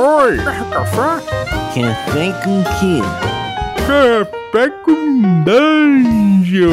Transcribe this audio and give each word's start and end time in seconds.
Oi! 0.00 0.36
Café? 0.36 1.26
Café 1.74 2.32
com 2.44 2.62
quê? 2.78 3.00
Café 3.84 4.70
com 4.84 5.42
Dungeon! 5.42 6.68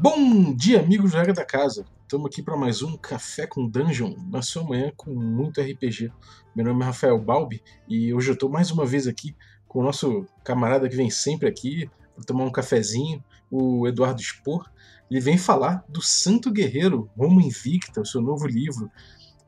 Bom 0.00 0.52
dia, 0.56 0.80
amigos 0.80 1.12
da 1.12 1.18
Regra 1.18 1.32
da 1.34 1.44
Casa. 1.44 1.86
Estamos 2.02 2.26
aqui 2.26 2.42
para 2.42 2.56
mais 2.56 2.82
um 2.82 2.96
Café 2.96 3.46
com 3.46 3.68
Dungeon, 3.68 4.16
na 4.28 4.42
sua 4.42 4.64
manhã 4.64 4.90
com 4.96 5.14
muito 5.14 5.60
RPG. 5.60 6.10
Meu 6.52 6.66
nome 6.66 6.82
é 6.82 6.86
Rafael 6.86 7.20
Balbi 7.20 7.62
e 7.88 8.12
hoje 8.12 8.30
eu 8.30 8.34
estou 8.34 8.50
mais 8.50 8.72
uma 8.72 8.84
vez 8.84 9.06
aqui 9.06 9.36
com 9.68 9.78
o 9.78 9.84
nosso 9.84 10.26
camarada 10.42 10.88
que 10.88 10.96
vem 10.96 11.08
sempre 11.08 11.48
aqui 11.48 11.88
para 12.16 12.24
tomar 12.24 12.42
um 12.42 12.50
cafezinho, 12.50 13.22
o 13.48 13.86
Eduardo 13.86 14.20
Spor. 14.20 14.68
Ele 15.10 15.20
vem 15.20 15.36
falar 15.36 15.84
do 15.88 16.00
Santo 16.00 16.50
Guerreiro, 16.50 17.10
Roma 17.16 17.42
Invicta, 17.42 18.00
o 18.00 18.06
seu 18.06 18.20
novo 18.20 18.46
livro. 18.46 18.90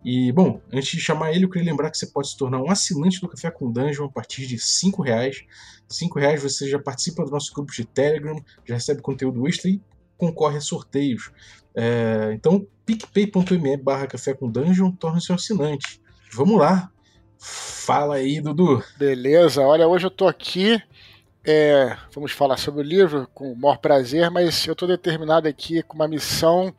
E, 0.04 0.32
bom, 0.32 0.60
antes 0.72 0.90
de 0.90 1.00
chamar 1.00 1.32
ele, 1.32 1.44
eu 1.44 1.48
queria 1.48 1.70
lembrar 1.70 1.90
que 1.90 1.96
você 1.96 2.06
pode 2.06 2.28
se 2.28 2.36
tornar 2.36 2.60
um 2.60 2.70
assinante 2.70 3.20
do 3.20 3.28
Café 3.28 3.50
com 3.50 3.70
Dungeon 3.70 4.06
a 4.06 4.10
partir 4.10 4.46
de 4.46 4.56
R$ 4.56 5.04
reais. 5.04 5.44
R$ 5.88 6.20
reais 6.20 6.42
você 6.42 6.68
já 6.68 6.78
participa 6.78 7.24
do 7.24 7.30
nosso 7.30 7.52
grupo 7.54 7.72
de 7.72 7.84
Telegram, 7.84 8.36
já 8.66 8.74
recebe 8.74 9.00
conteúdo 9.00 9.46
extra 9.46 9.70
e 9.70 9.80
concorre 10.16 10.56
a 10.56 10.60
sorteios. 10.60 11.30
É, 11.74 12.32
então, 12.34 12.66
picpay.me 12.84 13.76
barra 13.76 14.06
café 14.06 14.34
com 14.34 14.50
dungeon 14.50 14.90
torna-se 14.90 15.30
um 15.30 15.36
assinante. 15.36 16.00
Vamos 16.32 16.58
lá. 16.58 16.90
Fala 17.38 18.16
aí, 18.16 18.40
Dudu. 18.40 18.82
Beleza, 18.96 19.62
olha, 19.62 19.86
hoje 19.86 20.06
eu 20.06 20.10
tô 20.10 20.26
aqui. 20.26 20.80
É, 21.44 21.96
vamos 22.14 22.30
falar 22.30 22.56
sobre 22.56 22.80
o 22.80 22.84
livro 22.84 23.28
com 23.34 23.52
o 23.52 23.56
maior 23.56 23.78
prazer, 23.78 24.30
mas 24.30 24.64
eu 24.66 24.76
tô 24.76 24.86
determinado 24.86 25.48
aqui 25.48 25.82
com 25.82 25.96
uma 25.96 26.06
missão 26.06 26.72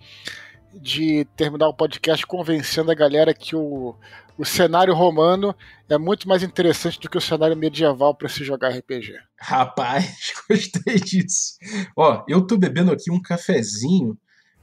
de 0.73 1.26
terminar 1.36 1.67
o 1.67 1.73
podcast 1.73 2.26
convencendo 2.26 2.89
a 2.89 2.95
galera 2.95 3.34
que 3.34 3.55
o, 3.55 3.94
o 4.38 4.45
cenário 4.45 4.94
romano 4.94 5.53
é 5.89 5.97
muito 5.97 6.28
mais 6.30 6.44
interessante 6.44 7.00
do 7.00 7.09
que 7.09 7.17
o 7.17 7.22
cenário 7.22 7.58
medieval 7.58 8.16
para 8.16 8.30
se 8.30 8.44
jogar 8.44 8.70
RPG. 8.70 9.16
Rapaz, 9.38 10.33
gostei 10.50 10.95
disso. 10.95 11.58
Ó, 11.95 12.23
eu 12.27 12.48
tô 12.48 12.58
bebendo 12.58 12.92
aqui 12.92 13.11
um 13.11 13.22
cafezinho 13.22 14.17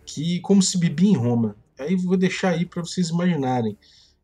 que 0.07 0.41
como 0.41 0.63
se 0.63 0.79
bebia 0.79 1.11
em 1.11 1.17
Roma. 1.17 1.57
Aí 1.79 1.95
vou 1.95 2.17
deixar 2.17 2.51
aí 2.51 2.65
para 2.65 2.83
vocês 2.83 3.11
imaginarem. 3.11 3.79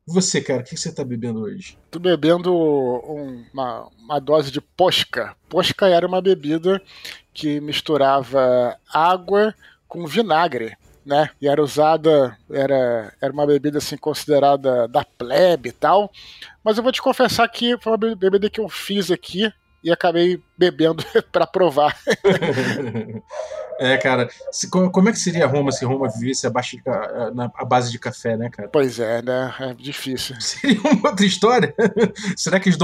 E 0.08 0.12
você, 0.12 0.40
cara, 0.40 0.60
o 0.60 0.64
que 0.64 0.76
você 0.76 0.92
tá 0.92 1.04
bebendo 1.04 1.40
hoje? 1.40 1.76
Tô 1.90 1.98
bebendo 1.98 2.54
um, 2.54 3.44
uma, 3.52 3.88
uma 3.98 4.20
dose 4.20 4.50
de 4.50 4.60
posca. 4.60 5.34
Posca 5.48 5.88
era 5.88 6.06
uma 6.06 6.22
bebida 6.22 6.80
que 7.34 7.60
misturava 7.60 8.78
água 8.92 9.54
com 9.88 10.06
vinagre 10.06 10.76
né? 11.06 11.30
E 11.40 11.46
era 11.46 11.62
usada, 11.62 12.36
era, 12.50 13.12
era 13.22 13.32
uma 13.32 13.46
bebida 13.46 13.78
assim 13.78 13.96
considerada 13.96 14.88
da 14.88 15.04
plebe 15.04 15.68
e 15.68 15.72
tal. 15.72 16.10
Mas 16.64 16.76
eu 16.76 16.82
vou 16.82 16.90
te 16.90 17.00
confessar 17.00 17.48
que 17.48 17.78
foi 17.80 17.92
uma 17.92 18.16
bebida 18.16 18.50
que 18.50 18.60
eu 18.60 18.68
fiz 18.68 19.08
aqui 19.12 19.50
e 19.84 19.92
acabei 19.92 20.42
bebendo 20.58 21.04
para 21.30 21.46
provar. 21.46 21.96
é, 23.78 23.96
cara, 23.96 24.28
se, 24.50 24.68
como 24.68 25.08
é 25.08 25.12
que 25.12 25.18
seria 25.18 25.46
Roma 25.46 25.72
se 25.72 25.84
Roma 25.84 26.08
vivesse 26.08 26.46
abaixo 26.46 26.76
de, 26.76 26.82
na, 27.34 27.50
a 27.54 27.64
base 27.64 27.90
de 27.90 27.98
café, 27.98 28.36
né, 28.36 28.48
cara? 28.50 28.68
Pois 28.68 28.98
é, 28.98 29.22
né? 29.22 29.54
É 29.60 29.74
difícil. 29.74 30.36
Seria 30.40 30.80
uma 30.80 31.10
outra 31.10 31.26
história? 31.26 31.74
Será 32.36 32.58
que 32.58 32.68
eles 32.68 32.78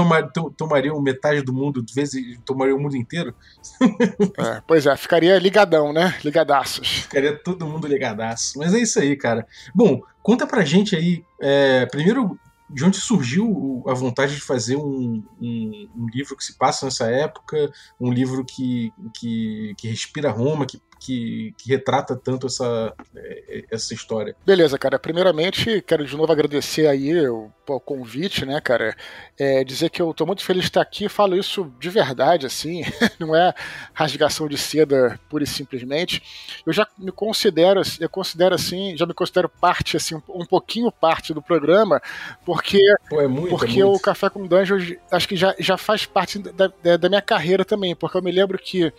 tomariam 0.57 1.01
metade 1.01 1.41
do 1.41 1.53
mundo, 1.53 1.81
de 1.81 1.93
vez 1.93 2.11
tomariam 2.45 2.77
o 2.77 2.81
mundo 2.81 2.95
inteiro? 2.95 3.33
é, 4.39 4.61
pois 4.67 4.85
é, 4.85 4.95
ficaria 4.95 5.37
ligadão, 5.39 5.91
né? 5.91 6.15
Ligadaços. 6.23 6.87
Ficaria 6.87 7.35
todo 7.37 7.65
mundo 7.65 7.87
ligadaço. 7.87 8.57
Mas 8.59 8.73
é 8.73 8.79
isso 8.79 8.99
aí, 8.99 9.15
cara. 9.15 9.47
Bom, 9.73 10.01
conta 10.21 10.45
pra 10.45 10.63
gente 10.63 10.95
aí, 10.95 11.23
é, 11.41 11.85
primeiro, 11.87 12.37
de 12.73 12.83
onde 12.83 12.97
surgiu 12.97 13.83
a 13.87 13.93
vontade 13.93 14.35
de 14.35 14.41
fazer 14.41 14.75
um, 14.75 15.23
um, 15.39 15.89
um, 15.95 16.07
livro 16.07 16.35
que 16.35 16.43
se 16.43 16.57
passa 16.57 16.85
nessa 16.85 17.05
época, 17.05 17.71
um 17.99 18.11
livro 18.11 18.43
que, 18.43 18.91
que, 19.13 19.75
que 19.77 19.87
respira 19.87 20.31
Roma, 20.31 20.65
que 20.65 20.81
que, 21.03 21.53
que 21.57 21.69
retrata 21.69 22.15
tanto 22.15 22.47
essa, 22.47 22.93
é, 23.13 23.65
essa 23.69 23.93
história. 23.93 24.33
Beleza, 24.45 24.77
cara. 24.77 24.97
Primeiramente, 24.97 25.81
quero 25.81 26.05
de 26.05 26.15
novo 26.15 26.31
agradecer 26.31 26.87
aí 26.87 27.27
o, 27.27 27.51
o 27.67 27.79
convite, 27.81 28.45
né, 28.45 28.61
cara? 28.61 28.95
É, 29.37 29.65
dizer 29.65 29.89
que 29.89 30.01
eu 30.01 30.13
tô 30.13 30.25
muito 30.25 30.45
feliz 30.45 30.63
de 30.63 30.69
estar 30.69 30.81
aqui, 30.81 31.09
falo 31.09 31.35
isso 31.35 31.69
de 31.77 31.89
verdade, 31.89 32.45
assim, 32.45 32.83
não 33.19 33.35
é 33.35 33.53
rasgação 33.93 34.47
de 34.47 34.57
seda 34.57 35.19
pura 35.27 35.43
e 35.43 35.47
simplesmente. 35.47 36.23
Eu 36.65 36.71
já 36.71 36.87
me 36.97 37.11
considero, 37.11 37.81
eu 37.99 38.09
considero 38.09 38.55
assim, 38.55 38.95
já 38.95 39.05
me 39.05 39.13
considero 39.13 39.49
parte, 39.49 39.97
assim, 39.97 40.15
um 40.29 40.45
pouquinho 40.45 40.89
parte 40.89 41.33
do 41.33 41.41
programa, 41.41 42.01
porque, 42.45 42.79
Pô, 43.09 43.19
é 43.19 43.27
muito, 43.27 43.49
porque 43.49 43.81
é 43.81 43.85
o 43.85 43.99
Café 43.99 44.29
com 44.29 44.47
Dungeon 44.47 44.77
acho 45.11 45.27
que 45.27 45.35
já, 45.35 45.53
já 45.59 45.77
faz 45.77 46.05
parte 46.05 46.39
da, 46.39 46.71
da, 46.81 46.95
da 46.95 47.09
minha 47.09 47.21
carreira 47.21 47.65
também, 47.65 47.93
porque 47.93 48.17
eu 48.17 48.21
me 48.21 48.31
lembro 48.31 48.57
que 48.57 48.93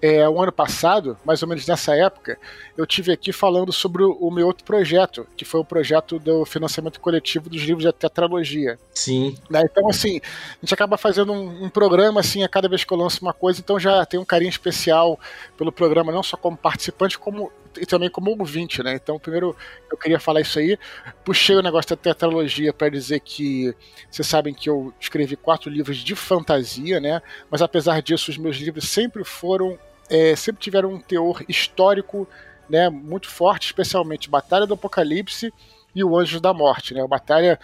é, 0.00 0.28
o 0.28 0.40
ano 0.40 0.52
passado, 0.52 1.16
mais 1.24 1.42
ou 1.42 1.48
menos 1.48 1.66
nessa 1.66 1.94
época, 1.94 2.38
eu 2.76 2.86
tive 2.86 3.12
aqui 3.12 3.32
falando 3.32 3.72
sobre 3.72 4.02
o, 4.04 4.12
o, 4.12 4.30
meu 4.30 4.46
outro 4.46 4.64
projeto, 4.64 5.26
que 5.36 5.44
foi 5.44 5.60
o 5.60 5.64
projeto 5.64 6.18
do 6.18 6.44
financiamento 6.44 7.00
coletivo 7.00 7.50
dos 7.50 7.62
livros 7.62 7.84
da 7.84 7.92
tetralogia. 7.92 8.78
Sim. 8.94 9.36
Né? 9.50 9.62
Então, 9.64 9.88
assim, 9.88 10.20
a 10.22 10.60
gente 10.60 10.72
acaba 10.72 10.96
fazendo 10.96 11.32
um, 11.32 11.64
um, 11.64 11.68
programa, 11.68 12.20
assim, 12.20 12.44
a 12.44 12.48
cada 12.48 12.68
vez 12.68 12.84
que 12.84 12.92
eu 12.92 12.96
lanço 12.96 13.22
uma 13.22 13.32
coisa, 13.32 13.60
então 13.60 13.78
já 13.78 14.04
tem 14.06 14.20
um 14.20 14.24
carinho 14.24 14.50
especial 14.50 15.18
pelo 15.56 15.72
programa, 15.72 16.12
não 16.12 16.22
só 16.22 16.36
como 16.36 16.56
participante, 16.56 17.18
como 17.18 17.50
e 17.76 17.86
também 17.86 18.10
como 18.10 18.30
ouvinte, 18.30 18.82
né? 18.82 18.94
Então, 18.94 19.18
primeiro 19.18 19.54
eu 19.90 19.96
queria 19.96 20.18
falar 20.18 20.40
isso 20.40 20.58
aí. 20.58 20.78
Puxei 21.24 21.54
o 21.54 21.62
negócio 21.62 21.90
da 21.90 21.96
tetralogia 21.96 22.72
para 22.72 22.88
dizer 22.88 23.20
que 23.20 23.74
vocês 24.10 24.26
sabem 24.26 24.54
que 24.54 24.68
eu 24.68 24.92
escrevi 25.00 25.36
quatro 25.36 25.70
livros 25.70 25.98
de 25.98 26.14
fantasia, 26.14 26.98
né? 26.98 27.22
Mas 27.50 27.62
apesar 27.62 28.00
disso, 28.02 28.30
os 28.30 28.38
meus 28.38 28.56
livros 28.56 28.88
sempre 28.88 29.22
foram 29.24 29.78
é, 30.10 30.34
sempre 30.36 30.62
tiveram 30.62 30.92
um 30.94 31.00
teor 31.00 31.44
histórico 31.48 32.28
né, 32.68 32.88
muito 32.88 33.28
forte, 33.28 33.66
especialmente 33.66 34.28
Batalha 34.28 34.66
do 34.66 34.74
Apocalipse 34.74 35.52
e 35.94 36.04
o 36.04 36.16
Anjos 36.16 36.40
da 36.40 36.52
Morte. 36.52 36.94
Né? 36.94 37.06
Batalha. 37.06 37.58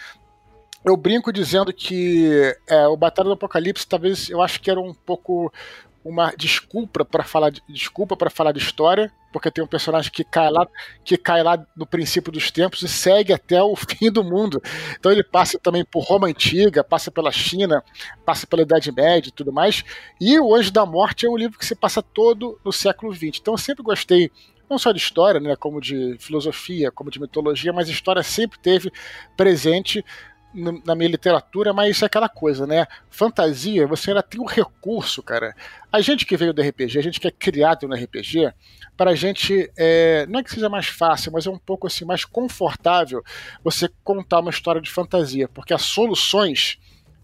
Eu 0.84 0.97
brinco 0.97 1.32
dizendo 1.32 1.72
que 1.72 2.55
é, 2.66 2.87
o 2.87 2.97
Batalha 2.97 3.28
do 3.28 3.34
Apocalipse 3.34 3.87
talvez 3.87 4.28
eu 4.28 4.43
acho 4.43 4.60
que 4.60 4.71
era 4.71 4.81
um 4.81 4.93
pouco 4.93 5.53
uma 6.05 6.34
desculpa 6.37 7.05
para 7.05 7.25
falar 7.25 7.50
de, 7.50 7.62
desculpa 7.66 8.16
para 8.16 8.28
falar 8.28 8.53
de 8.53 8.59
história, 8.59 9.11
porque 9.34 9.50
tem 9.50 9.64
um 9.64 9.66
personagem 9.66 10.12
que 10.12 10.22
cai 10.22 10.48
lá, 10.48 10.64
que 11.04 11.16
cai 11.16 11.42
lá 11.42 11.60
no 11.76 11.84
princípio 11.84 12.30
dos 12.30 12.52
tempos 12.52 12.82
e 12.82 12.88
segue 12.88 13.32
até 13.32 13.60
o 13.60 13.74
fim 13.74 14.08
do 14.08 14.22
mundo. 14.22 14.62
Então 14.96 15.10
ele 15.10 15.24
passa 15.24 15.58
também 15.58 15.84
por 15.84 16.04
Roma 16.04 16.28
antiga, 16.28 16.84
passa 16.84 17.10
pela 17.10 17.32
China, 17.32 17.82
passa 18.24 18.46
pela 18.46 18.62
Idade 18.62 18.92
Média 18.92 19.30
e 19.30 19.32
tudo 19.32 19.52
mais. 19.52 19.82
E 20.20 20.38
o 20.38 20.54
Anjo 20.54 20.70
da 20.70 20.86
Morte 20.86 21.26
é 21.26 21.28
um 21.28 21.36
livro 21.36 21.58
que 21.58 21.66
se 21.66 21.74
passa 21.74 22.00
todo 22.00 22.60
no 22.64 22.72
século 22.72 23.12
XX. 23.12 23.40
Então 23.40 23.54
eu 23.54 23.58
sempre 23.58 23.82
gostei 23.82 24.30
não 24.70 24.78
só 24.78 24.92
de 24.92 24.98
história, 24.98 25.40
né, 25.40 25.56
como 25.56 25.80
de 25.80 26.16
filosofia, 26.20 26.92
como 26.92 27.10
de 27.10 27.20
mitologia, 27.20 27.72
mas 27.72 27.88
história 27.88 28.22
sempre 28.22 28.56
teve 28.60 28.92
presente 29.36 30.04
na 30.54 30.94
minha 30.94 31.10
literatura, 31.10 31.72
mas 31.72 31.91
isso 31.91 32.04
é 32.04 32.06
aquela 32.06 32.28
coisa, 32.28 32.66
né? 32.66 32.87
Fantasia, 33.10 33.87
você 33.87 34.10
ainda 34.10 34.22
tem 34.22 34.41
um 34.41 34.47
recurso, 34.47 35.22
cara. 35.22 35.54
A 35.91 36.00
gente 36.00 36.25
que 36.25 36.37
veio 36.37 36.53
do 36.53 36.62
RPG, 36.62 36.98
a 36.98 37.03
gente 37.03 37.20
que 37.20 37.26
é 37.26 37.31
criado 37.31 37.88
no 37.88 37.94
RPG, 37.94 38.53
para 38.97 39.10
a 39.10 39.14
gente, 39.14 39.70
é, 39.76 40.25
não 40.26 40.41
é 40.41 40.44
que 40.44 40.53
seja 40.53 40.69
mais 40.69 40.87
fácil, 40.87 41.32
mas 41.32 41.47
é 41.47 41.50
um 41.50 41.59
pouco 41.59 41.87
assim 41.87 42.04
mais 42.04 42.25
confortável 42.25 43.22
você 43.62 43.91
contar 44.04 44.41
uma 44.41 44.50
história 44.50 44.81
de 44.81 44.91
fantasia, 44.91 45.48
porque 45.48 45.75
as 45.75 45.82
soluções 45.82 46.78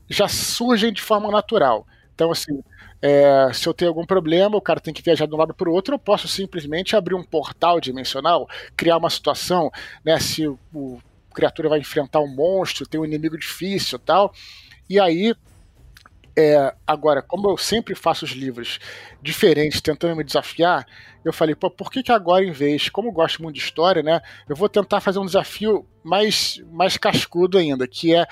já 0.09 0.27
surgem 0.27 0.93
de 0.93 1.01
forma 1.01 1.31
natural. 1.31 1.87
Então, 2.15 2.33
assim, 2.33 2.63
é, 3.01 3.51
se 3.53 3.67
eu 3.67 3.73
tenho 3.73 3.91
algum 3.91 4.05
problema, 4.05 4.57
o 4.57 4.61
cara 4.61 4.81
tem 4.81 4.93
que 4.93 5.03
viajar 5.03 5.27
de 5.27 5.35
um 5.35 5.39
lado 5.39 5.55
para 5.55 5.71
o 5.71 5.73
outro, 5.73 5.95
eu 5.95 5.99
posso 5.99 6.27
simplesmente 6.27 6.97
abrir 6.97 7.15
um 7.15 7.23
portal 7.23 7.81
dimensional, 7.81 8.49
criar 8.77 8.97
uma 8.97 9.09
situação, 9.09 9.71
né? 10.05 10.19
Se 10.19 10.47
o 10.47 11.01
criatura 11.35 11.69
vai 11.69 11.79
enfrentar 11.79 12.21
um 12.21 12.35
monstro, 12.35 12.87
tem 12.87 13.01
um 13.01 13.05
inimigo 13.05 13.39
difícil 13.39 13.99
tal. 13.99 14.33
E 14.89 14.99
aí, 14.99 15.35
é, 16.37 16.75
agora, 16.87 17.23
como 17.23 17.51
eu 17.51 17.57
sempre 17.57 17.95
faço 17.95 18.25
os 18.25 18.31
livros 18.33 18.79
diferentes, 19.21 19.81
tentando 19.81 20.17
me 20.17 20.25
desafiar, 20.25 20.87
eu 21.25 21.33
falei, 21.33 21.55
pô, 21.55 21.71
por 21.71 21.91
que, 21.91 22.03
que 22.03 22.13
agora, 22.13 22.45
em 22.45 22.53
vez, 22.53 22.89
como 22.89 23.09
eu 23.09 23.13
gosto 23.13 23.43
muito 23.43 23.57
de 23.57 23.63
história, 23.63 24.03
né, 24.03 24.21
eu 24.49 24.57
vou 24.57 24.69
tentar 24.69 25.01
fazer 25.01 25.19
um 25.19 25.27
desafio 25.27 25.87
mais, 26.03 26.63
mais 26.71 26.97
cascudo 26.97 27.59
ainda, 27.59 27.87
que 27.87 28.15
é 28.15 28.27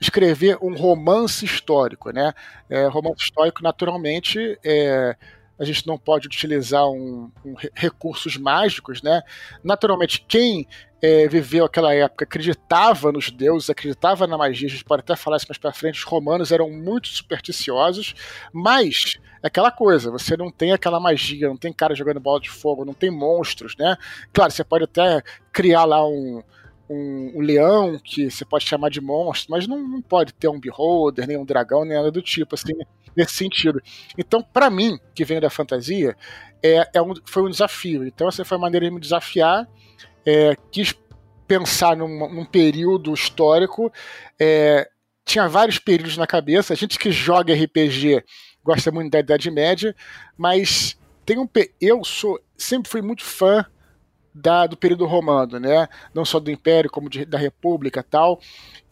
escrever 0.00 0.56
um 0.62 0.74
romance 0.74 1.44
histórico, 1.44 2.10
né? 2.10 2.32
É, 2.70 2.86
romance 2.86 3.22
histórico, 3.22 3.62
naturalmente, 3.62 4.58
é, 4.64 5.14
a 5.60 5.64
gente 5.64 5.86
não 5.86 5.98
pode 5.98 6.26
utilizar 6.26 6.88
um, 6.88 7.30
um, 7.44 7.54
recursos 7.74 8.38
mágicos, 8.38 9.02
né? 9.02 9.22
Naturalmente, 9.62 10.24
quem 10.26 10.66
é, 11.02 11.28
viveu 11.28 11.66
aquela 11.66 11.94
época 11.94 12.24
acreditava 12.24 13.12
nos 13.12 13.30
deuses, 13.30 13.68
acreditava 13.68 14.26
na 14.26 14.38
magia, 14.38 14.66
a 14.66 14.70
gente 14.70 14.84
pode 14.84 15.00
até 15.00 15.14
falar 15.14 15.36
isso 15.36 15.46
mais 15.46 15.58
para 15.58 15.72
frente, 15.72 15.98
os 15.98 16.04
romanos 16.04 16.50
eram 16.50 16.70
muito 16.70 17.08
supersticiosos, 17.08 18.14
mas 18.54 19.18
é 19.42 19.48
aquela 19.48 19.70
coisa, 19.70 20.10
você 20.10 20.34
não 20.34 20.50
tem 20.50 20.72
aquela 20.72 20.98
magia, 20.98 21.48
não 21.48 21.58
tem 21.58 21.74
cara 21.74 21.94
jogando 21.94 22.20
bola 22.20 22.40
de 22.40 22.48
fogo, 22.48 22.84
não 22.84 22.94
tem 22.94 23.10
monstros, 23.10 23.76
né? 23.76 23.98
Claro, 24.32 24.50
você 24.50 24.64
pode 24.64 24.84
até 24.84 25.22
criar 25.52 25.84
lá 25.84 26.06
um, 26.06 26.42
um, 26.88 27.32
um, 27.36 27.40
leão 27.40 27.98
que 28.02 28.30
você 28.30 28.44
pode 28.44 28.66
chamar 28.66 28.90
de 28.90 29.00
monstro, 29.00 29.52
mas 29.52 29.66
não, 29.66 29.78
não, 29.78 30.02
pode 30.02 30.34
ter 30.34 30.48
um 30.48 30.58
beholder, 30.58 31.26
nem 31.26 31.36
um 31.36 31.44
dragão, 31.44 31.84
nem 31.84 31.96
nada 31.96 32.10
do 32.10 32.20
tipo, 32.20 32.54
assim, 32.54 32.72
nesse 33.16 33.34
sentido. 33.34 33.82
Então, 34.16 34.42
para 34.42 34.70
mim, 34.70 34.98
que 35.14 35.24
venho 35.24 35.40
da 35.40 35.50
fantasia, 35.50 36.16
é, 36.62 36.88
é 36.94 37.02
um, 37.02 37.14
foi 37.24 37.42
um 37.42 37.50
desafio. 37.50 38.06
Então, 38.06 38.28
essa 38.28 38.44
foi 38.44 38.56
a 38.56 38.60
maneira 38.60 38.86
de 38.86 38.92
me 38.92 39.00
desafiar. 39.00 39.68
É, 40.24 40.56
quis 40.70 40.94
pensar 41.46 41.96
num, 41.96 42.32
num 42.32 42.44
período 42.44 43.12
histórico. 43.12 43.92
É, 44.38 44.88
tinha 45.24 45.48
vários 45.48 45.78
períodos 45.78 46.16
na 46.16 46.26
cabeça. 46.26 46.72
A 46.72 46.76
gente 46.76 46.98
que 46.98 47.10
joga 47.10 47.54
RPG 47.54 48.24
gosta 48.62 48.90
muito 48.90 49.10
da 49.10 49.20
Idade 49.20 49.50
Média, 49.50 49.94
mas 50.36 50.98
tem 51.24 51.38
um 51.38 51.48
eu 51.80 52.04
sou 52.04 52.40
sempre 52.56 52.90
fui 52.90 53.02
muito 53.02 53.24
fã 53.24 53.64
da, 54.34 54.66
do 54.66 54.76
período 54.76 55.06
romano, 55.06 55.58
né? 55.58 55.88
Não 56.14 56.24
só 56.24 56.38
do 56.38 56.50
Império 56.50 56.90
como 56.90 57.08
de, 57.08 57.24
da 57.24 57.38
República 57.38 58.02
tal. 58.02 58.40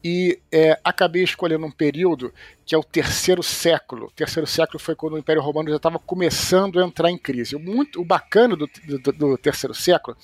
E 0.02 0.40
é, 0.52 0.78
acabei 0.84 1.24
escolhendo 1.24 1.66
um 1.66 1.70
período 1.70 2.32
que 2.64 2.74
é 2.74 2.78
o 2.78 2.84
terceiro 2.84 3.42
século. 3.42 4.06
O 4.06 4.12
terceiro 4.12 4.46
século 4.46 4.78
foi 4.78 4.94
quando 4.94 5.14
o 5.14 5.18
Império 5.18 5.42
Romano 5.42 5.70
já 5.70 5.76
estava 5.76 5.98
começando 5.98 6.78
a 6.78 6.84
entrar 6.84 7.10
em 7.10 7.18
crise. 7.18 7.56
O, 7.56 7.60
muito, 7.60 8.00
o 8.00 8.04
bacana 8.04 8.56
do, 8.56 8.68
do, 9.02 9.12
do 9.12 9.38
terceiro 9.38 9.74
século 9.74 10.16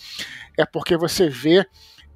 é 0.56 0.64
porque 0.64 0.96
você 0.96 1.28
vê 1.28 1.66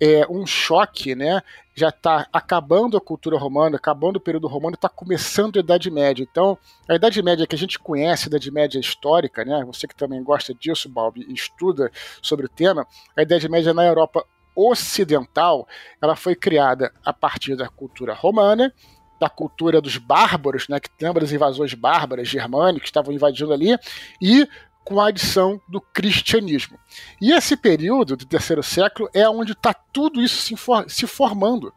é, 0.01 0.27
um 0.31 0.47
choque, 0.47 1.15
né? 1.15 1.43
Já 1.75 1.89
está 1.89 2.29
acabando 2.33 2.97
a 2.97 3.01
cultura 3.01 3.37
romana, 3.37 3.77
acabando 3.77 4.17
o 4.17 4.21
período 4.21 4.47
romano, 4.47 4.75
está 4.75 4.89
começando 4.89 5.57
a 5.57 5.61
Idade 5.61 5.91
Média. 5.91 6.27
Então, 6.29 6.57
a 6.89 6.95
Idade 6.95 7.23
Média 7.23 7.47
que 7.47 7.55
a 7.55 7.59
gente 7.59 7.79
conhece, 7.79 8.25
a 8.25 8.29
Idade 8.29 8.51
Média 8.51 8.79
histórica, 8.79 9.45
né? 9.45 9.65
Você 9.67 9.87
que 9.87 9.97
também 9.97 10.23
gosta 10.23 10.55
disso, 10.55 10.89
Bob, 10.89 11.21
e 11.21 11.33
estuda 11.33 11.91
sobre 12.23 12.47
o 12.47 12.49
tema, 12.49 12.87
a 13.17 13.23
Idade 13.23 13.49
Média 13.49 13.75
na 13.75 13.85
Europa 13.85 14.25
ocidental, 14.59 15.69
ela 16.03 16.17
foi 16.17 16.35
criada 16.35 16.93
a 17.05 17.13
partir 17.13 17.55
da 17.55 17.69
cultura 17.69 18.13
romana, 18.13 18.73
da 19.21 19.29
cultura 19.29 19.81
dos 19.81 19.97
bárbaros, 19.97 20.69
né, 20.69 20.81
que 20.81 20.91
lembra 21.01 21.21
das 21.21 21.33
invasões 21.33 21.75
bárbaras 21.75 22.29
germânicas 22.29 22.83
que 22.83 22.89
estavam 22.89 23.13
invadindo 23.13 23.53
ali, 23.53 23.77
e 24.21 24.49
com 24.85 25.01
a 25.01 25.09
adição 25.09 25.61
do 25.69 25.81
cristianismo. 25.81 26.79
E 27.21 27.33
esse 27.33 27.57
período 27.57 28.17
do 28.17 28.25
terceiro 28.25 28.63
século 28.63 29.09
é 29.13 29.29
onde 29.29 29.53
está 29.53 29.75
tudo 29.75 30.23
isso 30.23 30.41
se, 30.41 30.55
se 30.89 31.07
formando. 31.07 31.73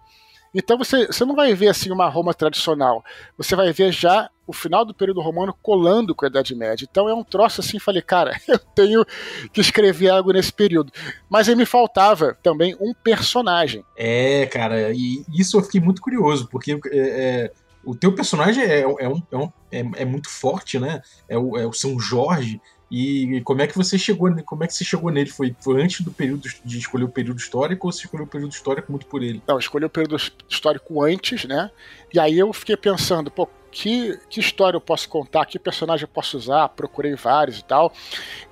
Então 0.54 0.78
você, 0.78 1.08
você 1.08 1.26
não 1.26 1.36
vai 1.36 1.54
ver 1.54 1.70
assim 1.70 1.92
uma 1.92 2.08
Roma 2.10 2.34
tradicional, 2.34 3.04
você 3.38 3.56
vai 3.56 3.72
ver 3.72 3.92
já 3.92 4.30
o 4.52 4.54
final 4.54 4.84
do 4.84 4.94
período 4.94 5.22
romano 5.22 5.56
colando 5.62 6.14
com 6.14 6.26
a 6.26 6.28
Idade 6.28 6.54
Média. 6.54 6.88
Então 6.90 7.08
é 7.08 7.14
um 7.14 7.24
troço 7.24 7.62
assim, 7.62 7.80
falei, 7.80 8.02
cara, 8.02 8.40
eu 8.48 8.60
tenho 8.60 9.06
que 9.52 9.62
escrever 9.62 10.10
algo 10.10 10.34
nesse 10.34 10.52
período. 10.52 10.92
Mas 11.30 11.48
aí 11.48 11.56
me 11.56 11.66
faltava 11.66 12.38
também 12.44 12.76
um 12.80 12.94
personagem. 12.94 13.84
É, 13.98 14.46
cara, 14.48 14.92
e 14.94 15.24
isso 15.34 15.58
eu 15.58 15.64
fiquei 15.64 15.80
muito 15.80 16.02
curioso, 16.02 16.48
porque 16.52 16.74
é, 16.74 16.78
é, 16.92 17.52
o 17.84 17.96
teu 17.96 18.14
personagem 18.14 18.64
é, 18.64 18.82
é, 18.82 18.88
um, 18.88 19.24
é, 19.32 19.38
um, 19.38 19.52
é, 19.72 19.80
é 20.02 20.06
muito 20.06 20.30
forte, 20.30 20.78
né? 20.78 21.02
É 21.30 21.38
o, 21.38 21.58
é 21.58 21.66
o 21.66 21.72
São 21.72 21.98
Jorge, 21.98 22.60
e 22.92 23.40
como 23.46 23.62
é 23.62 23.68
que 23.68 23.78
você 23.78 23.98
chegou, 23.98 24.30
como 24.44 24.66
é 24.66 24.68
que 24.68 24.74
você 24.74 24.84
chegou 24.84 25.10
nele? 25.10 25.30
Foi, 25.30 25.56
foi 25.62 25.82
antes 25.82 26.02
do 26.02 26.12
período 26.12 26.50
de 26.66 26.78
escolher 26.78 27.06
o 27.06 27.10
período 27.10 27.40
histórico 27.40 27.88
ou 27.88 27.92
você 27.92 28.04
escolheu 28.04 28.26
o 28.26 28.30
período 28.30 28.52
histórico 28.52 28.92
muito 28.92 29.06
por 29.06 29.24
ele? 29.24 29.42
Não, 29.48 29.58
escolhi 29.58 29.86
o 29.86 29.90
período 29.90 30.18
histórico 30.50 31.02
antes, 31.02 31.46
né? 31.46 31.72
E 32.14 32.20
aí 32.20 32.38
eu 32.38 32.52
fiquei 32.52 32.76
pensando, 32.76 33.32
pô, 33.32 33.48
que, 33.72 34.20
que 34.30 34.40
história 34.40 34.76
eu 34.76 34.82
posso 34.82 35.08
contar, 35.08 35.46
que 35.46 35.58
personagem 35.58 36.04
eu 36.04 36.08
posso 36.08 36.38
usar, 36.38 36.70
procurei 36.70 37.16
vários 37.16 37.60
e 37.60 37.64
tal. 37.64 37.94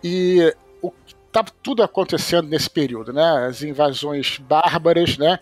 E 0.04 0.56
o 0.82 0.92
tava 1.32 1.50
tudo 1.62 1.84
acontecendo 1.84 2.48
nesse 2.48 2.70
período, 2.70 3.14
né? 3.14 3.48
As 3.48 3.62
invasões 3.62 4.38
bárbaras, 4.40 5.18
né? 5.18 5.40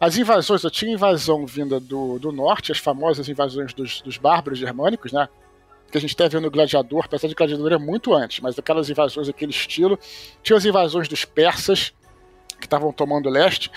As 0.00 0.16
invasões, 0.16 0.64
eu 0.64 0.70
tinha 0.70 0.92
invasão 0.92 1.46
vinda 1.46 1.78
do, 1.78 2.18
do 2.18 2.32
norte, 2.32 2.72
as 2.72 2.78
famosas 2.78 3.28
invasões 3.28 3.72
dos, 3.72 4.00
dos 4.00 4.16
bárbaros 4.16 4.58
germânicos, 4.58 5.12
né? 5.12 5.28
que 5.90 5.98
a 5.98 6.00
gente 6.00 6.10
está 6.10 6.28
vendo 6.28 6.46
o 6.46 6.50
Gladiador, 6.50 7.04
apesar 7.04 7.26
de 7.26 7.34
Gladiador 7.34 7.72
é 7.72 7.78
muito 7.78 8.14
antes, 8.14 8.40
mas 8.40 8.56
aquelas 8.58 8.88
invasões 8.88 9.26
daquele 9.26 9.50
estilo. 9.50 9.98
Tinha 10.42 10.56
as 10.56 10.64
invasões 10.64 11.08
dos 11.08 11.24
persas, 11.24 11.92
que 12.60 12.66
estavam 12.66 12.92
tomando 12.92 13.26
o 13.26 13.32
leste, 13.32 13.70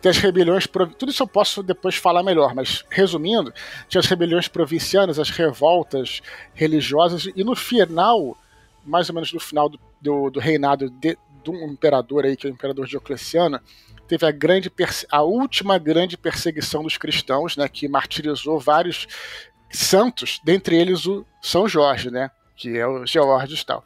tem 0.00 0.10
as 0.10 0.18
rebeliões. 0.18 0.66
Tudo 0.98 1.10
isso 1.10 1.22
eu 1.22 1.26
posso 1.26 1.62
depois 1.62 1.96
falar 1.96 2.22
melhor, 2.22 2.54
mas 2.54 2.84
resumindo, 2.90 3.52
tinha 3.88 3.98
as 3.98 4.06
rebeliões 4.06 4.46
provincianas, 4.46 5.18
as 5.18 5.30
revoltas 5.30 6.20
religiosas, 6.54 7.28
e 7.34 7.42
no 7.42 7.56
final, 7.56 8.36
mais 8.84 9.08
ou 9.08 9.14
menos 9.14 9.32
no 9.32 9.40
final 9.40 9.68
do, 9.68 9.80
do, 10.00 10.30
do 10.30 10.40
reinado 10.40 10.88
de, 10.90 11.18
de 11.42 11.50
um 11.50 11.72
imperador 11.72 12.24
aí, 12.24 12.36
que 12.36 12.46
é 12.46 12.50
o 12.50 12.52
imperador 12.52 12.86
Diocleciano, 12.86 13.60
teve 14.06 14.24
a 14.24 14.30
grande 14.30 14.72
a 15.10 15.22
última 15.22 15.78
grande 15.78 16.16
perseguição 16.16 16.82
dos 16.82 16.96
cristãos, 16.96 17.56
né, 17.56 17.68
que 17.68 17.88
martirizou 17.88 18.60
vários 18.60 19.06
santos, 19.70 20.40
dentre 20.44 20.76
eles 20.76 21.06
o 21.06 21.26
São 21.42 21.68
Jorge, 21.68 22.10
né? 22.10 22.30
Que 22.54 22.78
é 22.78 22.86
o 22.86 23.04
Georgios 23.04 23.60
e 23.60 23.66
tal. 23.66 23.84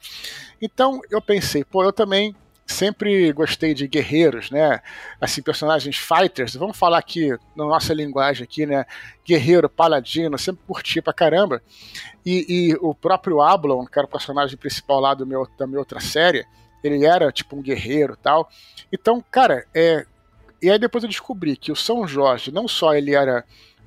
Então 0.60 1.00
eu 1.10 1.20
pensei, 1.20 1.64
pô, 1.64 1.82
eu 1.82 1.92
também 1.92 2.36
sempre 2.70 3.32
gostei 3.32 3.74
de 3.74 3.86
guerreiros, 3.86 4.50
né? 4.50 4.80
Assim, 5.20 5.42
personagens 5.42 5.96
fighters. 5.96 6.54
Vamos 6.54 6.76
falar 6.76 6.98
aqui 6.98 7.30
na 7.54 7.64
nossa 7.64 7.92
linguagem 7.92 8.44
aqui, 8.44 8.66
né? 8.66 8.84
Guerreiro, 9.26 9.68
paladino, 9.68 10.38
sempre 10.38 10.62
curti 10.66 11.02
pra 11.02 11.12
caramba. 11.12 11.62
E, 12.24 12.46
e 12.48 12.74
o 12.80 12.94
próprio 12.94 13.40
Ablon, 13.40 13.84
que 13.86 13.98
era 13.98 14.06
o 14.06 14.10
personagem 14.10 14.56
principal 14.56 15.00
lá 15.00 15.14
do 15.14 15.26
meu, 15.26 15.46
da 15.58 15.66
minha 15.66 15.78
outra 15.78 16.00
série, 16.00 16.46
ele 16.82 17.04
era 17.04 17.30
tipo 17.30 17.56
um 17.56 17.62
guerreiro 17.62 18.16
tal. 18.16 18.48
Então, 18.92 19.22
cara, 19.30 19.66
é. 19.74 20.06
E 20.62 20.70
aí 20.70 20.78
depois 20.78 21.02
eu 21.02 21.08
descobri 21.08 21.56
que 21.56 21.72
o 21.72 21.76
São 21.76 22.06
Jorge, 22.06 22.52
não 22.52 22.68
só 22.68 22.94
ele 22.94 23.14
era 23.14 23.44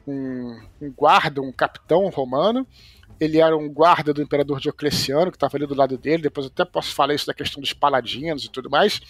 um, 0.07 0.59
um 0.81 0.91
guarda, 0.91 1.41
um 1.41 1.51
capitão 1.51 2.07
romano. 2.09 2.67
Ele 3.19 3.39
era 3.39 3.55
um 3.55 3.69
guarda 3.69 4.13
do 4.13 4.21
imperador 4.21 4.59
Diocleciano, 4.59 5.31
que 5.31 5.37
estava 5.37 5.55
ali 5.57 5.65
do 5.65 5.75
lado 5.75 5.97
dele. 5.97 6.23
Depois 6.23 6.47
até 6.47 6.65
posso 6.65 6.93
falar 6.93 7.13
isso 7.13 7.27
da 7.27 7.33
questão 7.33 7.61
dos 7.61 7.73
paladinos 7.73 8.45
e 8.45 8.49
tudo 8.49 8.69
mais. 8.69 9.01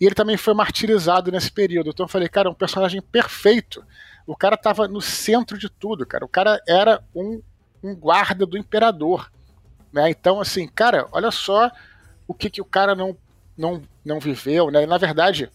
E 0.00 0.06
ele 0.06 0.14
também 0.14 0.36
foi 0.36 0.54
martirizado 0.54 1.30
nesse 1.30 1.50
período. 1.50 1.90
Então 1.90 2.04
eu 2.04 2.08
falei, 2.08 2.28
cara, 2.28 2.48
é 2.48 2.50
um 2.50 2.54
personagem 2.54 3.02
perfeito. 3.02 3.84
O 4.26 4.36
cara 4.36 4.54
estava 4.54 4.88
no 4.88 5.00
centro 5.00 5.58
de 5.58 5.68
tudo, 5.68 6.06
cara. 6.06 6.24
O 6.24 6.28
cara 6.28 6.60
era 6.66 7.02
um, 7.14 7.42
um 7.82 7.94
guarda 7.94 8.46
do 8.46 8.56
imperador. 8.56 9.30
Né? 9.92 10.10
Então, 10.10 10.40
assim, 10.40 10.66
cara, 10.68 11.06
olha 11.12 11.30
só 11.30 11.70
o 12.26 12.32
que, 12.32 12.48
que 12.48 12.60
o 12.60 12.64
cara 12.64 12.94
não, 12.94 13.16
não, 13.56 13.82
não 14.04 14.20
viveu. 14.20 14.70
Né? 14.70 14.86
Na 14.86 14.96
verdade, 14.96 15.50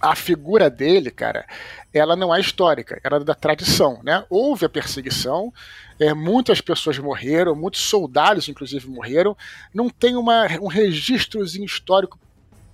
a 0.00 0.14
figura 0.14 0.70
dele, 0.70 1.10
cara, 1.10 1.46
ela 1.92 2.14
não 2.14 2.34
é 2.34 2.40
histórica, 2.40 3.00
ela 3.02 3.16
é 3.16 3.24
da 3.24 3.34
tradição, 3.34 4.00
né? 4.02 4.24
Houve 4.30 4.66
a 4.66 4.68
perseguição, 4.68 5.52
é, 5.98 6.14
muitas 6.14 6.60
pessoas 6.60 6.98
morreram, 6.98 7.54
muitos 7.54 7.80
soldados, 7.80 8.48
inclusive, 8.48 8.88
morreram. 8.88 9.36
Não 9.74 9.88
tem 9.88 10.16
uma, 10.16 10.46
um 10.60 10.68
registrozinho 10.68 11.64
histórico 11.64 12.18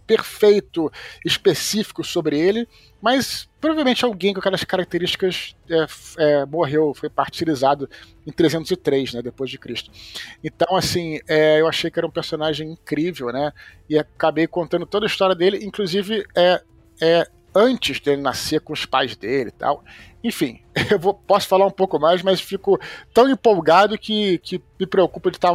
perfeito, 0.06 0.92
específico 1.24 2.04
sobre 2.04 2.38
ele, 2.38 2.68
mas 3.00 3.48
provavelmente 3.60 4.04
alguém 4.04 4.34
com 4.34 4.40
aquelas 4.40 4.62
características 4.62 5.56
é, 5.70 5.86
é, 6.18 6.46
morreu, 6.46 6.92
foi 6.94 7.10
martirizado 7.16 7.88
em 8.26 8.30
303, 8.30 9.14
né, 9.14 9.22
depois 9.22 9.50
de 9.50 9.58
Cristo. 9.58 9.90
Então, 10.42 10.76
assim, 10.76 11.20
é, 11.26 11.60
eu 11.60 11.66
achei 11.66 11.90
que 11.90 11.98
era 11.98 12.06
um 12.06 12.10
personagem 12.10 12.72
incrível, 12.72 13.32
né, 13.32 13.52
e 13.88 13.98
acabei 13.98 14.46
contando 14.46 14.84
toda 14.84 15.06
a 15.06 15.08
história 15.08 15.34
dele, 15.34 15.64
inclusive 15.64 16.26
é, 16.36 16.62
é, 17.00 17.26
antes 17.54 18.00
dele 18.00 18.22
nascer 18.22 18.60
com 18.60 18.72
os 18.72 18.86
pais 18.86 19.16
dele 19.16 19.50
e 19.50 19.52
tal. 19.52 19.84
Enfim, 20.22 20.60
eu 20.90 20.98
vou, 20.98 21.14
posso 21.14 21.48
falar 21.48 21.66
um 21.66 21.70
pouco 21.70 21.98
mais, 21.98 22.22
mas 22.22 22.40
fico 22.40 22.78
tão 23.12 23.28
empolgado 23.28 23.96
que, 23.98 24.38
que 24.38 24.62
me 24.78 24.86
preocupa 24.86 25.30
de 25.30 25.36
estar 25.36 25.52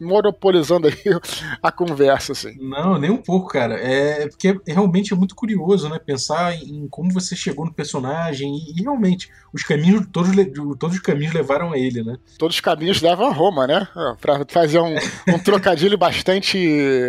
monopolizando 0.00 0.86
aí 0.86 0.94
a 1.62 1.72
conversa, 1.72 2.32
assim. 2.32 2.56
Não, 2.60 2.98
nem 2.98 3.10
um 3.10 3.16
pouco, 3.16 3.48
cara. 3.48 3.74
É 3.74 4.28
porque 4.28 4.58
realmente 4.66 5.12
é 5.12 5.16
muito 5.16 5.34
curioso, 5.34 5.88
né? 5.88 5.98
Pensar 5.98 6.54
em 6.54 6.86
como 6.88 7.12
você 7.12 7.34
chegou 7.34 7.64
no 7.64 7.72
personagem 7.72 8.54
e, 8.54 8.78
e 8.78 8.82
realmente 8.82 9.28
os 9.52 9.62
caminhos, 9.62 10.06
todos, 10.12 10.30
todos 10.78 10.96
os 10.96 11.02
caminhos 11.02 11.32
levaram 11.32 11.72
a 11.72 11.78
ele, 11.78 12.02
né? 12.02 12.16
Todos 12.38 12.56
os 12.56 12.60
caminhos 12.60 13.02
levam 13.02 13.26
a 13.26 13.32
Roma, 13.32 13.66
né? 13.66 13.88
Para 14.20 14.44
fazer 14.48 14.78
um, 14.78 14.94
um 15.28 15.38
trocadilho 15.38 15.96
bastante 15.98 16.58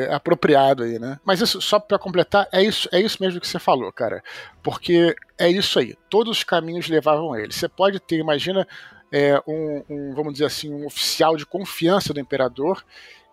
apropriado 0.09 0.83
aí, 0.83 0.97
né? 0.99 1.19
Mas 1.23 1.41
isso, 1.41 1.61
só 1.61 1.79
para 1.79 1.99
completar, 1.99 2.47
é 2.51 2.63
isso, 2.63 2.89
é 2.91 2.99
isso 2.99 3.17
mesmo 3.21 3.39
que 3.39 3.47
você 3.47 3.59
falou, 3.59 3.91
cara. 3.91 4.23
Porque 4.63 5.15
é 5.37 5.49
isso 5.49 5.77
aí. 5.77 5.95
Todos 6.09 6.37
os 6.37 6.43
caminhos 6.43 6.87
levavam 6.87 7.33
ele. 7.39 7.53
Você 7.53 7.67
pode 7.67 7.99
ter, 7.99 8.17
imagina, 8.17 8.67
é, 9.11 9.41
um, 9.47 9.83
um, 9.89 10.13
vamos 10.13 10.33
dizer 10.33 10.45
assim, 10.45 10.73
um 10.73 10.85
oficial 10.85 11.37
de 11.37 11.45
confiança 11.45 12.13
do 12.13 12.19
imperador 12.19 12.83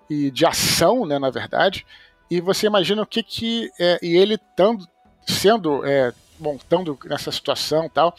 e 0.09 0.31
de 0.31 0.47
ação, 0.47 1.07
né, 1.07 1.19
na 1.19 1.31
verdade. 1.31 1.87
E 2.31 2.41
você 2.41 2.67
imagina 2.67 3.03
o 3.03 3.07
que 3.07 3.23
que 3.23 3.71
é, 3.79 3.99
e 4.03 4.17
ele 4.17 4.39
tando, 4.57 4.87
sendo, 5.27 5.85
é, 5.85 6.13
bom, 6.39 6.57
estando 6.57 6.99
nessa 7.05 7.33
situação, 7.33 7.89
tal, 7.89 8.15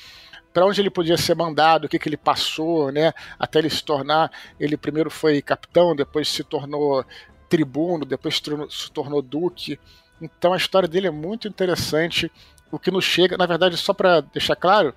para 0.54 0.66
onde 0.66 0.80
ele 0.80 0.90
podia 0.90 1.18
ser 1.18 1.36
mandado, 1.36 1.86
o 1.86 1.90
que 1.90 1.98
que 1.98 2.08
ele 2.08 2.18
passou, 2.18 2.92
né, 2.92 3.14
até 3.40 3.60
ele 3.60 3.70
se 3.70 3.84
tornar, 3.84 4.32
ele 4.60 4.78
primeiro 4.78 5.10
foi 5.10 5.42
capitão, 5.42 5.96
depois 5.96 6.28
se 6.28 6.44
tornou 6.44 7.04
tribuno, 7.50 8.06
depois 8.06 8.36
se 8.36 8.42
tornou, 8.44 8.70
se 8.70 8.92
tornou 8.92 9.22
duque. 9.22 9.80
Então 10.22 10.54
a 10.54 10.58
história 10.58 10.88
dele 10.88 11.08
é 11.08 11.12
muito 11.12 11.48
interessante 11.48 12.32
o 12.72 12.80
que 12.80 12.92
nos 12.92 13.04
chega, 13.04 13.38
na 13.38 13.46
verdade, 13.46 13.78
só 13.78 13.94
para 13.94 14.22
deixar 14.22 14.56
claro, 14.56 14.94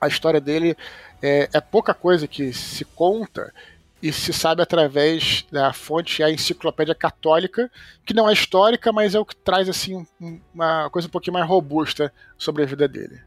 a 0.00 0.08
história 0.08 0.40
dele 0.40 0.76
é, 1.22 1.48
é, 1.52 1.60
pouca 1.60 1.92
coisa 1.92 2.26
que 2.26 2.52
se 2.52 2.84
conta 2.84 3.52
e 4.00 4.12
se 4.12 4.32
sabe 4.32 4.62
através 4.62 5.44
da 5.50 5.72
fonte 5.72 6.22
a 6.22 6.30
enciclopédia 6.30 6.94
católica, 6.94 7.70
que 8.04 8.14
não 8.14 8.28
é 8.28 8.32
histórica, 8.32 8.92
mas 8.92 9.14
é 9.14 9.18
o 9.18 9.24
que 9.24 9.34
traz 9.34 9.68
assim 9.68 10.06
uma 10.54 10.88
coisa 10.90 11.08
um 11.08 11.10
pouquinho 11.10 11.34
mais 11.34 11.48
robusta 11.48 12.12
sobre 12.36 12.62
a 12.62 12.66
vida 12.66 12.86
dele. 12.86 13.20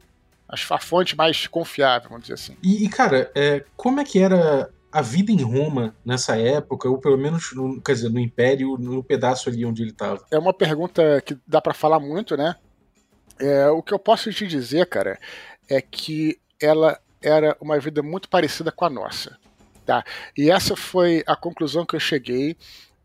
A 0.48 0.78
fonte 0.78 1.16
mais 1.16 1.48
confiável, 1.48 2.10
vamos 2.10 2.24
dizer 2.24 2.34
assim. 2.34 2.58
E, 2.62 2.88
cara, 2.90 3.32
é, 3.36 3.64
como 3.76 4.02
é 4.02 4.04
que 4.04 4.20
era 4.20 4.70
a 4.92 5.02
vida 5.02 5.32
em 5.32 5.42
Roma 5.42 5.96
nessa 6.06 6.38
época, 6.38 6.90
ou 6.90 6.98
pelo 6.98 7.18
menos, 7.18 7.54
no, 7.54 7.82
quer 7.82 7.94
dizer, 7.94 8.10
no 8.10 8.20
Império, 8.20 8.78
no 8.78 9.02
pedaço 9.02 9.50
ali 9.50 9.66
onde 9.66 9.82
ele 9.82 9.92
estava? 9.92 10.26
É 10.30 10.38
uma 10.38 10.54
pergunta 10.54 11.22
que 11.26 11.38
dá 11.48 11.62
para 11.62 11.74
falar 11.74 12.00
muito, 12.00 12.36
né? 12.36 12.56
É, 13.40 13.70
o 13.70 13.82
que 13.82 13.94
eu 13.94 14.00
posso 14.00 14.32
te 14.32 14.46
dizer, 14.46 14.86
cara, 14.88 15.18
é 15.70 15.82
que 15.82 16.38
ela 16.62 17.00
era 17.22 17.56
uma 17.60 17.80
vida 17.80 18.02
muito 18.02 18.30
parecida 18.30 18.72
com 18.72 18.86
a 18.86 18.90
nossa. 18.90 19.38
Tá? 19.86 20.04
E 20.38 20.50
essa 20.50 20.76
foi 20.76 21.24
a 21.26 21.36
conclusão 21.36 21.86
que 21.86 21.96
eu 21.96 22.00
cheguei 22.00 22.56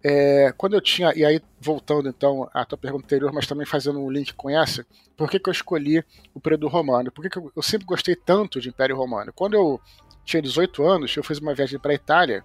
é, 0.08 0.52
quando 0.56 0.74
eu 0.74 0.80
tinha, 0.80 1.12
e 1.16 1.24
aí 1.24 1.40
voltando 1.60 2.08
então 2.08 2.48
à 2.54 2.64
tua 2.64 2.78
pergunta 2.78 3.06
anterior, 3.06 3.32
mas 3.32 3.46
também 3.46 3.66
fazendo 3.66 3.98
um 3.98 4.08
link 4.08 4.32
com 4.34 4.48
essa, 4.48 4.86
por 5.16 5.28
que, 5.28 5.40
que 5.40 5.48
eu 5.48 5.52
escolhi 5.52 6.04
o 6.32 6.38
período 6.38 6.68
romano? 6.68 7.10
Por 7.10 7.22
que, 7.22 7.30
que 7.30 7.38
eu, 7.38 7.50
eu, 7.56 7.62
sempre 7.62 7.86
gostei 7.86 8.14
tanto 8.14 8.60
de 8.60 8.68
Império 8.68 8.96
Romano? 8.96 9.32
Quando 9.32 9.54
eu 9.54 9.80
tinha 10.24 10.40
18 10.40 10.86
anos, 10.86 11.16
eu 11.16 11.24
fiz 11.24 11.38
uma 11.38 11.54
viagem 11.54 11.78
para 11.80 11.90
a 11.90 11.94
Itália, 11.94 12.44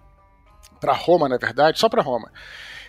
para 0.79 0.93
Roma, 0.93 1.29
na 1.29 1.37
verdade, 1.37 1.77
só 1.77 1.87
para 1.87 2.01
Roma. 2.01 2.31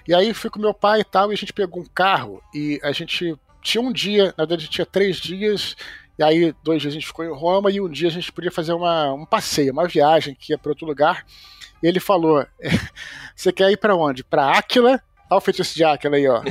E 0.08 0.14
aí 0.14 0.32
fui 0.32 0.48
com 0.48 0.58
meu 0.58 0.72
pai 0.72 1.00
e 1.00 1.04
tal, 1.04 1.30
e 1.30 1.34
a 1.34 1.36
gente 1.36 1.52
pegou 1.52 1.82
um 1.82 1.86
carro 1.86 2.42
e 2.54 2.80
a 2.82 2.92
gente 2.92 3.36
tinha 3.60 3.82
um 3.82 3.92
dia, 3.92 4.34
na 4.38 4.46
verdade 4.46 4.68
tinha 4.68 4.86
três 4.86 5.16
dias, 5.18 5.76
e 6.18 6.22
aí 6.22 6.54
dois 6.62 6.80
dias 6.80 6.92
a 6.92 6.94
gente 6.94 7.06
ficou 7.06 7.24
em 7.24 7.32
Roma 7.32 7.70
e 7.70 7.80
um 7.80 7.88
dia 7.88 8.08
a 8.08 8.12
gente 8.12 8.30
podia 8.32 8.50
fazer 8.50 8.72
uma, 8.72 9.12
um 9.12 9.24
passeio, 9.24 9.72
uma 9.72 9.88
viagem 9.88 10.34
que 10.38 10.52
ia 10.52 10.58
para 10.58 10.70
outro 10.70 10.86
lugar. 10.86 11.24
E 11.82 11.86
ele 11.86 12.00
falou: 12.00 12.46
Você 13.34 13.52
quer 13.52 13.70
ir 13.70 13.76
para 13.76 13.96
onde? 13.96 14.22
Para 14.22 14.56
Áquila? 14.56 15.00
Olha 15.30 15.38
o 15.38 15.40
feitiço 15.40 15.74
de 15.74 15.84
Áquila 15.84 16.16
aí, 16.16 16.28
ó. 16.28 16.42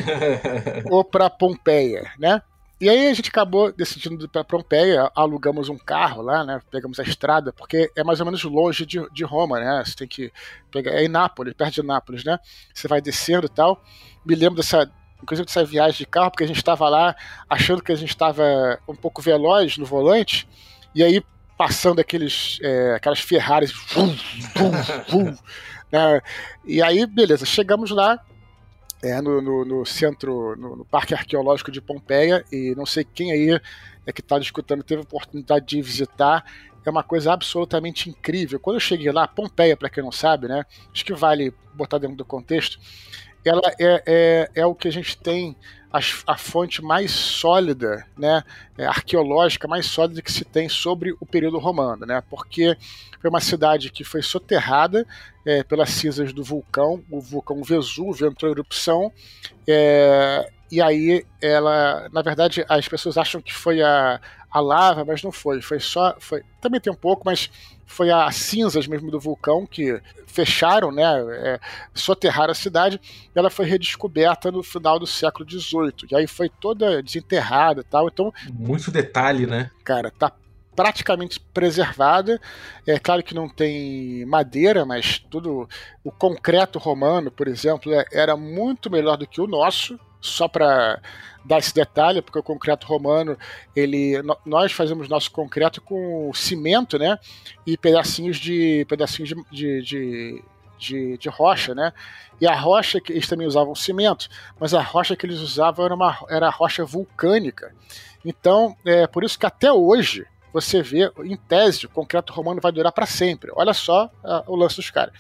Ou 0.89 1.03
para 1.03 1.30
Pompeia, 1.30 2.12
né? 2.18 2.41
E 2.82 2.89
aí 2.89 3.10
a 3.10 3.13
gente 3.13 3.30
acabou 3.30 3.72
decidindo 3.72 4.25
ir 4.25 4.27
para 4.27 4.44
Pompeia, 4.44 5.12
alugamos 5.15 5.70
um 5.70 5.77
carro 5.77 6.24
lá, 6.24 6.44
né? 6.44 6.60
Pegamos 6.72 7.00
a 7.00 7.03
estrada, 7.03 7.53
porque 7.53 7.91
é 7.96 8.03
mais 8.03 8.20
ou 8.20 8.25
menos 8.25 8.44
longe 8.44 8.88
de, 8.88 9.08
de 9.12 9.24
Roma, 9.24 9.60
né? 9.60 9.84
Você 9.86 9.96
tem 9.96 10.08
que 10.08 10.34
pegar. 10.72 10.94
É 10.94 11.06
em 11.06 11.08
Nápoles, 11.08 11.53
perto 11.53 11.75
de 11.75 11.84
Nápoles, 11.84 12.24
né? 12.24 12.39
Você 12.74 12.88
vai 12.88 13.00
descendo 13.00 13.46
e 13.46 13.50
tal. 13.50 13.80
Me 14.25 14.34
lembro 14.34 14.56
dessa, 14.56 14.91
inclusive 15.22 15.46
dessa 15.46 15.63
viagem 15.63 15.98
de 16.00 16.06
carro, 16.06 16.32
porque 16.32 16.44
a 16.44 16.48
gente 16.48 16.58
estava 16.58 16.88
lá 16.90 17.16
achando 17.50 17.82
que 17.82 17.92
a 17.92 17.96
gente 17.96 18.10
estava 18.10 18.80
um 18.88 18.96
pouco 18.96 19.22
veloz 19.22 19.78
no 19.78 19.86
volante, 19.86 20.48
e 20.94 21.04
aí 21.04 21.24
passando 21.58 22.00
aqueles, 22.00 22.60
é, 22.63 22.96
aquelas 22.96 23.20
Ferraris, 23.20 23.72
vum, 23.94 24.16
vum, 24.56 24.72
vum, 25.10 25.38
né? 25.92 26.22
e 26.66 26.82
aí, 26.82 27.06
beleza, 27.06 27.46
chegamos 27.46 27.92
lá, 27.92 28.20
é, 29.04 29.22
no, 29.22 29.42
no, 29.42 29.66
no, 29.66 29.86
centro, 29.86 30.56
no, 30.56 30.75
no, 30.78 30.86
Parque 30.86 31.13
Arqueológico 31.13 31.72
de 31.72 31.82
Pompeia, 31.82 32.44
e 32.51 32.74
não 32.75 32.86
sei 32.86 33.04
quem 33.04 33.32
aí 33.32 33.62
é 34.06 34.12
que 34.12 34.22
está 34.22 34.40
discutindo, 34.40 34.84
teve 34.84 35.01
a 35.01 35.04
oportunidade 35.04 35.66
de 35.66 35.82
visitar, 35.82 36.44
é 36.84 36.90
uma 36.90 37.04
coisa 37.04 37.34
absolutamente 37.34 38.10
incrível. 38.10 38.60
Quando 38.60 38.78
eu 38.78 38.82
cheguei 38.82 39.12
lá, 39.12 39.28
Pompeia, 39.28 39.78
para 39.78 39.90
quem 39.90 40.04
não 40.04 40.12
sabe, 40.12 40.48
né, 40.48 40.66
acho 40.92 41.06
que 41.06 41.13
vale 41.13 41.54
botar 41.74 41.98
dentro 42.00 42.18
do 42.18 42.25
contexto, 42.25 42.80
ela 43.45 43.62
é, 43.79 44.03
é, 44.05 44.50
é 44.62 44.65
o 44.65 44.75
que 44.75 44.88
a 44.88 44.91
gente 44.91 45.17
tem 45.17 45.55
a, 45.91 46.38
fonte 46.38 46.81
mais 46.81 47.12
sólida, 47.12 48.05
né, 48.17 48.43
é, 48.77 48.86
arqueológica 48.86 49.67
mais 49.67 49.86
sólida 49.86 50.21
que 50.21 50.31
se 50.31 50.45
tem 50.45 50.69
sobre 50.69 51.13
o 51.19 51.25
período 51.25 51.60
romano, 51.60 52.05
né, 52.05 52.24
porque 52.29 52.77
foi 53.19 53.29
uma 53.29 53.41
cidade 53.41 53.91
que 53.91 54.03
foi 54.03 54.21
soterrada 54.21 55.05
é, 55.45 55.63
pelas 55.63 55.89
cinzas 55.89 56.31
do 56.31 56.43
vulcão, 56.43 57.03
o 57.10 57.19
vulcão 57.19 57.62
Vesúvio 57.62 58.27
entrou 58.27 58.50
em 58.50 58.53
erupção, 58.53 59.12
é, 59.67 60.50
e 60.72 60.82
aí 60.82 61.25
ela, 61.42 62.10
na 62.13 62.22
verdade, 62.22 62.66
as 62.70 62.88
pessoas 62.88 63.18
acham 63.18 63.42
que 63.42 63.54
foi 63.54 63.82
a, 63.82 64.22
a 64.50 64.60
lava, 64.60 65.04
mas 65.04 65.22
não 65.22 65.32
foi, 65.32 65.62
foi 65.62 65.80
só, 65.80 66.16
foi, 66.20 66.44
também 66.62 66.80
tem 66.80 66.92
um 66.92 66.96
pouco, 66.96 67.24
mas 67.25 67.51
foi 67.86 68.10
as 68.10 68.36
cinzas 68.38 68.88
mesmo 68.88 69.12
do 69.12 69.20
vulcão 69.20 69.66
que 69.66 70.01
fecharam, 70.25 70.92
né, 70.92 71.04
é, 71.04 71.60
soterraram 71.94 72.51
a 72.51 72.56
cidade, 72.56 73.00
e 73.36 73.38
ela 73.38 73.50
foi 73.50 73.66
redescoberta 73.66 74.50
no 74.50 74.63
final 74.63 74.98
do 74.98 75.06
século 75.06 75.48
XVIII, 75.50 76.08
e 76.10 76.16
aí 76.16 76.25
foi 76.25 76.48
toda 76.48 77.04
desenterrada 77.04 77.82
e 77.82 77.84
tal, 77.84 78.08
então... 78.08 78.34
Muito 78.54 78.90
detalhe, 78.90 79.46
né? 79.46 79.70
Cara, 79.84 80.10
tá 80.10 80.32
praticamente 80.74 81.40
preservada. 81.40 82.40
É 82.88 82.98
claro 82.98 83.22
que 83.22 83.36
não 83.36 83.50
tem 83.50 84.25
madeira, 84.25 84.86
mas 84.86 85.20
tudo 85.30 85.68
o 86.04 86.12
concreto 86.12 86.80
romano, 86.80 87.30
por 87.30 87.48
exemplo, 87.48 87.94
é, 87.94 88.06
era 88.12 88.38
muito 88.38 88.90
melhor 88.90 89.18
do 89.18 89.28
que 89.28 89.42
o 89.42 89.48
nosso. 89.48 90.00
Só 90.22 90.48
para 90.48 91.01
dar 91.44 91.58
esse 91.58 91.74
detalhe, 91.74 92.22
porque 92.22 92.38
o 92.38 92.44
concreto 92.44 92.86
romano, 92.86 93.38
ele, 93.75 94.22
nós 94.46 94.72
fazemos 94.72 95.10
nosso 95.10 95.32
concreto 95.32 95.82
com 95.82 96.32
cimento, 96.34 97.00
né, 97.00 97.18
e 97.66 97.75
pedacinhos 97.75 98.38
de 98.38 98.86
pedacinhos 98.88 99.30
de, 99.30 99.44
de, 99.51 99.82
de 99.82 100.44
de, 100.82 101.16
de, 101.16 101.30
rocha, 101.30 101.75
né? 101.75 101.94
E 102.40 102.48
a 102.48 102.56
rocha 102.56 103.00
que 103.00 103.13
eles 103.13 103.28
também 103.28 103.46
usavam 103.46 103.75
cimento, 103.75 104.28
mas 104.60 104.74
a 104.74 104.82
rocha 104.82 105.16
que 105.16 105.28
eles 105.28 105.38
usavam 105.38 105.86
era 105.86 105.94
uma 105.94 106.18
era 106.28 106.50
rocha 106.50 106.84
vulcânica. 106.84 107.72
Então, 108.25 108.75
é 108.84 109.06
por 109.06 109.24
isso 109.24 109.38
que 109.38 109.46
até 109.46 109.72
hoje 109.72 110.25
você 110.54 110.82
vê, 110.82 111.12
em 111.24 111.38
tese, 111.38 111.86
o 111.86 111.90
concreto 111.90 112.34
romano 112.34 112.60
vai 112.60 112.72
durar 112.72 112.92
para 112.92 113.06
sempre. 113.06 113.51
Olha 113.56 113.74
só 113.74 114.06
uh, 114.06 114.44
o 114.48 114.56
lance 114.56 114.75
dos 114.75 114.90
caras. 114.90 115.13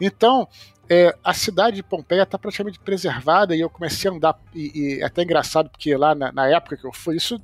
Então, 0.00 0.48
é, 0.88 1.16
a 1.22 1.32
cidade 1.32 1.76
de 1.76 1.82
Pompeia 1.82 2.22
está 2.22 2.38
praticamente 2.38 2.78
preservada 2.78 3.54
e 3.54 3.60
eu 3.60 3.70
comecei 3.70 4.10
a 4.10 4.14
andar, 4.14 4.38
e, 4.54 4.72
e 4.74 5.00
é 5.00 5.04
até 5.04 5.22
engraçado, 5.22 5.70
porque 5.70 5.96
lá 5.96 6.14
na, 6.14 6.32
na, 6.32 6.48
época 6.48 6.76
que 6.76 6.84
eu 6.84 6.92
fui, 6.92 7.16
isso 7.16 7.40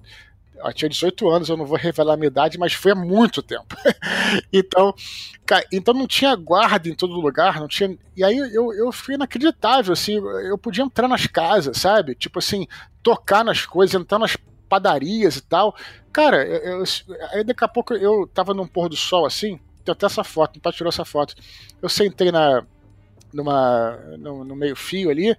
eu 0.56 0.72
tinha 0.72 0.88
18 0.88 1.28
anos, 1.28 1.48
eu 1.48 1.56
não 1.56 1.64
vou 1.64 1.78
revelar 1.78 2.14
a 2.14 2.16
minha 2.16 2.26
idade, 2.26 2.58
mas 2.58 2.72
foi 2.72 2.92
há 2.92 2.94
muito 2.94 3.42
tempo. 3.42 3.76
então, 4.52 4.92
cara, 5.46 5.64
então 5.72 5.94
não 5.94 6.06
tinha 6.06 6.34
guarda 6.34 6.88
em 6.88 6.94
todo 6.94 7.20
lugar, 7.20 7.60
não 7.60 7.68
tinha. 7.68 7.96
E 8.16 8.24
aí 8.24 8.36
eu, 8.36 8.72
eu 8.72 8.90
fui 8.90 9.14
inacreditável, 9.14 9.92
assim, 9.92 10.16
eu 10.16 10.58
podia 10.58 10.82
entrar 10.82 11.06
nas 11.06 11.26
casas, 11.28 11.78
sabe? 11.78 12.16
Tipo 12.16 12.40
assim, 12.40 12.66
tocar 13.04 13.44
nas 13.44 13.64
coisas, 13.64 14.00
entrar 14.00 14.18
nas 14.18 14.36
padarias 14.68 15.36
e 15.36 15.42
tal. 15.42 15.76
Cara, 16.12 16.44
eu, 16.44 16.80
eu, 16.80 16.84
aí 17.30 17.44
daqui 17.44 17.64
a 17.64 17.68
pouco 17.68 17.94
eu 17.94 18.26
tava 18.26 18.52
num 18.52 18.66
pôr 18.66 18.88
do 18.88 18.96
sol 18.96 19.26
assim, 19.26 19.60
tem 19.84 19.92
até 19.92 20.06
essa 20.06 20.24
foto, 20.24 20.56
não 20.56 20.60
pode 20.60 20.76
tirar 20.76 20.88
essa 20.88 21.04
foto. 21.04 21.34
Eu 21.80 21.88
sentei 21.88 22.32
na, 22.32 22.64
numa, 23.32 23.96
no, 24.18 24.44
no 24.44 24.56
meio-fio 24.56 25.10
ali 25.10 25.36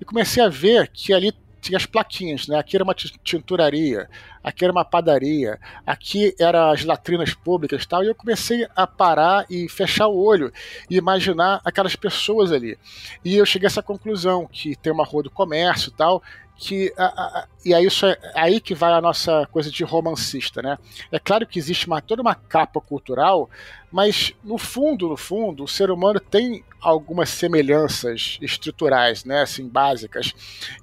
e 0.00 0.04
comecei 0.04 0.42
a 0.42 0.48
ver 0.48 0.88
que 0.88 1.12
ali 1.12 1.32
tinha 1.60 1.76
as 1.76 1.86
plaquinhas, 1.86 2.48
né? 2.48 2.58
Aqui 2.58 2.76
era 2.76 2.82
uma 2.82 2.94
tinturaria, 2.94 4.08
aqui 4.42 4.64
era 4.64 4.72
uma 4.72 4.84
padaria, 4.84 5.58
aqui 5.86 6.34
eram 6.38 6.70
as 6.70 6.84
latrinas 6.84 7.34
públicas 7.34 7.82
e 7.82 7.88
tal. 7.88 8.02
E 8.02 8.08
eu 8.08 8.14
comecei 8.14 8.66
a 8.74 8.86
parar 8.86 9.44
e 9.50 9.68
fechar 9.68 10.08
o 10.08 10.18
olho 10.18 10.52
e 10.88 10.96
imaginar 10.96 11.60
aquelas 11.64 11.94
pessoas 11.94 12.50
ali. 12.50 12.78
E 13.24 13.36
eu 13.36 13.44
cheguei 13.44 13.66
a 13.66 13.70
essa 13.70 13.82
conclusão 13.82 14.48
que 14.50 14.74
tem 14.74 14.92
uma 14.92 15.04
rua 15.04 15.22
do 15.22 15.30
comércio 15.30 15.90
e 15.90 15.96
tal, 15.96 16.22
que 16.60 16.92
a, 16.94 17.06
a, 17.06 17.48
e 17.64 17.72
isso 17.72 18.04
é 18.04 18.18
aí 18.34 18.60
que 18.60 18.74
vai 18.74 18.92
a 18.92 19.00
nossa 19.00 19.48
coisa 19.50 19.70
de 19.70 19.82
romancista, 19.82 20.60
né? 20.60 20.76
É 21.10 21.18
claro 21.18 21.46
que 21.46 21.58
existe 21.58 21.86
uma, 21.86 22.02
toda 22.02 22.20
uma 22.20 22.34
capa 22.34 22.82
cultural, 22.82 23.48
mas 23.90 24.34
no 24.44 24.58
fundo, 24.58 25.08
no 25.08 25.16
fundo, 25.16 25.64
o 25.64 25.68
ser 25.68 25.90
humano 25.90 26.20
tem 26.20 26.62
algumas 26.78 27.30
semelhanças 27.30 28.36
estruturais, 28.42 29.24
né, 29.24 29.40
assim, 29.40 29.66
básicas. 29.66 30.34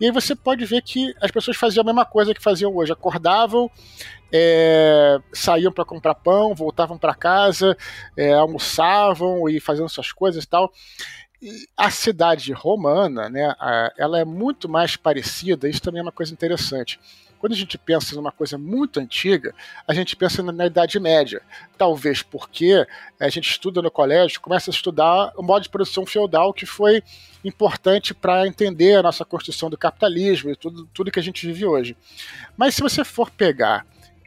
E 0.02 0.06
aí 0.06 0.12
você 0.12 0.36
pode 0.36 0.66
ver 0.66 0.82
que 0.82 1.14
as 1.22 1.30
pessoas 1.30 1.56
faziam 1.56 1.84
a 1.84 1.86
mesma 1.86 2.06
coisa 2.06 2.34
que 2.34 2.42
faziam 2.42 2.76
hoje, 2.76 2.92
acordavam, 2.92 3.70
é, 4.32 5.20
saíam 5.32 5.72
para 5.72 5.86
comprar 5.86 6.16
pão, 6.16 6.56
voltavam 6.56 6.98
para 6.98 7.14
casa, 7.14 7.78
é, 8.18 8.34
almoçavam 8.34 9.48
e 9.48 9.60
faziam 9.60 9.88
suas 9.88 10.12
coisas 10.12 10.44
e 10.44 10.48
tal 10.48 10.74
a 11.76 11.92
cidade 11.92 12.52
romana, 12.52 13.30
né, 13.30 13.54
ela 13.98 14.20
é 14.20 14.26
muito 14.26 14.68
mais 14.68 14.96
parecida, 14.96 15.70
isso 15.70 15.82
também 15.82 16.00
é 16.00 16.04
uma 16.04 16.12
coisa 16.12 16.34
interessante. 16.34 17.00
Quando 17.40 17.54
a 17.54 17.56
gente 17.56 17.78
pensa 17.78 18.16
numa 18.16 18.32
coisa 18.32 18.58
muito 18.58 19.00
antiga, 19.00 19.54
a 19.88 19.94
gente 19.94 20.16
pensa 20.16 20.42
na 20.42 20.66
Idade 20.66 21.00
Média. 21.00 21.42
Talvez 21.78 22.24
porque 22.24 22.84
a 23.20 23.30
gente 23.30 23.52
estuda 23.52 23.80
no 23.80 23.92
colégio, 23.92 24.42
começa 24.42 24.72
a 24.72 24.74
estudar 24.74 25.32
o 25.38 25.44
modo 25.44 25.62
de 25.62 25.70
produção 25.70 26.04
feudal 26.04 26.52
que 26.52 26.66
foi 26.66 27.04
importante 27.46 28.12
para 28.12 28.48
entender 28.48 28.96
a 28.96 29.04
nossa 29.04 29.24
construção 29.24 29.70
do 29.70 29.78
capitalismo 29.78 30.50
e 30.50 30.56
tudo, 30.56 30.90
tudo 30.92 31.12
que 31.12 31.20
a 31.20 31.24
gente 31.24 31.46
vive 31.46 31.64
hoje. 31.64 31.96
Mas 32.58 32.74
se 32.74 32.82
você 32.82 33.04
for 33.04 33.30
pegar 33.30 33.86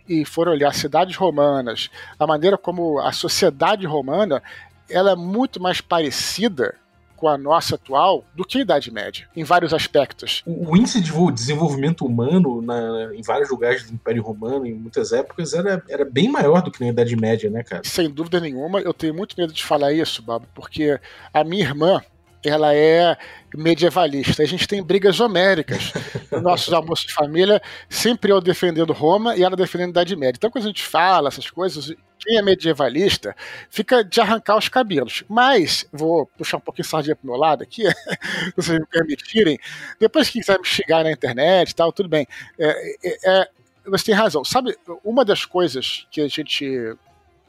e 0.09 0.25
for 0.25 0.47
olhar 0.47 0.73
cidades 0.73 1.17
romanas, 1.17 1.91
a 2.17 2.27
maneira 2.29 2.57
como 2.57 3.01
a 3.01 3.11
sociedade 3.11 3.87
romana 3.87 4.41
ela 4.89 5.13
é 5.13 5.17
muito 5.17 5.61
mais 5.61 5.81
parecida 5.81 6.77
com 7.21 7.29
a 7.29 7.37
nossa 7.37 7.75
atual 7.75 8.25
do 8.35 8.45
que 8.45 8.59
a 8.59 8.63
Idade 8.63 8.91
Média, 8.91 9.29
em 9.37 9.45
vários 9.45 9.75
aspectos. 9.75 10.43
O, 10.47 10.71
o 10.71 10.77
índice 10.77 11.03
de 11.03 11.13
desenvolvimento 11.33 12.07
humano 12.07 12.63
na, 12.63 13.15
em 13.15 13.21
vários 13.21 13.51
lugares 13.51 13.85
do 13.85 13.93
Império 13.93 14.23
Romano, 14.23 14.67
em 14.67 14.73
muitas 14.73 15.13
épocas, 15.13 15.53
era, 15.53 15.83
era 15.87 16.05
bem 16.05 16.31
maior 16.31 16.63
do 16.63 16.71
que 16.71 16.81
na 16.81 16.89
Idade 16.89 17.15
Média, 17.15 17.51
né, 17.51 17.63
cara? 17.63 17.83
Sem 17.85 18.09
dúvida 18.09 18.41
nenhuma, 18.41 18.81
eu 18.81 18.95
tenho 18.95 19.15
muito 19.15 19.37
medo 19.37 19.53
de 19.53 19.63
falar 19.63 19.93
isso, 19.93 20.23
Bob, 20.23 20.47
porque 20.55 20.99
a 21.33 21.45
minha 21.45 21.65
irmã, 21.65 22.01
ela 22.43 22.75
é 22.75 23.19
medievalista. 23.55 24.43
A 24.43 24.47
gente 24.47 24.67
tem 24.67 24.83
brigas 24.83 25.21
homéricas 25.21 25.93
nos 26.33 26.41
nossos 26.43 26.73
almoços 26.73 27.05
de 27.07 27.13
família, 27.13 27.61
sempre 27.87 28.33
eu 28.33 28.41
defendendo 28.41 28.95
Roma 28.95 29.37
e 29.37 29.43
ela 29.43 29.55
defendendo 29.55 29.89
a 29.89 29.91
Idade 29.91 30.17
Média. 30.17 30.39
Então, 30.39 30.51
quando 30.51 30.65
a 30.65 30.69
gente 30.69 30.83
fala 30.83 31.29
essas 31.29 31.51
coisas, 31.51 31.95
quem 32.21 32.37
é 32.37 32.43
medievalista 32.43 33.35
fica 33.69 34.05
de 34.05 34.21
arrancar 34.21 34.57
os 34.57 34.69
cabelos. 34.69 35.25
Mas, 35.29 35.87
vou 35.93 36.27
puxar 36.27 36.59
um 36.59 36.61
pouquinho 36.61 36.87
sardinha 36.87 37.17
pro 37.17 37.27
meu 37.27 37.37
lado 37.37 37.63
aqui, 37.63 37.83
se 37.91 38.53
vocês 38.57 38.79
me 38.79 38.87
permitirem. 38.87 39.59
Depois 39.99 40.29
que 40.29 40.41
quiser 40.41 40.59
me 40.59 40.67
xingar 40.67 41.03
na 41.03 41.11
internet 41.11 41.71
e 41.71 41.75
tal, 41.75 41.93
tudo 41.93 42.09
bem. 42.09 42.27
É, 42.59 42.97
é, 43.03 43.41
é, 43.41 43.49
você 43.87 44.07
tem 44.07 44.15
razão. 44.15 44.45
Sabe, 44.45 44.77
uma 45.03 45.25
das 45.25 45.45
coisas 45.45 46.07
que 46.11 46.21
a 46.21 46.29
gente. 46.29 46.95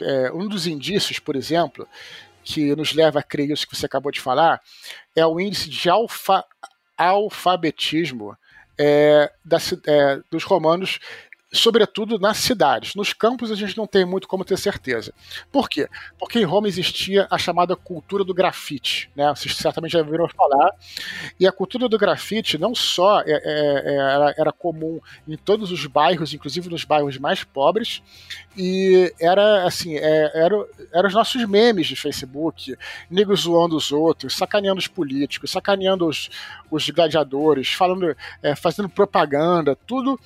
É, 0.02 0.32
um 0.32 0.48
dos 0.48 0.66
indícios, 0.66 1.20
por 1.20 1.36
exemplo, 1.36 1.88
que 2.44 2.76
nos 2.76 2.94
leva 2.94 3.20
a 3.20 3.24
crer 3.24 3.52
isso 3.52 3.68
que 3.68 3.76
você 3.76 3.86
acabou 3.86 4.12
de 4.12 4.20
falar, 4.20 4.60
é 5.16 5.26
o 5.26 5.40
índice 5.40 5.70
de 5.70 5.90
alfa, 5.90 6.44
alfabetismo 6.98 8.36
é, 8.80 9.32
da, 9.46 9.58
é, 9.86 10.20
dos 10.32 10.44
romanos 10.44 11.00
sobretudo 11.52 12.18
nas 12.18 12.38
cidades. 12.38 12.96
Nos 12.96 13.12
campos 13.14 13.52
a 13.52 13.56
gente 13.56 13.78
não 13.78 13.86
tem 13.86 14.06
muito 14.06 14.28
como 14.28 14.46
ter 14.46 14.58
certeza. 14.58 15.14
Por 15.52 15.70
quê? 15.70 15.88
Porque 16.18 16.40
em 16.40 16.46
Roma 16.46 16.68
existia 16.68 17.28
a 17.30 17.38
chamada 17.38 17.76
cultura 17.76 18.24
do 18.24 18.34
grafite, 18.34 19.12
né? 19.16 19.30
Vocês 19.30 19.56
certamente 19.56 19.92
já 19.92 20.02
viram 20.02 20.30
falar. 20.30 20.72
E 21.40 21.46
a 21.46 21.52
cultura 21.52 21.90
do 21.90 21.98
grafite 21.98 22.58
não 22.58 22.74
só 22.74 23.22
é, 23.22 23.32
é, 23.32 23.34
é, 23.34 23.96
era, 23.96 24.36
era, 24.38 24.52
comum 24.52 25.00
em 25.28 25.36
todos 25.36 25.72
os 25.72 25.86
bairros, 25.86 26.34
inclusive 26.34 26.70
nos 26.70 26.86
bairros 26.86 27.18
mais 27.18 27.44
pobres, 27.44 28.02
e 28.56 29.14
era 29.20 29.66
assim, 29.66 29.96
é, 29.98 30.32
era, 30.34 30.56
era 30.94 31.08
os 31.08 31.14
nossos 31.14 31.44
memes 31.46 31.88
de 31.88 31.96
Facebook, 31.96 32.76
negros 33.10 33.42
zoando 33.42 33.76
os 33.76 33.92
outros, 33.92 34.36
sacaneando 34.36 34.80
os 34.80 34.88
políticos, 34.88 35.52
sacaneando 35.52 36.08
os, 36.08 36.30
os 36.70 36.90
gladiadores, 36.90 37.74
falando, 37.74 38.16
é, 38.42 38.56
fazendo 38.56 38.88
propaganda, 38.88 39.76
tudo 39.88 40.20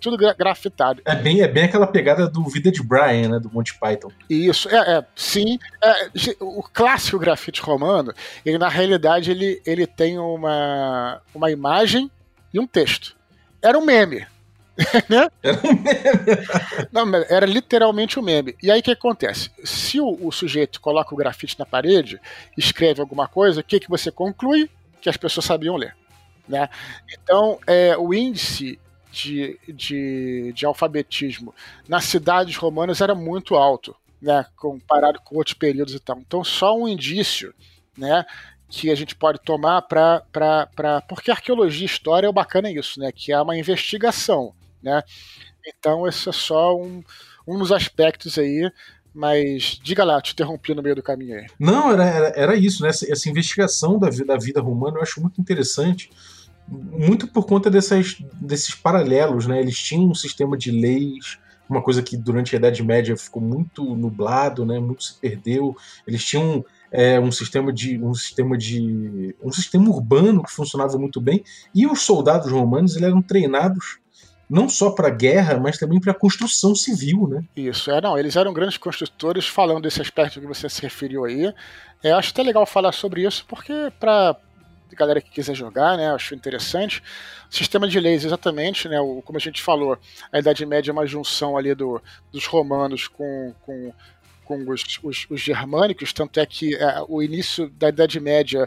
tudo 0.00 0.16
grafitado. 0.36 1.02
É 1.04 1.14
bem, 1.14 1.40
é 1.40 1.48
bem 1.48 1.64
aquela 1.64 1.86
pegada 1.86 2.28
do 2.28 2.44
Vida 2.44 2.70
de 2.70 2.82
Brian, 2.82 3.28
né? 3.28 3.38
Do 3.40 3.50
Monty 3.50 3.78
Python. 3.78 4.10
Isso, 4.28 4.68
é, 4.68 4.98
é 4.98 5.04
sim. 5.14 5.58
É, 5.82 6.10
o 6.40 6.62
clássico 6.62 7.18
grafite 7.18 7.60
romano, 7.60 8.12
ele 8.44 8.58
na 8.58 8.68
realidade 8.68 9.30
ele, 9.30 9.60
ele 9.66 9.86
tem 9.86 10.18
uma, 10.18 11.20
uma 11.34 11.50
imagem 11.50 12.10
e 12.52 12.60
um 12.60 12.66
texto. 12.66 13.16
Era 13.60 13.78
um 13.78 13.84
meme. 13.84 14.26
né? 15.08 15.28
Era 15.42 15.58
um 15.58 15.74
meme. 15.74 16.46
Não, 16.92 17.16
era 17.28 17.46
literalmente 17.46 18.18
um 18.18 18.22
meme. 18.22 18.56
E 18.62 18.70
aí 18.70 18.80
o 18.80 18.82
que 18.82 18.92
acontece? 18.92 19.50
Se 19.64 20.00
o, 20.00 20.18
o, 20.20 20.30
sujeito 20.30 20.80
coloca 20.80 21.12
o 21.12 21.18
grafite 21.18 21.58
na 21.58 21.66
parede, 21.66 22.20
escreve 22.56 23.00
alguma 23.00 23.26
coisa, 23.26 23.60
o 23.60 23.64
que, 23.64 23.80
que 23.80 23.88
você 23.88 24.10
conclui? 24.10 24.70
Que 25.00 25.08
as 25.08 25.16
pessoas 25.16 25.46
sabiam 25.46 25.76
ler. 25.76 25.96
Né? 26.48 26.68
Então, 27.12 27.58
é, 27.66 27.96
o 27.96 28.14
índice 28.14 28.78
de, 29.10 29.58
de, 29.68 30.52
de 30.54 30.66
alfabetismo 30.66 31.54
nas 31.88 32.04
cidades 32.04 32.56
romanas 32.56 33.00
era 33.00 33.14
muito 33.14 33.54
alto, 33.54 33.94
né, 34.20 34.44
comparado 34.56 35.20
com 35.20 35.36
outros 35.36 35.54
períodos 35.54 35.94
e 35.94 36.00
tal. 36.00 36.18
Então, 36.18 36.44
só 36.44 36.76
um 36.76 36.88
indício, 36.88 37.54
né, 37.96 38.24
que 38.68 38.90
a 38.90 38.94
gente 38.94 39.14
pode 39.14 39.40
tomar 39.40 39.82
para. 39.82 41.02
Porque 41.08 41.30
arqueologia 41.30 41.82
e 41.82 41.86
história 41.86 42.26
é 42.26 42.32
bacana 42.32 42.68
é 42.68 42.72
isso, 42.72 43.00
né? 43.00 43.10
Que 43.10 43.32
é 43.32 43.40
uma 43.40 43.56
investigação. 43.56 44.52
Né? 44.82 45.02
Então, 45.66 46.06
esse 46.06 46.28
é 46.28 46.32
só 46.32 46.76
um, 46.76 47.02
um 47.46 47.58
dos 47.58 47.72
aspectos 47.72 48.38
aí. 48.38 48.70
Mas 49.14 49.80
diga 49.82 50.04
lá, 50.04 50.20
te 50.20 50.32
interrompi 50.32 50.74
no 50.74 50.82
meio 50.82 50.94
do 50.94 51.02
caminho 51.02 51.38
aí. 51.38 51.46
Não, 51.58 51.90
era, 51.90 52.04
era, 52.04 52.28
era 52.36 52.56
isso, 52.56 52.82
né? 52.82 52.90
Essa, 52.90 53.10
essa 53.10 53.28
investigação 53.28 53.98
da, 53.98 54.10
da 54.10 54.36
vida 54.36 54.60
romana 54.60 54.98
eu 54.98 55.02
acho 55.02 55.20
muito 55.20 55.40
interessante 55.40 56.10
muito 56.68 57.26
por 57.26 57.46
conta 57.46 57.70
dessas, 57.70 58.16
desses 58.40 58.74
paralelos, 58.74 59.46
né? 59.46 59.60
Eles 59.60 59.78
tinham 59.78 60.10
um 60.10 60.14
sistema 60.14 60.56
de 60.56 60.70
leis, 60.70 61.38
uma 61.68 61.82
coisa 61.82 62.02
que 62.02 62.16
durante 62.16 62.54
a 62.54 62.58
Idade 62.58 62.82
Média 62.82 63.16
ficou 63.16 63.42
muito 63.42 63.94
nublado, 63.94 64.64
né? 64.64 64.78
Muito 64.78 65.04
se 65.04 65.18
perdeu. 65.18 65.76
Eles 66.06 66.24
tinham 66.24 66.64
é, 66.90 67.18
um 67.20 67.30
sistema 67.30 67.72
de 67.72 68.02
um 68.02 68.14
sistema 68.14 68.56
de 68.56 69.34
um 69.42 69.52
sistema 69.52 69.88
urbano 69.88 70.42
que 70.42 70.50
funcionava 70.50 70.98
muito 70.98 71.20
bem 71.20 71.44
e 71.74 71.86
os 71.86 72.00
soldados 72.00 72.50
romanos 72.50 72.96
eles 72.96 73.08
eram 73.08 73.20
treinados 73.20 73.98
não 74.48 74.66
só 74.68 74.90
para 74.90 75.10
guerra, 75.10 75.60
mas 75.60 75.76
também 75.76 76.00
para 76.00 76.14
construção 76.14 76.74
civil, 76.74 77.28
né? 77.28 77.44
Isso, 77.54 77.90
é, 77.90 78.00
não, 78.00 78.18
eles 78.18 78.34
eram 78.34 78.52
grandes 78.52 78.78
construtores, 78.78 79.46
falando 79.46 79.82
desse 79.82 80.00
aspecto 80.00 80.40
que 80.40 80.46
você 80.46 80.68
se 80.70 80.80
referiu 80.80 81.26
aí. 81.26 81.52
É, 82.02 82.12
acho 82.12 82.30
até 82.30 82.42
legal 82.42 82.64
falar 82.64 82.92
sobre 82.92 83.26
isso, 83.26 83.44
porque 83.46 83.92
para 84.00 84.36
galera 84.96 85.20
que 85.20 85.30
quiser 85.30 85.54
jogar, 85.54 85.96
né? 85.96 86.10
Acho 86.10 86.34
interessante. 86.34 87.02
Sistema 87.50 87.88
de 87.88 87.98
leis, 87.98 88.24
exatamente, 88.24 88.88
né? 88.88 89.00
O, 89.00 89.22
como 89.22 89.36
a 89.38 89.40
gente 89.40 89.62
falou, 89.62 89.98
a 90.32 90.38
Idade 90.38 90.64
Média 90.66 90.90
é 90.90 90.92
uma 90.92 91.06
junção 91.06 91.56
ali 91.56 91.74
do, 91.74 92.02
dos 92.32 92.46
romanos 92.46 93.08
com, 93.08 93.54
com 93.62 93.92
com 94.48 94.66
os, 94.70 94.98
os, 95.02 95.26
os, 95.28 95.40
germânicos, 95.42 96.10
tanto 96.10 96.40
é 96.40 96.46
que 96.46 96.74
é, 96.74 97.04
o 97.06 97.22
início 97.22 97.68
da 97.68 97.90
Idade 97.90 98.18
Média, 98.18 98.66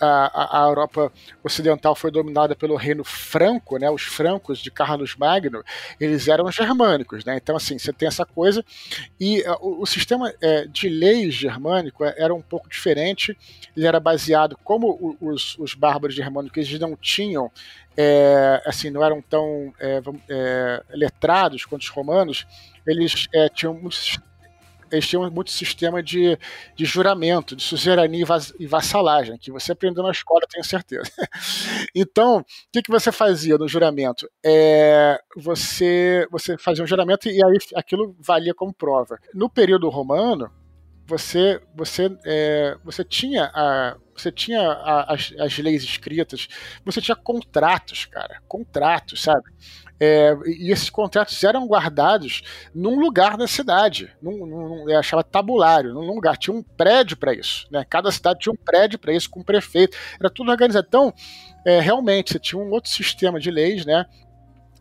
a, 0.00 0.64
a, 0.64 0.68
Europa 0.68 1.12
Ocidental 1.44 1.94
foi 1.94 2.10
dominada 2.10 2.56
pelo 2.56 2.74
reino 2.74 3.04
franco, 3.04 3.78
né, 3.78 3.88
os 3.88 4.02
francos 4.02 4.58
de 4.58 4.68
Carlos 4.68 5.14
Magno, 5.14 5.62
eles 6.00 6.26
eram 6.26 6.50
germânicos, 6.50 7.24
né, 7.24 7.36
então 7.36 7.54
assim, 7.54 7.78
você 7.78 7.92
tem 7.92 8.08
essa 8.08 8.26
coisa, 8.26 8.64
e 9.20 9.42
uh, 9.42 9.58
o, 9.60 9.82
o, 9.82 9.86
sistema 9.86 10.34
é, 10.42 10.66
de 10.66 10.88
leis 10.88 11.34
germânico 11.34 12.04
é, 12.04 12.16
era 12.18 12.34
um 12.34 12.42
pouco 12.42 12.68
diferente, 12.68 13.38
ele 13.76 13.86
era 13.86 14.00
baseado, 14.00 14.58
como 14.64 15.16
os, 15.20 15.56
os 15.56 15.72
bárbaros 15.72 16.16
germânicos 16.16 16.66
eles 16.66 16.80
não 16.80 16.96
tinham 16.96 17.48
é, 17.96 18.60
assim, 18.66 18.90
não 18.90 19.04
eram 19.04 19.20
tão 19.22 19.72
é, 19.78 20.02
é, 20.28 20.82
letrados 20.90 21.64
quanto 21.64 21.82
os 21.82 21.88
romanos, 21.90 22.44
eles 22.86 23.28
é, 23.32 23.48
tinham 23.48 23.74
muitos 23.74 24.18
eles 24.92 25.06
tinham 25.06 25.28
muito 25.30 25.50
sistema 25.50 26.02
de, 26.02 26.38
de 26.76 26.84
juramento, 26.84 27.56
de 27.56 27.62
suzerania 27.62 28.24
e 28.58 28.66
vassalagem, 28.66 29.38
que 29.38 29.50
você 29.50 29.72
aprendeu 29.72 30.02
na 30.02 30.10
escola, 30.10 30.42
tenho 30.48 30.64
certeza. 30.64 31.10
então, 31.94 32.38
o 32.38 32.44
que, 32.70 32.82
que 32.82 32.90
você 32.90 33.10
fazia 33.10 33.56
no 33.56 33.66
juramento? 33.66 34.28
É, 34.44 35.18
você, 35.36 36.26
você 36.30 36.58
fazia 36.58 36.84
um 36.84 36.86
juramento 36.86 37.28
e 37.28 37.42
aí 37.42 37.58
aquilo 37.74 38.14
valia 38.20 38.54
como 38.54 38.72
prova. 38.72 39.18
No 39.34 39.48
período 39.48 39.88
romano, 39.88 40.50
você, 41.06 41.60
você, 41.74 42.16
é, 42.24 42.76
você 42.84 43.04
tinha, 43.04 43.50
a, 43.54 43.96
você 44.14 44.30
tinha 44.30 44.60
a, 44.60 45.14
as, 45.14 45.32
as 45.38 45.58
leis 45.58 45.82
escritas, 45.82 46.48
você 46.84 47.00
tinha 47.00 47.16
contratos, 47.16 48.04
cara, 48.06 48.40
contratos, 48.46 49.22
sabe? 49.22 49.50
É, 50.04 50.36
e 50.46 50.72
esses 50.72 50.90
contratos 50.90 51.44
eram 51.44 51.64
guardados 51.64 52.42
num 52.74 52.98
lugar 52.98 53.36
da 53.36 53.46
cidade, 53.46 54.12
num, 54.20 54.44
num 54.44 54.90
é, 54.90 55.00
chamava 55.00 55.22
tabulário, 55.22 55.94
num 55.94 56.12
lugar, 56.12 56.36
tinha 56.36 56.52
um 56.52 56.60
prédio 56.60 57.16
para 57.16 57.32
isso, 57.32 57.68
né? 57.70 57.86
Cada 57.88 58.10
cidade 58.10 58.40
tinha 58.40 58.52
um 58.52 58.56
prédio 58.56 58.98
para 58.98 59.12
isso, 59.12 59.30
com 59.30 59.38
um 59.38 59.44
prefeito, 59.44 59.96
era 60.18 60.28
tudo 60.28 60.50
organizado. 60.50 60.88
Então, 60.88 61.14
é, 61.64 61.78
realmente, 61.78 62.32
você 62.32 62.40
tinha 62.40 62.60
um 62.60 62.68
outro 62.72 62.90
sistema 62.90 63.38
de 63.38 63.48
leis, 63.48 63.86
né? 63.86 64.04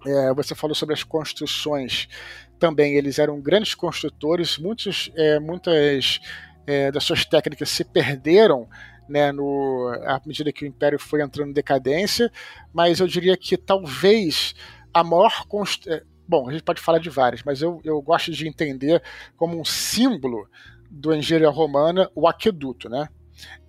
É, 0.07 0.33
você 0.33 0.55
falou 0.55 0.73
sobre 0.73 0.95
as 0.95 1.03
construções 1.03 2.09
também, 2.57 2.95
eles 2.95 3.19
eram 3.19 3.39
grandes 3.39 3.75
construtores, 3.75 4.57
muitos, 4.57 5.11
é, 5.15 5.39
muitas 5.39 6.19
é, 6.65 6.91
das 6.91 7.03
suas 7.03 7.23
técnicas 7.25 7.69
se 7.69 7.83
perderam 7.85 8.67
né, 9.07 9.31
no, 9.31 9.87
à 10.05 10.19
medida 10.25 10.51
que 10.51 10.65
o 10.65 10.67
Império 10.67 10.97
foi 10.97 11.21
entrando 11.21 11.49
em 11.49 11.53
decadência, 11.53 12.31
mas 12.73 12.99
eu 12.99 13.05
diria 13.05 13.37
que 13.37 13.55
talvez 13.55 14.55
a 14.93 15.03
maior. 15.03 15.45
Const... 15.47 15.87
É, 15.87 16.03
bom, 16.27 16.49
a 16.49 16.51
gente 16.51 16.63
pode 16.63 16.81
falar 16.81 16.99
de 16.99 17.09
várias, 17.09 17.43
mas 17.43 17.61
eu, 17.61 17.81
eu 17.83 18.01
gosto 18.01 18.31
de 18.31 18.47
entender 18.47 19.01
como 19.35 19.59
um 19.59 19.65
símbolo 19.65 20.47
do 20.89 21.13
engenharia 21.13 21.49
romana 21.49 22.09
o 22.13 22.27
aqueduto, 22.27 22.89
né? 22.89 23.07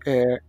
É, 0.07 0.43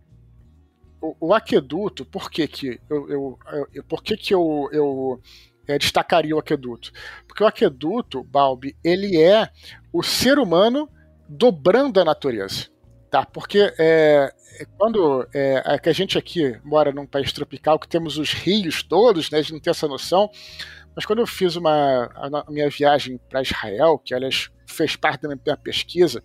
o, 1.00 1.28
o, 1.28 1.34
aqueduto, 1.34 2.04
por 2.04 2.30
que 2.30 2.48
que 2.48 2.80
eu, 2.88 3.08
eu, 3.08 3.38
eu 3.72 3.84
por 3.84 4.02
que 4.02 4.16
que 4.16 4.34
eu, 4.34 4.68
eu 4.72 5.20
é, 5.68 5.78
destacaria 5.78 6.34
o 6.34 6.38
aqueduto? 6.38 6.92
Porque 7.26 7.44
o 7.44 7.46
aqueduto, 7.46 8.24
Balbi, 8.24 8.76
ele 8.82 9.20
é 9.20 9.48
o 9.92 10.02
ser 10.02 10.38
humano 10.38 10.88
dobrando 11.28 12.00
a 12.00 12.04
natureza. 12.04 12.73
Tá, 13.14 13.24
porque 13.24 13.72
é, 13.78 14.34
é 14.58 14.66
quando 14.76 15.24
é, 15.32 15.62
é 15.64 15.88
a 15.88 15.92
gente 15.92 16.18
aqui 16.18 16.58
mora 16.64 16.90
num 16.90 17.06
país 17.06 17.32
tropical 17.32 17.78
que 17.78 17.86
temos 17.86 18.18
os 18.18 18.32
rios 18.32 18.82
todos, 18.82 19.30
né, 19.30 19.38
a 19.38 19.40
gente 19.40 19.52
não 19.52 19.60
tem 19.60 19.70
essa 19.70 19.86
noção, 19.86 20.28
mas 20.96 21.06
quando 21.06 21.20
eu 21.20 21.26
fiz 21.28 21.54
uma, 21.54 22.10
a 22.12 22.50
minha 22.50 22.68
viagem 22.68 23.20
para 23.30 23.40
Israel, 23.40 24.00
que 24.04 24.12
aliás 24.12 24.50
fez 24.66 24.96
parte 24.96 25.22
da 25.22 25.28
minha 25.28 25.56
pesquisa, 25.56 26.24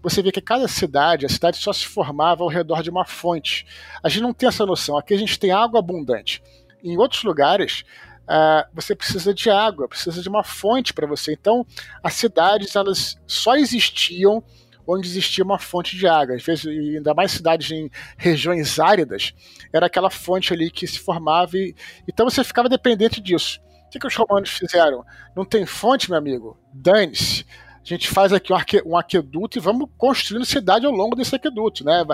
você 0.00 0.22
vê 0.22 0.30
que 0.30 0.40
cada 0.40 0.68
cidade, 0.68 1.26
a 1.26 1.28
cidade 1.28 1.56
só 1.56 1.72
se 1.72 1.84
formava 1.84 2.44
ao 2.44 2.48
redor 2.48 2.80
de 2.80 2.90
uma 2.90 3.04
fonte. 3.04 3.66
A 4.00 4.08
gente 4.08 4.22
não 4.22 4.32
tem 4.32 4.48
essa 4.48 4.64
noção. 4.64 4.96
Aqui 4.96 5.14
a 5.14 5.18
gente 5.18 5.36
tem 5.36 5.50
água 5.50 5.80
abundante. 5.80 6.40
Em 6.80 6.96
outros 6.96 7.24
lugares, 7.24 7.82
uh, 8.22 8.70
você 8.72 8.94
precisa 8.94 9.34
de 9.34 9.50
água, 9.50 9.88
precisa 9.88 10.22
de 10.22 10.28
uma 10.28 10.44
fonte 10.44 10.94
para 10.94 11.08
você. 11.08 11.32
Então, 11.32 11.66
as 12.04 12.14
cidades 12.14 12.76
elas 12.76 13.20
só 13.26 13.56
existiam 13.56 14.44
onde 14.86 15.06
existia 15.06 15.44
uma 15.44 15.58
fonte 15.58 15.96
de 15.96 16.06
água. 16.06 16.36
Às 16.36 16.42
vezes, 16.42 16.66
ainda 16.66 17.14
mais 17.14 17.32
cidades 17.32 17.70
em 17.70 17.90
regiões 18.16 18.78
áridas, 18.78 19.32
era 19.72 19.86
aquela 19.86 20.10
fonte 20.10 20.52
ali 20.52 20.70
que 20.70 20.86
se 20.86 20.98
formava. 20.98 21.56
E, 21.56 21.74
então 22.08 22.28
você 22.28 22.42
ficava 22.44 22.68
dependente 22.68 23.20
disso. 23.20 23.60
O 23.86 23.90
que, 23.90 23.98
que 23.98 24.06
os 24.06 24.14
romanos 24.14 24.50
fizeram? 24.50 25.04
Não 25.34 25.44
tem 25.44 25.66
fonte, 25.66 26.10
meu 26.10 26.18
amigo? 26.18 26.58
Dane-se. 26.72 27.44
A 27.82 27.88
gente 27.88 28.08
faz 28.08 28.32
aqui 28.32 28.52
um, 28.84 28.96
aqueduto 28.96 29.58
e 29.58 29.60
vamos 29.60 29.88
construindo 29.96 30.44
cidade 30.44 30.84
ao 30.84 30.92
longo 30.92 31.16
desse 31.16 31.34
aqueduto, 31.34 31.82
né? 31.82 32.04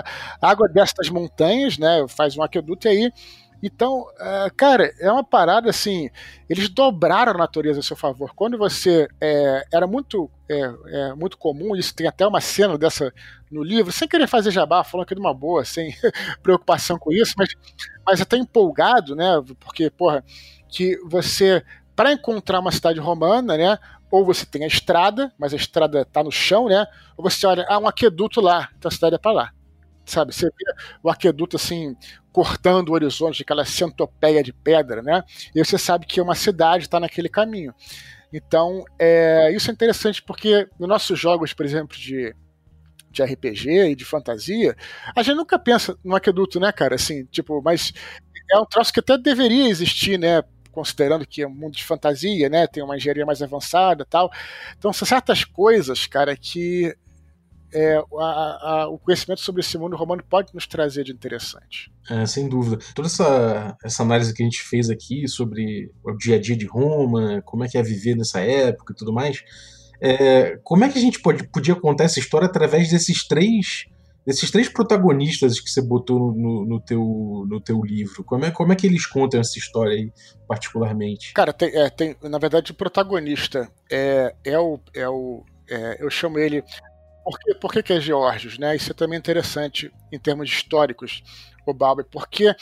A 0.41 0.49
água 0.49 0.67
desce 0.67 0.95
das 0.95 1.09
montanhas, 1.09 1.77
né? 1.77 2.05
Faz 2.07 2.37
um 2.37 2.41
aqueduto 2.41 2.87
e 2.87 2.89
aí 2.89 3.11
então, 3.61 4.01
uh, 4.01 4.53
cara, 4.55 4.93
é 4.99 5.11
uma 5.11 5.23
parada 5.23 5.69
assim. 5.69 6.09
Eles 6.47 6.69
dobraram 6.69 7.31
a 7.33 7.37
natureza 7.37 7.79
a 7.79 7.83
seu 7.83 7.95
favor. 7.95 8.31
Quando 8.35 8.57
você. 8.57 9.07
É, 9.19 9.65
era 9.73 9.87
muito, 9.87 10.29
é, 10.49 10.73
é, 10.87 11.13
muito 11.15 11.37
comum, 11.37 11.75
isso 11.75 11.95
tem 11.95 12.07
até 12.07 12.25
uma 12.25 12.39
cena 12.39 12.77
dessa 12.77 13.11
no 13.51 13.63
livro, 13.63 13.91
sem 13.91 14.07
querer 14.07 14.27
fazer 14.27 14.51
jabá, 14.51 14.83
falando 14.83 15.05
aqui 15.05 15.15
de 15.15 15.21
uma 15.21 15.33
boa, 15.33 15.63
sem 15.65 15.95
preocupação 16.43 16.99
com 16.99 17.11
isso, 17.11 17.33
mas, 17.37 17.49
mas 18.05 18.21
até 18.21 18.37
empolgado, 18.37 19.15
né? 19.15 19.41
Porque, 19.59 19.89
porra, 19.89 20.23
que 20.69 20.97
você. 21.05 21.63
Para 21.95 22.13
encontrar 22.13 22.59
uma 22.59 22.71
cidade 22.71 22.99
romana, 22.99 23.57
né? 23.57 23.79
Ou 24.11 24.23
você 24.23 24.45
tem 24.45 24.63
a 24.63 24.67
estrada, 24.67 25.33
mas 25.37 25.51
a 25.51 25.57
estrada 25.57 26.05
tá 26.05 26.23
no 26.23 26.31
chão, 26.31 26.67
né? 26.67 26.85
Ou 27.17 27.23
você 27.23 27.47
olha, 27.47 27.65
ah, 27.67 27.79
um 27.79 27.87
aqueduto 27.87 28.39
lá, 28.39 28.69
então 28.77 28.87
a 28.87 28.91
cidade 28.91 29.15
é 29.15 29.17
para 29.17 29.31
lá 29.31 29.56
sabe? 30.11 30.33
Você 30.33 30.45
vê 30.45 30.73
o 31.03 31.09
aqueduto 31.09 31.55
assim 31.55 31.95
cortando 32.31 32.89
o 32.89 32.93
horizonte, 32.93 33.41
aquela 33.41 33.65
centopeia 33.65 34.43
de 34.43 34.53
pedra, 34.53 35.01
né? 35.01 35.23
E 35.55 35.63
você 35.63 35.77
sabe 35.77 36.05
que 36.05 36.21
uma 36.21 36.35
cidade 36.35 36.85
está 36.85 36.99
naquele 36.99 37.29
caminho. 37.29 37.73
Então, 38.31 38.83
é, 38.99 39.51
isso 39.55 39.71
é 39.71 39.73
interessante 39.73 40.21
porque 40.21 40.67
nos 40.79 40.87
nossos 40.87 41.19
jogos, 41.19 41.53
por 41.53 41.65
exemplo, 41.65 41.97
de, 41.97 42.35
de 43.09 43.23
RPG 43.23 43.91
e 43.91 43.95
de 43.95 44.05
fantasia, 44.05 44.75
a 45.15 45.23
gente 45.23 45.35
nunca 45.35 45.57
pensa 45.57 45.97
no 46.03 46.15
aqueduto, 46.15 46.59
né, 46.59 46.71
cara? 46.71 46.95
Assim, 46.95 47.25
tipo, 47.25 47.61
mas 47.61 47.93
é 48.51 48.59
um 48.59 48.65
troço 48.65 48.93
que 48.93 48.99
até 48.99 49.17
deveria 49.17 49.69
existir, 49.69 50.19
né? 50.19 50.43
considerando 50.77 51.25
que 51.25 51.41
é 51.41 51.47
um 51.47 51.55
mundo 51.55 51.75
de 51.75 51.83
fantasia, 51.83 52.47
né, 52.49 52.67
tem 52.67 52.83
uma 52.83 52.95
engenharia 52.95 53.25
mais 53.25 53.41
avançada 53.41 54.05
tal. 54.05 54.29
Então, 54.77 54.93
são 54.93 55.07
certas 55.07 55.43
coisas, 55.43 56.05
cara, 56.05 56.37
que 56.37 56.95
é, 57.73 57.97
a, 57.97 58.81
a, 58.83 58.89
o 58.89 58.97
conhecimento 58.97 59.41
sobre 59.41 59.61
esse 59.61 59.77
mundo 59.77 59.95
romano 59.95 60.23
pode 60.29 60.53
nos 60.53 60.65
trazer 60.65 61.03
de 61.03 61.11
interessante. 61.11 61.91
É, 62.09 62.25
sem 62.25 62.47
dúvida. 62.47 62.77
Toda 62.95 63.07
essa, 63.07 63.75
essa 63.83 64.03
análise 64.03 64.33
que 64.33 64.41
a 64.41 64.45
gente 64.45 64.61
fez 64.61 64.89
aqui 64.89 65.27
sobre 65.27 65.91
o 66.03 66.13
dia 66.13 66.35
a 66.35 66.39
dia 66.39 66.55
de 66.55 66.65
Roma, 66.65 67.41
como 67.45 67.63
é 67.63 67.67
que 67.67 67.77
é 67.77 67.83
viver 67.83 68.15
nessa 68.15 68.39
época 68.39 68.93
e 68.93 68.95
tudo 68.95 69.11
mais, 69.11 69.43
é, 70.01 70.57
como 70.63 70.85
é 70.85 70.89
que 70.89 70.97
a 70.97 71.01
gente 71.01 71.21
pode, 71.21 71.47
podia 71.47 71.75
contar 71.75 72.05
essa 72.05 72.19
história 72.19 72.45
através 72.45 72.89
desses 72.89 73.27
três 73.27 73.85
desses 74.27 74.51
três 74.51 74.67
protagonistas 74.67 75.57
que 75.57 75.69
você 75.69 75.81
botou 75.81 76.33
no, 76.33 76.65
no, 76.65 76.81
teu, 76.81 77.45
no 77.47 77.61
teu 77.61 77.81
livro, 77.81 78.25
como 78.25 78.43
é, 78.43 78.51
como 78.51 78.73
é 78.73 78.75
que 78.75 78.85
eles 78.85 79.05
contam 79.05 79.39
essa 79.39 79.57
história 79.57 79.93
aí, 79.93 80.11
particularmente? 80.45 81.31
Cara, 81.31 81.53
tem, 81.53 81.73
é, 81.73 81.89
tem 81.89 82.13
na 82.21 82.37
verdade, 82.37 82.73
o 82.73 82.75
protagonista 82.75 83.71
é, 83.89 84.35
é 84.43 84.59
o. 84.59 84.81
É 84.93 85.07
o 85.07 85.45
é, 85.69 86.03
eu 86.03 86.09
chamo 86.09 86.39
ele 86.39 86.61
por 87.27 87.37
que, 87.39 87.53
por 87.55 87.73
que, 87.73 87.83
que 87.83 87.91
é 87.91 87.99
Geórgios? 87.99 88.57
Né? 88.57 88.77
Isso 88.77 88.89
é 88.89 88.95
também 88.95 89.19
interessante 89.19 89.91
em 90.09 90.17
termos 90.17 90.49
históricos, 90.49 91.21
o 91.65 91.73
Balbi, 91.73 92.05
porque 92.05 92.55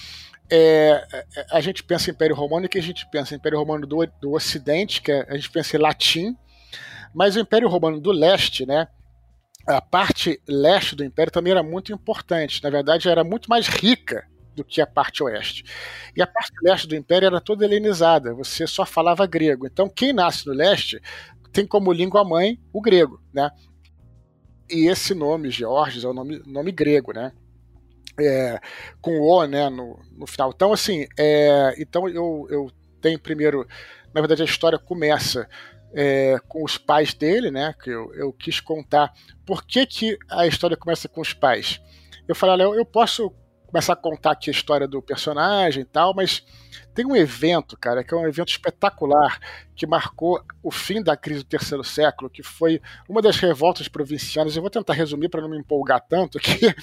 é, 0.50 1.08
é, 1.14 1.26
a 1.52 1.62
gente 1.62 1.84
pensa 1.84 2.10
em 2.10 2.14
Império 2.14 2.36
Romano 2.36 2.66
e 2.66 2.70
que 2.70 2.80
a 2.80 2.82
gente 2.82 3.08
pensa 3.12 3.36
em 3.36 3.38
Império 3.38 3.60
Romano 3.60 3.86
do, 3.86 4.04
do 4.20 4.34
Ocidente, 4.34 5.04
que 5.04 5.12
é, 5.12 5.24
a 5.30 5.36
gente 5.36 5.52
pensa 5.52 5.78
em 5.78 5.80
latim, 5.80 6.36
mas 7.14 7.36
o 7.36 7.40
Império 7.40 7.70
Romano 7.70 8.02
do 8.02 8.12
Leste, 8.12 8.66
né, 8.66 8.88
a 9.68 9.80
parte 9.80 10.42
leste 10.48 10.96
do 10.96 11.04
Império 11.04 11.32
também 11.32 11.52
era 11.52 11.62
muito 11.62 11.94
importante. 11.94 12.64
Na 12.64 12.72
verdade, 12.72 13.08
era 13.08 13.24
muito 13.24 13.48
mais 13.48 13.68
rica 13.68 14.28
do 14.56 14.64
que 14.64 14.82
a 14.82 14.88
parte 14.88 15.22
oeste. 15.22 15.64
E 16.16 16.24
a 16.24 16.28
parte 16.28 16.54
leste 16.64 16.88
do 16.88 16.96
Império 16.96 17.28
era 17.28 17.40
toda 17.40 17.66
helenizada, 17.66 18.34
você 18.34 18.66
só 18.66 18.84
falava 18.84 19.28
grego. 19.28 19.68
Então, 19.68 19.88
quem 19.88 20.12
nasce 20.12 20.48
no 20.48 20.54
leste 20.54 21.00
tem 21.54 21.68
como 21.68 21.94
língua 21.94 22.24
mãe 22.24 22.60
o 22.74 22.82
grego, 22.82 23.22
né? 23.32 23.52
E 24.70 24.88
esse 24.88 25.14
nome, 25.14 25.52
Georges, 25.52 26.04
é 26.04 26.08
o 26.08 26.12
um 26.12 26.14
nome, 26.14 26.42
nome 26.46 26.72
grego, 26.72 27.14
né? 27.14 27.32
É, 28.20 28.60
com 29.02 29.20
o, 29.20 29.46
né, 29.46 29.70
no, 29.70 30.00
no 30.18 30.26
final. 30.26 30.52
Então, 30.56 30.72
assim, 30.72 31.06
é, 31.18 31.76
então 31.78 32.08
eu, 32.08 32.48
eu 32.50 32.72
tenho 33.02 33.20
primeiro, 33.20 33.68
na 34.14 34.22
verdade 34.22 34.42
a 34.42 34.46
história 34.46 34.80
começa 34.80 35.48
é, 35.94 36.38
com 36.48 36.64
os 36.64 36.78
pais 36.78 37.14
dele, 37.14 37.52
né, 37.52 37.74
que 37.82 37.90
eu, 37.90 38.14
eu 38.16 38.32
quis 38.32 38.60
contar 38.60 39.14
por 39.46 39.66
que, 39.66 39.86
que 39.86 40.18
a 40.30 40.48
história 40.48 40.78
começa 40.78 41.10
com 41.10 41.22
os 41.22 41.34
pais. 41.34 41.82
Eu 42.28 42.34
falei, 42.34 42.54
olha, 42.54 42.64
eu, 42.64 42.76
eu 42.76 42.86
posso 42.86 43.34
começar 43.68 43.94
a 43.94 43.98
contar 43.98 44.32
aqui 44.32 44.50
a 44.50 44.54
história 44.54 44.88
do 44.88 45.02
personagem 45.02 45.82
e 45.82 45.86
tal, 45.86 46.14
mas 46.14 46.44
tem 46.94 47.06
um 47.06 47.16
evento, 47.16 47.78
cara, 47.78 48.04
que 48.04 48.14
é 48.14 48.18
um 48.18 48.28
evento 48.28 48.50
espetacular 48.50 49.40
que 49.76 49.86
marcou 49.86 50.42
o 50.64 50.72
fim 50.72 51.04
da 51.04 51.18
crise 51.18 51.44
do 51.44 51.50
terceiro 51.50 51.84
século, 51.84 52.30
que 52.30 52.42
foi 52.42 52.82
uma 53.08 53.22
das 53.22 53.38
revoltas 53.38 53.88
provincianas. 53.88 54.56
Eu 54.56 54.62
vou 54.62 54.72
tentar 54.72 54.94
resumir 54.94 55.30
para 55.30 55.42
não 55.42 55.50
me 55.50 55.58
empolgar 55.58 56.02
tanto 56.08 56.38
aqui. 56.38 56.60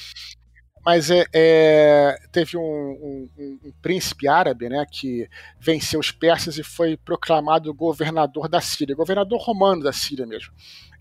Mas 0.84 1.10
é, 1.10 1.24
é 1.32 2.18
teve 2.32 2.56
um, 2.56 2.60
um, 2.60 3.30
um, 3.38 3.72
príncipe 3.80 4.26
árabe 4.26 4.68
né, 4.68 4.84
que 4.90 5.28
venceu 5.60 6.00
os 6.00 6.10
persas 6.10 6.58
e 6.58 6.64
foi 6.64 6.96
proclamado 6.96 7.72
governador 7.72 8.48
da 8.48 8.60
Síria, 8.60 8.96
governador 8.96 9.40
romano 9.40 9.84
da 9.84 9.92
Síria 9.92 10.26
mesmo. 10.26 10.52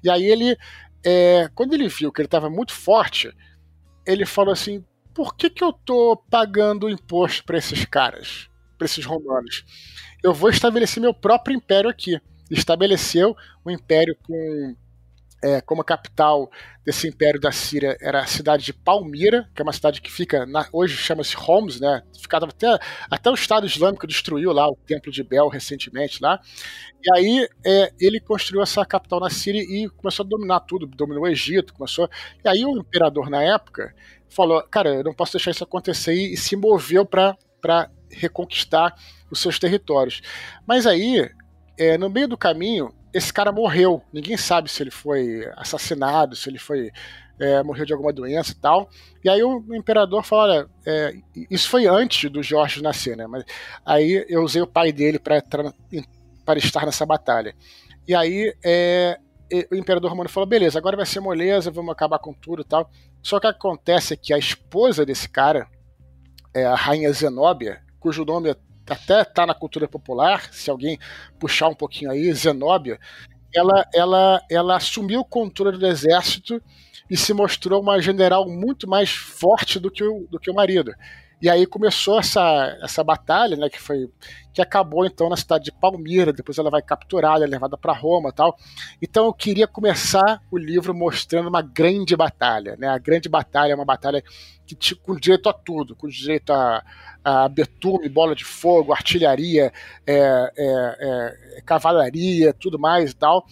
E 0.04 0.10
aí 0.10 0.24
ele, 0.24 0.56
é, 1.04 1.50
quando 1.56 1.74
ele 1.74 1.88
viu 1.88 2.12
que 2.12 2.22
ele 2.22 2.28
estava 2.28 2.48
muito 2.48 2.74
forte, 2.74 3.36
ele 4.06 4.24
falou 4.24 4.54
assim: 4.54 4.86
por 5.13 5.36
que, 5.36 5.50
que 5.50 5.63
eu 5.63 5.74
tô 5.74 6.17
pagando 6.30 6.89
imposto 6.89 7.43
para 7.43 7.58
esses 7.58 7.86
caras, 7.86 8.50
para 8.78 8.86
esses 8.86 9.06
romanos? 9.06 9.65
Eu 10.24 10.34
vou 10.34 10.50
estabelecer 10.50 11.02
meu 11.02 11.13
próprio 11.13 11.56
império 11.56 11.89
aqui. 11.89 12.19
Estabeleceu 12.50 13.36
um 13.65 13.71
império 13.71 14.15
com 14.24 14.76
é, 15.43 15.60
como 15.60 15.84
capital 15.84 16.52
desse 16.86 17.08
império 17.08 17.39
da 17.39 17.52
Síria 17.52 17.97
era 18.00 18.19
a 18.19 18.26
cidade 18.28 18.63
de 18.63 18.74
Palmira, 18.74 19.50
que 19.56 19.62
é 19.62 19.63
uma 19.63 19.74
cidade 19.74 20.02
que 20.02 20.12
fica, 20.12 20.45
na, 20.45 20.67
hoje 20.71 20.95
chama-se 20.95 21.36
Homs, 21.36 21.80
né? 21.80 22.04
Ficava 22.19 22.45
até, 22.45 22.80
até 23.10 23.30
o 23.30 23.34
Estado 23.34 23.65
Islâmico 23.65 24.06
destruiu 24.06 24.52
lá 24.52 24.67
o 24.69 24.76
Templo 24.76 25.12
de 25.12 25.24
Bel 25.24 25.47
recentemente 25.47 26.21
lá. 26.21 26.39
E 27.04 27.17
aí 27.17 27.47
é, 27.65 27.91
ele 28.00 28.19
construiu 28.19 28.62
essa 28.62 28.86
capital 28.86 29.19
na 29.19 29.30
Síria 29.30 29.62
e 29.62 29.89
começou 29.89 30.24
a 30.24 30.30
dominar 30.30 30.60
tudo, 30.62 30.86
dominou 30.86 31.24
o 31.24 31.28
Egito, 31.28 31.74
começou. 31.74 32.10
E 32.43 32.47
aí 32.47 32.65
o 32.65 32.78
imperador 32.78 33.30
na 33.30 33.41
época 33.41 33.93
falou, 34.32 34.62
cara, 34.63 34.96
eu 34.96 35.04
não 35.04 35.13
posso 35.13 35.34
deixar 35.34 35.52
isso 35.52 35.63
acontecer 35.63 36.13
e, 36.13 36.36
se 36.38 36.56
moveu 36.56 37.06
para 37.06 37.38
reconquistar 38.10 38.96
os 39.30 39.39
seus 39.39 39.60
territórios. 39.60 40.22
Mas 40.65 40.88
aí, 40.88 41.30
é, 41.78 41.98
no 41.98 42.10
meio 42.10 42.28
do 42.28 42.38
caminho, 42.38 42.94
esse 43.13 43.32
cara 43.32 43.52
morreu. 43.52 44.02
Ninguém 44.12 44.38
sabe 44.38 44.70
se 44.70 44.82
ele 44.82 44.91
foi 44.91 45.46
assassinado, 45.58 46.36
se 46.36 46.50
ele 46.50 46.58
foi 46.58 46.91
é, 47.39 47.63
morreu 47.63 47.86
de 47.86 47.94
alguma 47.94 48.13
doença 48.13 48.52
e 48.52 48.56
tal. 48.56 48.89
E 49.24 49.30
aí 49.30 49.44
o 49.44 49.63
imperador 49.76 50.24
falou: 50.24 50.46
olha, 50.46 50.70
é, 50.86 51.13
isso 51.50 51.70
foi 51.70 51.88
antes 51.88 52.30
do 52.30 52.44
Jorge 52.44 52.82
nascer, 52.82 53.17
né? 53.17 53.26
Mas 53.28 53.44
aí 53.86 54.26
eu 54.30 54.44
usei 54.44 54.62
o 54.62 54.67
pai 54.67 54.91
dele 54.91 55.20
para 55.20 55.41
para 56.46 56.60
estar 56.60 56.86
nessa 56.86 57.06
batalha. 57.06 57.56
E 58.08 58.15
aí 58.15 58.54
é, 58.63 59.17
o 59.72 59.76
imperador 59.76 60.10
romano 60.10 60.30
falou: 60.30 60.48
beleza, 60.48 60.80
agora 60.80 60.98
vai 60.98 61.06
ser 61.06 61.20
moleza, 61.20 61.72
vamos 61.72 61.92
acabar 61.92 62.20
com 62.20 62.34
tudo 62.34 62.62
e 62.62 62.66
tal. 62.66 62.90
Só 63.22 63.40
que 63.40 63.48
acontece 63.48 64.18
que 64.18 64.34
a 64.34 64.38
esposa 64.38 65.06
desse 65.06 65.30
cara, 65.30 65.68
é 66.54 66.66
a 66.66 66.76
rainha 66.76 67.12
Zenóbia, 67.14 67.82
cujo 68.00 68.26
nome 68.26 68.56
até 68.90 69.22
está 69.22 69.46
na 69.46 69.54
cultura 69.54 69.88
popular, 69.88 70.52
se 70.52 70.70
alguém 70.70 70.98
puxar 71.40 71.70
um 71.70 71.76
pouquinho 71.76 72.12
aí, 72.12 72.32
Zenóbia, 72.34 73.00
ela, 73.54 73.86
ela, 73.94 74.42
ela 74.50 74.76
assumiu 74.76 75.22
o 75.22 75.26
controle 75.26 75.78
do 75.78 75.88
exército 75.88 76.62
e 77.10 77.18
se 77.18 77.34
mostrou 77.34 77.82
uma 77.82 78.02
general 78.02 78.48
muito 78.50 78.88
mais 78.88 79.12
forte 79.12 79.80
do 79.80 79.92
que 79.92 80.04
o, 80.04 80.28
do 80.30 80.40
que 80.40 80.50
o 80.50 80.54
marido. 80.54 80.94
E 81.41 81.49
aí 81.49 81.65
começou 81.65 82.19
essa, 82.19 82.77
essa 82.82 83.04
batalha, 83.04 83.58
né, 83.58 83.69
que 83.69 83.82
foi 83.82 84.10
que 84.54 84.62
acabou 84.62 85.06
então 85.06 85.30
na 85.30 85.38
cidade 85.38 85.65
de 85.65 85.71
Palmira, 85.71 86.34
depois 86.34 86.58
ela 86.58 86.69
vai 86.69 86.82
capturada, 86.82 87.45
levada 87.45 87.77
para 87.77 87.93
Roma, 87.93 88.32
tal. 88.34 88.58
Então 89.01 89.25
eu 89.25 89.34
queria 89.34 89.65
começar 89.65 90.41
o 90.51 90.58
livro 90.58 90.93
mostrando 90.93 91.47
uma 91.47 91.62
grande 91.62 92.15
batalha, 92.15 92.75
né? 92.77 92.88
A 92.88 92.97
grande 92.97 93.30
batalha 93.30 93.71
é 93.71 93.75
uma 93.75 93.86
batalha 93.86 94.21
que 94.65 94.95
com 94.95 95.15
direito 95.15 95.49
a 95.49 95.54
tudo, 95.54 95.95
com 95.95 96.08
direito 96.08 96.51
a, 96.51 96.84
a 97.23 97.49
betume, 97.49 98.10
bola 98.10 98.36
de 98.36 98.43
fogo, 98.43 98.93
artilharia, 98.93 99.71
é, 100.06 100.51
é, 100.58 101.58
é, 101.58 101.62
cavalaria, 101.62 102.54
tudo 102.54 102.77
mais 102.77 103.13
tal. 103.13 103.45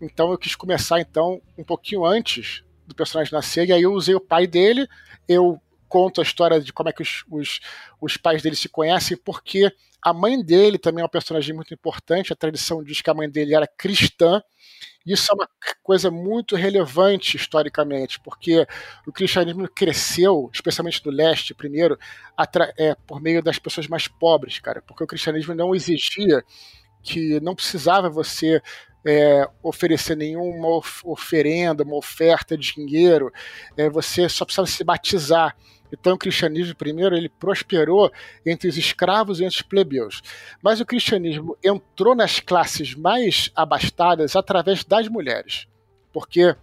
Então 0.00 0.30
eu 0.30 0.38
quis 0.38 0.54
começar 0.54 1.00
então 1.00 1.40
um 1.58 1.64
pouquinho 1.64 2.04
antes 2.04 2.62
do 2.86 2.94
personagem 2.94 3.32
nascer, 3.32 3.68
e 3.68 3.72
aí 3.72 3.82
eu 3.82 3.92
usei 3.92 4.14
o 4.14 4.20
pai 4.20 4.46
dele, 4.46 4.86
eu 5.28 5.60
conto 5.94 6.20
a 6.20 6.24
história 6.24 6.60
de 6.60 6.72
como 6.72 6.88
é 6.88 6.92
que 6.92 7.02
os, 7.02 7.24
os, 7.30 7.60
os 8.00 8.16
pais 8.16 8.42
dele 8.42 8.56
se 8.56 8.68
conhecem, 8.68 9.16
porque 9.16 9.72
a 10.02 10.12
mãe 10.12 10.42
dele 10.42 10.76
também 10.76 11.02
é 11.02 11.06
um 11.06 11.08
personagem 11.08 11.54
muito 11.54 11.72
importante, 11.72 12.32
a 12.32 12.36
tradição 12.36 12.82
diz 12.82 13.00
que 13.00 13.08
a 13.08 13.14
mãe 13.14 13.30
dele 13.30 13.54
era 13.54 13.64
cristã, 13.64 14.42
isso 15.06 15.30
é 15.30 15.34
uma 15.36 15.48
coisa 15.84 16.10
muito 16.10 16.56
relevante 16.56 17.36
historicamente, 17.36 18.18
porque 18.18 18.66
o 19.06 19.12
cristianismo 19.12 19.68
cresceu, 19.68 20.50
especialmente 20.52 21.00
no 21.06 21.12
leste, 21.12 21.54
primeiro, 21.54 21.96
é, 22.76 22.96
por 23.06 23.22
meio 23.22 23.40
das 23.40 23.60
pessoas 23.60 23.86
mais 23.86 24.08
pobres, 24.08 24.58
cara, 24.58 24.82
porque 24.82 25.04
o 25.04 25.06
cristianismo 25.06 25.54
não 25.54 25.76
exigia 25.76 26.42
que 27.04 27.38
não 27.38 27.54
precisava 27.54 28.10
você 28.10 28.60
é, 29.06 29.48
oferecer 29.62 30.16
nenhuma 30.16 30.80
oferenda, 31.04 31.84
uma 31.84 31.96
oferta 31.96 32.56
de 32.56 32.72
dinheiro, 32.72 33.32
é, 33.76 33.88
você 33.88 34.28
só 34.28 34.44
precisava 34.44 34.66
se 34.66 34.82
batizar. 34.82 35.54
Então 35.92 36.14
o 36.14 36.18
cristianismo 36.18 36.74
primeiro 36.74 37.16
ele 37.16 37.28
prosperou 37.28 38.10
entre 38.44 38.68
os 38.68 38.76
escravos 38.76 39.40
e 39.40 39.44
entre 39.44 39.56
os 39.56 39.62
plebeus. 39.62 40.22
Mas 40.62 40.80
o 40.80 40.86
cristianismo 40.86 41.56
entrou 41.62 42.14
nas 42.14 42.40
classes 42.40 42.94
mais 42.94 43.50
abastadas 43.54 44.34
através 44.34 44.84
das 44.84 45.08
mulheres. 45.08 45.66
Porque 46.12 46.56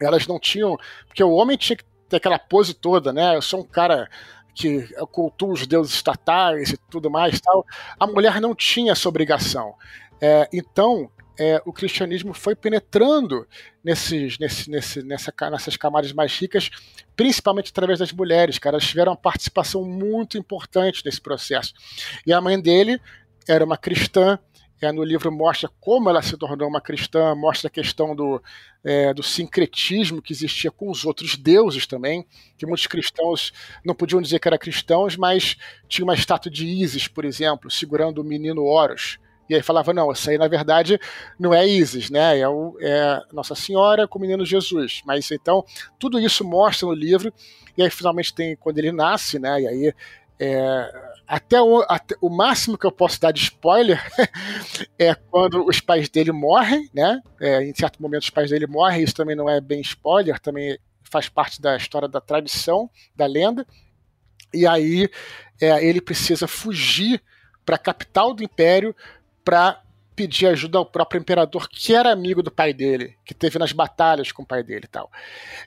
elas 0.00 0.26
não 0.26 0.38
tinham, 0.38 0.76
porque 1.06 1.22
o 1.22 1.32
homem 1.32 1.56
tinha 1.56 1.76
que 1.76 1.84
ter 2.08 2.16
aquela 2.16 2.38
pose 2.38 2.74
toda, 2.74 3.12
né? 3.12 3.36
Eu 3.36 3.42
sou 3.42 3.60
um 3.60 3.66
cara 3.66 4.08
que 4.54 4.88
cultua 5.12 5.52
os 5.52 5.66
deuses 5.66 5.94
estatais 5.94 6.70
e 6.70 6.76
tudo 6.90 7.10
mais, 7.10 7.40
tal. 7.40 7.64
A 7.98 8.06
mulher 8.06 8.40
não 8.40 8.54
tinha 8.54 8.92
essa 8.92 9.08
obrigação. 9.08 9.74
É, 10.20 10.48
então 10.52 11.10
é, 11.38 11.62
o 11.64 11.72
cristianismo 11.72 12.34
foi 12.34 12.56
penetrando 12.56 13.46
nesses, 13.82 14.38
nesse, 14.38 14.68
nesse, 14.68 15.02
nessa, 15.02 15.32
nessas 15.50 15.76
camadas 15.76 16.12
mais 16.12 16.36
ricas, 16.36 16.68
principalmente 17.14 17.70
através 17.70 18.00
das 18.00 18.12
mulheres, 18.12 18.58
cara. 18.58 18.74
Elas 18.74 18.86
tiveram 18.86 19.12
uma 19.12 19.18
participação 19.18 19.84
muito 19.84 20.36
importante 20.36 21.02
nesse 21.04 21.20
processo. 21.20 21.72
E 22.26 22.32
a 22.32 22.40
mãe 22.40 22.60
dele 22.60 23.00
era 23.46 23.64
uma 23.64 23.76
cristã, 23.76 24.38
no 24.92 25.02
livro 25.02 25.32
mostra 25.32 25.68
como 25.80 26.08
ela 26.08 26.22
se 26.22 26.36
tornou 26.36 26.68
uma 26.68 26.80
cristã, 26.80 27.34
mostra 27.34 27.66
a 27.66 27.70
questão 27.70 28.14
do, 28.14 28.40
é, 28.84 29.12
do 29.12 29.22
sincretismo 29.22 30.22
que 30.22 30.32
existia 30.32 30.70
com 30.70 30.90
os 30.90 31.04
outros 31.04 31.36
deuses 31.36 31.86
também, 31.86 32.24
que 32.56 32.64
muitos 32.64 32.86
cristãos 32.86 33.52
não 33.84 33.94
podiam 33.94 34.22
dizer 34.22 34.38
que 34.38 34.46
eram 34.46 34.58
cristãos, 34.58 35.16
mas 35.16 35.56
tinha 35.88 36.04
uma 36.04 36.14
estátua 36.14 36.50
de 36.50 36.64
Ísis, 36.64 37.08
por 37.08 37.24
exemplo, 37.24 37.70
segurando 37.70 38.20
o 38.20 38.24
menino 38.24 38.64
Horus. 38.64 39.18
E 39.48 39.54
aí 39.54 39.62
falava, 39.62 39.92
não, 39.92 40.12
isso 40.12 40.28
aí 40.28 40.36
na 40.36 40.48
verdade 40.48 41.00
não 41.38 41.54
é 41.54 41.66
Isis, 41.66 42.10
né? 42.10 42.38
É, 42.38 42.48
o, 42.48 42.76
é 42.80 43.22
Nossa 43.32 43.54
Senhora 43.54 44.06
com 44.06 44.18
o 44.18 44.22
menino 44.22 44.44
Jesus. 44.44 45.02
Mas 45.06 45.30
então, 45.30 45.64
tudo 45.98 46.20
isso 46.20 46.44
mostra 46.44 46.86
no 46.86 46.94
livro, 46.94 47.32
e 47.76 47.82
aí 47.82 47.90
finalmente 47.90 48.34
tem 48.34 48.56
quando 48.56 48.78
ele 48.78 48.92
nasce, 48.92 49.38
né? 49.38 49.62
E 49.62 49.68
aí 49.68 49.94
é, 50.40 50.92
até, 51.26 51.60
o, 51.60 51.84
até 51.88 52.14
o 52.20 52.28
máximo 52.30 52.78
que 52.78 52.86
eu 52.86 52.92
posso 52.92 53.20
dar 53.20 53.32
de 53.32 53.42
spoiler 53.42 54.00
é 54.98 55.14
quando 55.14 55.66
os 55.66 55.80
pais 55.80 56.08
dele 56.08 56.30
morrem, 56.30 56.88
né? 56.94 57.20
É, 57.40 57.62
em 57.64 57.74
certo 57.74 58.00
momento 58.00 58.22
os 58.22 58.30
pais 58.30 58.50
dele 58.50 58.66
morrem, 58.66 59.02
isso 59.02 59.14
também 59.14 59.34
não 59.34 59.48
é 59.48 59.60
bem 59.60 59.80
spoiler, 59.80 60.38
também 60.38 60.78
faz 61.02 61.28
parte 61.28 61.60
da 61.60 61.76
história 61.76 62.06
da 62.06 62.20
tradição, 62.20 62.88
da 63.16 63.26
lenda. 63.26 63.66
E 64.54 64.66
aí 64.66 65.10
é, 65.60 65.84
ele 65.84 66.00
precisa 66.00 66.46
fugir 66.46 67.22
para 67.64 67.76
a 67.76 67.78
capital 67.78 68.32
do 68.32 68.42
império 68.42 68.94
para 69.44 69.82
pedir 70.18 70.48
ajuda 70.48 70.78
ao 70.78 70.84
próprio 70.84 71.20
imperador, 71.20 71.68
que 71.68 71.94
era 71.94 72.10
amigo 72.10 72.42
do 72.42 72.50
pai 72.50 72.72
dele, 72.72 73.16
que 73.24 73.32
teve 73.32 73.56
nas 73.56 73.70
batalhas 73.70 74.32
com 74.32 74.42
o 74.42 74.46
pai 74.46 74.64
dele 74.64 74.82
e 74.84 74.88
tal. 74.88 75.08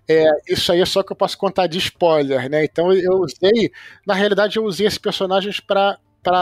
É, 0.05 0.25
isso 0.45 0.73
aí 0.73 0.81
é 0.81 0.85
só 0.85 1.01
que 1.01 1.13
eu 1.13 1.15
posso 1.15 1.37
contar 1.37 1.67
de 1.67 1.77
spoiler, 1.77 2.49
né? 2.49 2.65
Então 2.65 2.91
eu 2.91 3.13
usei, 3.21 3.71
na 4.05 4.13
realidade, 4.13 4.57
eu 4.57 4.65
usei 4.65 4.85
esses 4.85 4.99
personagens 4.99 5.61
para 5.61 5.97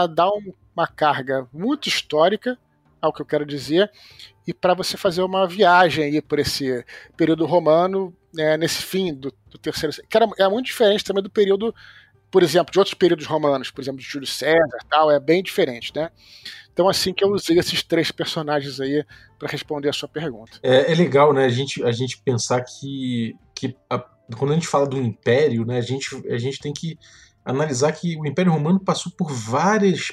dar 0.08 0.28
um, 0.28 0.52
uma 0.76 0.88
carga 0.88 1.46
muito 1.52 1.88
histórica 1.88 2.58
ao 3.00 3.12
que 3.12 3.22
eu 3.22 3.26
quero 3.26 3.46
dizer 3.46 3.88
e 4.44 4.52
para 4.52 4.74
você 4.74 4.96
fazer 4.96 5.22
uma 5.22 5.46
viagem 5.46 6.04
aí 6.04 6.20
por 6.20 6.40
esse 6.40 6.84
período 7.16 7.46
romano, 7.46 8.12
né, 8.34 8.56
nesse 8.56 8.82
fim 8.82 9.14
do, 9.14 9.32
do 9.48 9.56
terceiro, 9.56 9.94
que 10.08 10.16
era, 10.16 10.28
é 10.36 10.48
muito 10.48 10.66
diferente 10.66 11.04
também 11.04 11.22
do 11.22 11.30
período 11.30 11.72
por 12.30 12.42
exemplo, 12.42 12.72
de 12.72 12.78
outros 12.78 12.94
períodos 12.94 13.26
romanos, 13.26 13.70
por 13.70 13.80
exemplo, 13.80 14.00
de 14.00 14.06
Júlio 14.06 14.26
César, 14.26 14.78
tal, 14.88 15.10
é 15.10 15.18
bem 15.18 15.42
diferente, 15.42 15.92
né? 15.94 16.10
Então, 16.80 16.88
assim 16.88 17.12
que 17.12 17.22
eu 17.22 17.28
usei 17.28 17.58
esses 17.58 17.82
três 17.82 18.10
personagens 18.10 18.80
aí 18.80 19.04
para 19.38 19.50
responder 19.50 19.90
a 19.90 19.92
sua 19.92 20.08
pergunta. 20.08 20.52
É, 20.62 20.90
é, 20.90 20.94
legal, 20.94 21.30
né, 21.30 21.44
a 21.44 21.50
gente, 21.50 21.84
a 21.84 21.92
gente 21.92 22.16
pensar 22.22 22.62
que, 22.62 23.36
que 23.54 23.76
a, 23.90 23.98
quando 24.38 24.52
a 24.52 24.54
gente 24.54 24.66
fala 24.66 24.86
do 24.86 24.96
Império, 24.96 25.66
né, 25.66 25.76
a 25.76 25.82
gente, 25.82 26.08
a 26.32 26.38
gente 26.38 26.58
tem 26.58 26.72
que 26.72 26.98
analisar 27.44 27.92
que 27.92 28.16
o 28.16 28.26
Império 28.26 28.50
Romano 28.50 28.80
passou 28.80 29.12
por 29.12 29.30
várias 29.30 30.08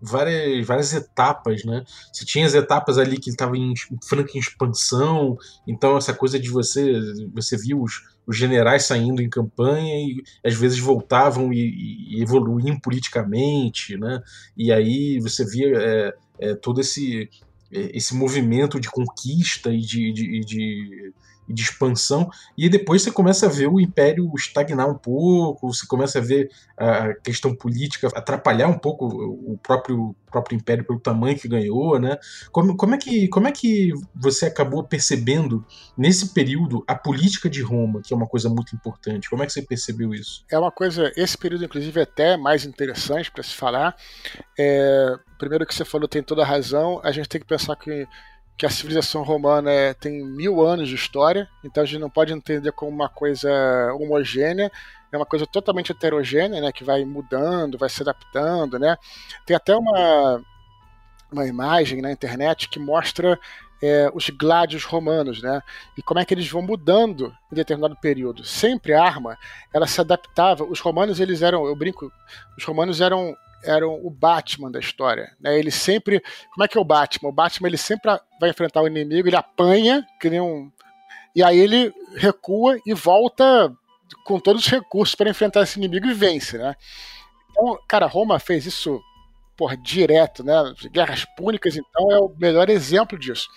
várias, 0.00 0.66
várias 0.66 0.92
etapas, 0.92 1.64
né? 1.64 1.84
Você 2.12 2.24
tinha 2.24 2.46
as 2.46 2.54
etapas 2.54 2.98
ali 2.98 3.16
que 3.18 3.30
estava 3.30 3.56
em 3.56 3.72
franca 4.08 4.36
expansão, 4.36 5.36
então 5.68 5.96
essa 5.96 6.12
coisa 6.12 6.38
de 6.38 6.50
você 6.50 7.00
você 7.32 7.56
viu 7.56 7.80
os, 7.80 8.00
os 8.28 8.36
generais 8.36 8.84
saindo 8.84 9.22
em 9.22 9.30
campanha 9.30 9.94
e 9.96 10.22
às 10.44 10.54
vezes 10.54 10.78
voltavam 10.78 11.50
e, 11.50 12.10
e 12.10 12.22
evoluíam 12.22 12.78
politicamente, 12.78 13.96
né? 13.96 14.22
E 14.54 14.70
aí 14.70 15.18
você 15.18 15.46
via 15.46 15.72
é, 15.74 16.14
é, 16.38 16.54
todo 16.54 16.80
esse 16.80 17.30
esse 17.70 18.14
movimento 18.14 18.80
de 18.80 18.90
conquista 18.90 19.70
e 19.70 19.80
de, 19.80 20.10
de, 20.10 20.40
de 20.40 21.12
e 21.48 21.54
de 21.54 21.62
expansão, 21.62 22.30
e 22.56 22.68
depois 22.68 23.02
você 23.02 23.10
começa 23.10 23.46
a 23.46 23.48
ver 23.48 23.68
o 23.68 23.80
império 23.80 24.30
estagnar 24.36 24.88
um 24.88 24.94
pouco, 24.94 25.72
você 25.72 25.86
começa 25.86 26.18
a 26.18 26.22
ver 26.22 26.50
a 26.76 27.14
questão 27.14 27.54
política 27.54 28.08
atrapalhar 28.14 28.68
um 28.68 28.78
pouco 28.78 29.06
o 29.06 29.58
próprio, 29.62 30.14
próprio 30.30 30.56
império 30.56 30.84
pelo 30.84 31.00
tamanho 31.00 31.38
que 31.38 31.48
ganhou, 31.48 31.98
né? 31.98 32.18
Como, 32.52 32.76
como, 32.76 32.94
é 32.94 32.98
que, 32.98 33.28
como 33.28 33.48
é 33.48 33.52
que 33.52 33.92
você 34.14 34.46
acabou 34.46 34.84
percebendo 34.84 35.64
nesse 35.96 36.32
período 36.34 36.84
a 36.86 36.94
política 36.94 37.48
de 37.48 37.62
Roma, 37.62 38.02
que 38.02 38.12
é 38.12 38.16
uma 38.16 38.26
coisa 38.26 38.48
muito 38.48 38.74
importante? 38.76 39.30
Como 39.30 39.42
é 39.42 39.46
que 39.46 39.52
você 39.52 39.62
percebeu 39.62 40.14
isso? 40.14 40.44
É 40.50 40.58
uma 40.58 40.70
coisa, 40.70 41.12
esse 41.16 41.36
período 41.36 41.64
inclusive 41.64 41.98
é 41.98 42.02
até 42.02 42.36
mais 42.36 42.64
interessante 42.64 43.30
para 43.30 43.42
se 43.42 43.54
falar. 43.54 43.96
É, 44.58 45.16
primeiro 45.38 45.66
que 45.66 45.74
você 45.74 45.84
falou 45.84 46.06
tem 46.06 46.22
toda 46.22 46.42
a 46.42 46.46
razão, 46.46 47.00
a 47.02 47.10
gente 47.10 47.28
tem 47.28 47.40
que 47.40 47.46
pensar 47.46 47.74
que 47.76 48.06
que 48.58 48.66
a 48.66 48.70
civilização 48.70 49.22
romana 49.22 49.70
é, 49.70 49.94
tem 49.94 50.24
mil 50.24 50.60
anos 50.60 50.88
de 50.88 50.94
história, 50.96 51.48
então 51.62 51.80
a 51.80 51.86
gente 51.86 52.00
não 52.00 52.10
pode 52.10 52.32
entender 52.32 52.72
como 52.72 52.90
uma 52.90 53.08
coisa 53.08 53.48
homogênea, 53.94 54.70
é 55.12 55.16
uma 55.16 55.24
coisa 55.24 55.46
totalmente 55.46 55.92
heterogênea, 55.92 56.60
né, 56.60 56.72
que 56.72 56.82
vai 56.82 57.04
mudando, 57.04 57.78
vai 57.78 57.88
se 57.88 58.02
adaptando, 58.02 58.76
né. 58.76 58.96
Tem 59.46 59.56
até 59.56 59.76
uma, 59.76 60.42
uma 61.30 61.46
imagem 61.46 62.02
na 62.02 62.10
internet 62.10 62.68
que 62.68 62.80
mostra 62.80 63.38
é, 63.80 64.10
os 64.12 64.28
gládios 64.28 64.84
romanos, 64.84 65.40
né? 65.40 65.62
E 65.96 66.02
como 66.02 66.18
é 66.18 66.24
que 66.24 66.34
eles 66.34 66.48
vão 66.50 66.60
mudando 66.60 67.32
em 67.50 67.54
determinado 67.54 67.94
período. 67.94 68.44
Sempre 68.44 68.92
a 68.92 69.00
arma, 69.00 69.38
ela 69.72 69.86
se 69.86 70.00
adaptava. 70.00 70.64
Os 70.64 70.80
romanos, 70.80 71.20
eles 71.20 71.42
eram, 71.42 71.64
eu 71.64 71.76
brinco, 71.76 72.10
os 72.56 72.64
romanos 72.64 73.00
eram 73.00 73.36
eram 73.64 73.94
o 74.04 74.10
Batman 74.10 74.70
da 74.70 74.78
história. 74.78 75.36
Né? 75.40 75.58
Ele 75.58 75.70
sempre. 75.70 76.22
Como 76.52 76.64
é 76.64 76.68
que 76.68 76.78
é 76.78 76.80
o 76.80 76.84
Batman? 76.84 77.30
O 77.30 77.32
Batman 77.32 77.68
ele 77.68 77.76
sempre 77.76 78.10
vai 78.40 78.50
enfrentar 78.50 78.82
o 78.82 78.86
inimigo, 78.86 79.28
ele 79.28 79.36
apanha, 79.36 80.06
que 80.20 80.30
nem 80.30 80.40
um. 80.40 80.70
E 81.34 81.42
aí 81.42 81.58
ele 81.58 81.92
recua 82.16 82.78
e 82.86 82.94
volta 82.94 83.72
com 84.24 84.40
todos 84.40 84.64
os 84.64 84.70
recursos 84.70 85.14
para 85.14 85.30
enfrentar 85.30 85.62
esse 85.62 85.78
inimigo 85.78 86.06
e 86.06 86.14
vence, 86.14 86.56
né? 86.58 86.74
Então, 87.50 87.78
cara, 87.88 88.06
Roma 88.06 88.38
fez 88.38 88.66
isso 88.66 89.00
por 89.56 89.76
direto, 89.76 90.44
né? 90.44 90.54
Guerras 90.90 91.24
púnicas, 91.36 91.76
então, 91.76 92.12
é 92.12 92.18
o 92.18 92.34
melhor 92.38 92.70
exemplo 92.70 93.18
disso. 93.18 93.48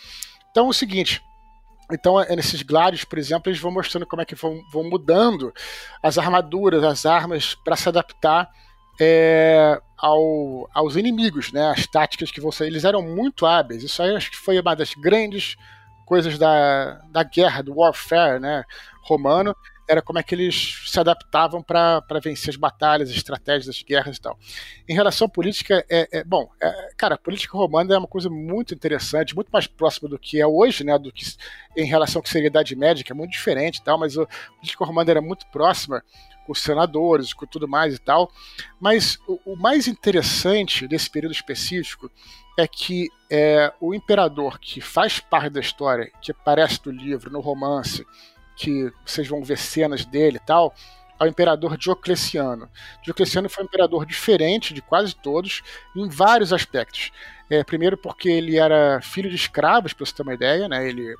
Então, 0.50 0.66
é 0.66 0.70
o 0.70 0.74
seguinte. 0.74 1.22
Então, 1.92 2.20
é 2.20 2.36
nesses 2.36 2.62
gládios, 2.62 3.04
por 3.04 3.20
exemplo, 3.20 3.50
eles 3.50 3.60
vão 3.62 3.72
mostrando 3.72 4.08
como 4.08 4.22
é 4.22 4.26
que 4.26 4.36
vão, 4.36 4.62
vão 4.72 4.84
mudando 4.84 5.54
as 6.02 6.18
armaduras, 6.18 6.84
as 6.84 7.06
armas 7.06 7.54
para 7.54 7.76
se 7.76 7.88
adaptar 7.88 8.50
é, 9.00 9.80
ao, 9.98 10.70
aos 10.74 10.96
inimigos, 10.96 11.52
né? 11.52 11.70
As 11.70 11.86
táticas 11.86 12.32
que 12.32 12.42
você. 12.42 12.66
Eles 12.66 12.84
eram 12.84 13.02
muito 13.02 13.46
hábeis. 13.46 13.84
Isso 13.84 14.02
aí 14.02 14.16
acho 14.16 14.32
que 14.32 14.38
foi 14.38 14.60
uma 14.60 14.76
das 14.76 14.94
grandes 14.94 15.56
coisas 16.06 16.38
da, 16.38 17.02
da 17.10 17.24
guerra, 17.24 17.62
do 17.62 17.78
warfare, 17.78 18.40
né? 18.40 18.66
Romano. 19.02 19.56
era 19.88 20.02
como 20.02 20.20
é 20.20 20.24
que 20.24 20.34
eles 20.36 20.84
se 20.86 21.00
adaptavam 21.00 21.62
para 21.62 22.02
vencer 22.24 22.52
as 22.52 22.56
batalhas, 22.56 23.10
as 23.10 23.16
estratégias, 23.16 23.68
as 23.68 23.82
guerras 23.84 24.18
e 24.18 24.22
tal. 24.22 24.38
Em 24.88 24.94
relação 24.94 25.26
à 25.26 25.30
política, 25.30 25.86
é, 25.90 26.20
é 26.20 26.24
bom, 26.24 26.50
é, 26.62 26.92
cara, 26.96 27.16
a 27.16 27.18
política 27.18 27.58
romana 27.58 27.94
é 27.94 27.98
uma 27.98 28.08
coisa 28.08 28.30
muito 28.30 28.74
interessante, 28.74 29.36
muito 29.36 29.50
mais 29.50 29.68
próxima 29.68 30.08
do 30.08 30.18
que 30.18 30.40
é 30.40 30.48
hoje, 30.48 30.84
né, 30.86 30.98
do 30.98 31.12
que 31.12 31.26
em 31.76 31.86
relação 31.86 32.22
à 32.22 32.24
que 32.24 32.30
seria 32.30 32.48
a 32.48 32.52
Idade 32.52 32.76
Média, 32.76 33.04
que 33.04 33.12
é 33.12 33.16
muito 33.16 33.32
diferente 33.32 33.78
e 33.78 33.84
tal, 33.84 33.98
mas 33.98 34.18
a 34.18 34.26
política 34.56 34.86
romana 34.86 35.12
era 35.12 35.22
muito 35.22 35.46
próxima 35.48 36.02
com 36.46 36.52
os 36.52 36.62
senadores, 36.62 37.34
com 37.34 37.46
tudo 37.46 37.68
mais 37.68 37.96
e 37.96 38.00
tal. 38.00 38.32
Mas 38.80 39.20
o, 39.28 39.40
o 39.54 39.56
mais 39.56 39.88
interessante 39.88 40.88
desse 40.88 41.10
período 41.10 41.34
específico 41.34 42.10
é 42.58 42.68
que 42.68 43.08
é, 43.30 43.74
o 43.80 43.94
imperador 43.94 44.60
que 44.60 44.82
faz 44.82 45.20
parte 45.20 45.52
da 45.52 45.60
história, 45.60 46.12
que 46.22 46.32
aparece 46.32 46.80
no 46.86 46.92
livro, 46.92 47.32
no 47.32 47.40
romance, 47.40 48.06
que 48.56 48.92
vocês 49.06 49.28
vão 49.28 49.44
ver 49.44 49.58
cenas 49.58 50.06
dele 50.06 50.38
e 50.38 50.46
tal, 50.46 50.74
é 51.20 51.24
o 51.24 51.28
imperador 51.28 51.78
Diocleciano. 51.78 52.70
Diocleciano 53.04 53.48
foi 53.48 53.64
um 53.64 53.68
imperador 53.68 54.06
diferente 54.06 54.74
de 54.74 54.82
quase 54.82 55.16
todos 55.16 55.62
em 55.96 56.10
vários 56.10 56.52
aspectos. 56.52 57.12
É, 57.50 57.64
primeiro 57.64 57.96
porque 57.96 58.28
ele 58.28 58.58
era 58.58 59.00
filho 59.02 59.30
de 59.30 59.36
escravos, 59.36 59.94
para 59.94 60.06
você 60.06 60.14
ter 60.14 60.24
uma 60.24 60.34
ideia, 60.34 60.68
né? 60.68 60.88
Ele 60.88 61.16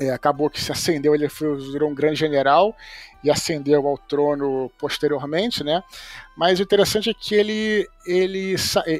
é, 0.00 0.10
acabou 0.10 0.48
que 0.48 0.60
se 0.60 0.72
ascendeu, 0.72 1.14
ele 1.14 1.28
foi, 1.28 1.56
virou 1.56 1.90
um 1.90 1.94
grande 1.94 2.18
general 2.18 2.74
e 3.22 3.30
ascendeu 3.30 3.86
ao 3.86 3.98
trono 3.98 4.70
posteriormente, 4.78 5.62
né? 5.62 5.82
Mas 6.36 6.58
o 6.58 6.62
interessante 6.62 7.10
é 7.10 7.14
que 7.14 7.34
ele, 7.34 7.86
ele, 8.06 8.54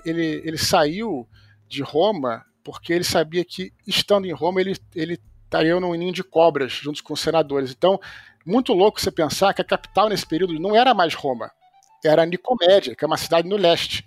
ele, 0.04 0.42
ele 0.44 0.58
saiu 0.58 1.26
de 1.66 1.82
Roma 1.82 2.44
porque 2.62 2.92
ele 2.92 3.04
sabia 3.04 3.44
que, 3.44 3.72
estando 3.86 4.26
em 4.26 4.32
Roma, 4.32 4.60
ele, 4.60 4.76
ele 4.94 5.18
estaria 5.44 5.80
num 5.80 5.94
ninho 5.94 6.12
de 6.12 6.22
cobras 6.22 6.72
junto 6.72 7.02
com 7.02 7.14
os 7.14 7.20
senadores. 7.20 7.70
Então, 7.70 7.98
muito 8.44 8.72
louco 8.74 9.00
você 9.00 9.10
pensar 9.10 9.54
que 9.54 9.62
a 9.62 9.64
capital 9.64 10.08
nesse 10.08 10.26
período 10.26 10.58
não 10.60 10.76
era 10.76 10.92
mais 10.92 11.14
Roma, 11.14 11.50
era 12.04 12.26
Nicomédia, 12.26 12.94
que 12.94 13.04
é 13.04 13.06
uma 13.06 13.16
cidade 13.16 13.48
no 13.48 13.56
leste. 13.56 14.04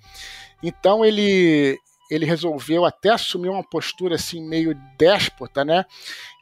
Então 0.62 1.04
ele 1.04 1.78
ele 2.14 2.26
resolveu 2.26 2.86
até 2.86 3.10
assumir 3.10 3.50
uma 3.50 3.64
postura 3.64 4.16
assim 4.16 4.42
meio 4.42 4.76
déspota, 4.98 5.66
né? 5.66 5.86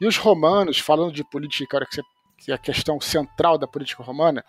E 0.00 0.06
os 0.06 0.16
romanos, 0.16 0.78
falando 0.78 1.12
de 1.12 1.24
política, 1.24 1.86
que 2.38 2.50
é 2.50 2.54
a 2.54 2.58
questão 2.58 3.00
central 3.00 3.56
da 3.56 3.66
política 3.66 4.02
romana, 4.02 4.44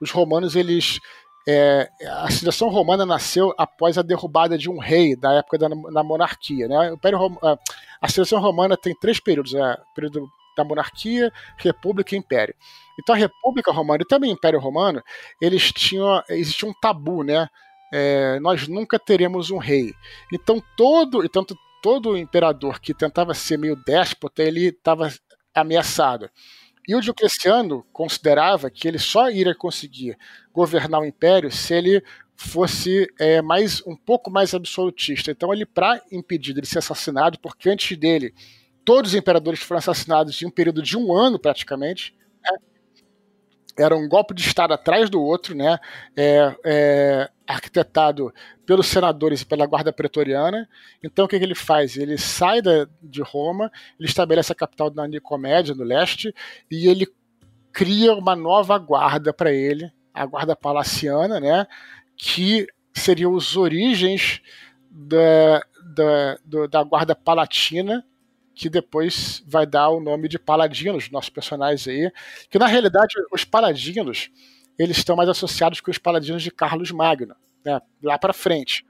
os 0.00 0.10
romanos 0.10 0.54
eles 0.54 1.00
é, 1.48 1.90
a 2.06 2.30
civilização 2.30 2.68
romana 2.68 3.06
nasceu 3.06 3.54
após 3.56 3.96
a 3.96 4.02
derrubada 4.02 4.58
de 4.58 4.68
um 4.68 4.78
rei 4.78 5.16
da 5.16 5.32
época 5.32 5.58
da, 5.58 6.04
monarquia. 6.04 6.68
Né? 6.68 6.90
O 6.90 6.94
Império, 6.94 7.18
a 8.00 8.08
civilização 8.08 8.40
romana 8.40 8.76
tem 8.76 8.94
três 8.94 9.18
períodos: 9.18 9.54
é, 9.54 9.78
período 9.94 10.28
da 10.56 10.64
monarquia, 10.64 11.32
república 11.56 12.14
e 12.14 12.18
império. 12.18 12.54
Então 13.00 13.14
a 13.14 13.18
República 13.18 13.72
Romana 13.72 14.02
e 14.02 14.06
também 14.06 14.30
o 14.30 14.34
Império 14.34 14.58
Romano, 14.58 15.02
eles 15.40 15.72
tinham 15.72 16.22
existia 16.28 16.68
um 16.68 16.74
tabu, 16.74 17.22
né? 17.22 17.48
É, 17.92 18.38
nós 18.40 18.68
nunca 18.68 18.98
teremos 18.98 19.50
um 19.50 19.58
rei. 19.58 19.94
Então 20.32 20.62
todo, 20.76 21.24
então 21.24 21.44
todo 21.82 22.16
imperador 22.16 22.80
que 22.80 22.92
tentava 22.92 23.34
ser 23.34 23.58
meio 23.58 23.76
déspota, 23.76 24.42
ele 24.42 24.66
estava 24.66 25.12
ameaçado. 25.54 26.30
E 26.86 26.94
o 26.94 27.00
Diocleciano 27.00 27.84
considerava 27.92 28.70
que 28.70 28.88
ele 28.88 28.98
só 28.98 29.30
iria 29.30 29.54
conseguir 29.54 30.16
governar 30.52 31.02
o 31.02 31.04
império 31.04 31.50
se 31.50 31.74
ele 31.74 32.02
fosse 32.34 33.12
é, 33.18 33.42
mais 33.42 33.84
um 33.86 33.96
pouco 33.96 34.30
mais 34.30 34.54
absolutista. 34.54 35.30
Então 35.30 35.52
ele, 35.52 35.66
para 35.66 36.00
impedir 36.10 36.54
de 36.54 36.66
ser 36.66 36.78
assassinado, 36.78 37.38
porque 37.40 37.68
antes 37.68 37.96
dele 37.98 38.32
todos 38.84 39.10
os 39.10 39.18
imperadores 39.18 39.60
foram 39.60 39.80
assassinados 39.80 40.40
em 40.40 40.46
um 40.46 40.50
período 40.50 40.80
de 40.80 40.96
um 40.96 41.12
ano 41.12 41.38
praticamente, 41.38 42.16
né? 42.42 42.56
era 43.78 43.94
um 43.94 44.08
golpe 44.08 44.32
de 44.32 44.40
Estado 44.40 44.72
atrás 44.72 45.10
do 45.10 45.22
outro, 45.22 45.54
né? 45.54 45.78
É, 46.16 46.56
é, 46.64 47.30
arquitetado 47.48 48.32
pelos 48.66 48.86
senadores 48.86 49.40
e 49.40 49.46
pela 49.46 49.66
guarda 49.66 49.90
pretoriana. 49.90 50.68
Então 51.02 51.24
o 51.24 51.28
que, 51.28 51.38
que 51.38 51.44
ele 51.44 51.54
faz? 51.54 51.96
Ele 51.96 52.18
sai 52.18 52.60
da, 52.60 52.86
de 53.02 53.22
Roma, 53.22 53.72
ele 53.98 54.06
estabelece 54.06 54.52
a 54.52 54.54
capital 54.54 54.90
da 54.90 55.08
Nicomédia, 55.08 55.74
no 55.74 55.82
leste, 55.82 56.34
e 56.70 56.86
ele 56.86 57.06
cria 57.72 58.12
uma 58.14 58.36
nova 58.36 58.76
guarda 58.76 59.32
para 59.32 59.50
ele, 59.50 59.90
a 60.12 60.26
guarda 60.26 60.54
palaciana, 60.54 61.40
né? 61.40 61.66
Que 62.14 62.66
seriam 62.92 63.32
os 63.32 63.56
origens 63.56 64.42
da, 64.90 65.62
da, 65.94 66.66
da 66.66 66.82
guarda 66.82 67.14
palatina, 67.14 68.04
que 68.54 68.68
depois 68.68 69.42
vai 69.46 69.64
dar 69.64 69.88
o 69.88 70.00
nome 70.00 70.28
de 70.28 70.38
Paladinos, 70.38 71.10
nossos 71.10 71.30
personagens 71.30 71.86
aí, 71.88 72.12
que 72.50 72.58
na 72.58 72.66
realidade 72.66 73.14
os 73.32 73.44
Paladinos 73.44 74.30
eles 74.78 74.98
estão 74.98 75.16
mais 75.16 75.28
associados 75.28 75.80
com 75.80 75.90
os 75.90 75.98
Paladinos 75.98 76.42
de 76.42 76.50
Carlos 76.50 76.90
Magno, 76.90 77.34
né, 77.64 77.80
lá 78.02 78.18
para 78.18 78.32
frente. 78.32 78.84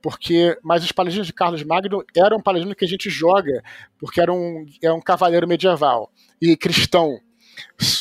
Porque, 0.00 0.56
mas 0.62 0.84
os 0.84 0.92
Paladinos 0.92 1.26
de 1.26 1.32
Carlos 1.32 1.62
Magno 1.64 2.04
eram 2.16 2.38
um 2.38 2.42
paladino 2.42 2.74
que 2.74 2.84
a 2.84 2.88
gente 2.88 3.10
joga, 3.10 3.62
porque 3.98 4.20
era 4.20 4.32
um, 4.32 4.64
é 4.82 4.92
um 4.92 5.00
cavaleiro 5.00 5.46
medieval 5.46 6.12
e 6.40 6.56
cristão 6.56 7.18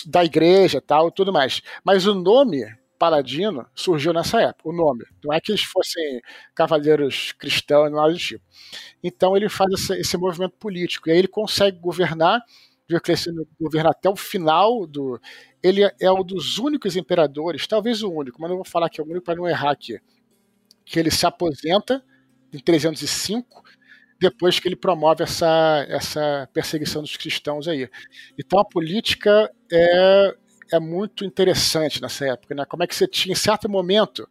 da 0.05 0.23
igreja 0.23 0.79
tal, 0.79 1.11
tudo 1.11 1.33
mais. 1.33 1.61
Mas 1.83 2.05
o 2.05 2.13
nome 2.13 2.65
Paladino 2.97 3.65
surgiu 3.75 4.11
nessa 4.11 4.41
época, 4.41 4.69
o 4.69 4.73
nome. 4.73 5.05
Não 5.23 5.33
é 5.33 5.39
que 5.39 5.51
eles 5.51 5.63
fossem 5.63 6.21
cavaleiros 6.55 7.31
cristãos, 7.33 7.91
nada 7.91 8.11
do 8.11 8.17
tipo. 8.17 8.43
Então 9.03 9.37
ele 9.37 9.49
faz 9.49 9.71
esse, 9.73 9.93
esse 9.99 10.17
movimento 10.17 10.55
político, 10.57 11.09
e 11.09 11.11
aí 11.13 11.19
ele 11.19 11.27
consegue 11.27 11.79
governar, 11.79 12.41
Diocleciano 12.89 13.47
governa 13.59 13.89
até 13.91 14.09
o 14.09 14.15
final 14.15 14.87
do. 14.87 15.19
Ele 15.61 15.81
é 15.99 16.11
um 16.11 16.23
dos 16.23 16.57
únicos 16.57 16.95
imperadores, 16.95 17.67
talvez 17.67 18.01
o 18.03 18.09
único, 18.11 18.39
mas 18.41 18.49
não 18.49 18.57
vou 18.57 18.65
falar 18.65 18.89
que 18.89 19.01
é 19.01 19.03
o 19.03 19.07
único 19.07 19.25
para 19.25 19.35
não 19.35 19.47
errar 19.47 19.71
aqui, 19.71 19.99
que 20.85 20.99
ele 20.99 21.11
se 21.11 21.25
aposenta 21.25 22.03
em 22.53 22.59
305, 22.59 23.63
depois 24.19 24.59
que 24.59 24.67
ele 24.67 24.75
promove 24.75 25.23
essa, 25.23 25.85
essa 25.89 26.49
perseguição 26.53 27.01
dos 27.01 27.17
cristãos 27.17 27.67
aí. 27.67 27.89
Então 28.39 28.59
a 28.59 28.65
política 28.65 29.51
é, 29.71 30.35
é 30.73 30.79
muito 30.79 31.25
interessante 31.25 32.01
nessa 32.01 32.25
época, 32.27 32.55
né? 32.55 32.65
Como 32.65 32.83
é 32.83 32.87
que 32.87 32.95
você 32.95 33.07
tinha, 33.07 33.33
em 33.33 33.35
certo 33.35 33.69
momento, 33.69 34.27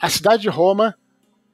a 0.00 0.08
cidade 0.08 0.42
de 0.42 0.48
Roma 0.48 0.96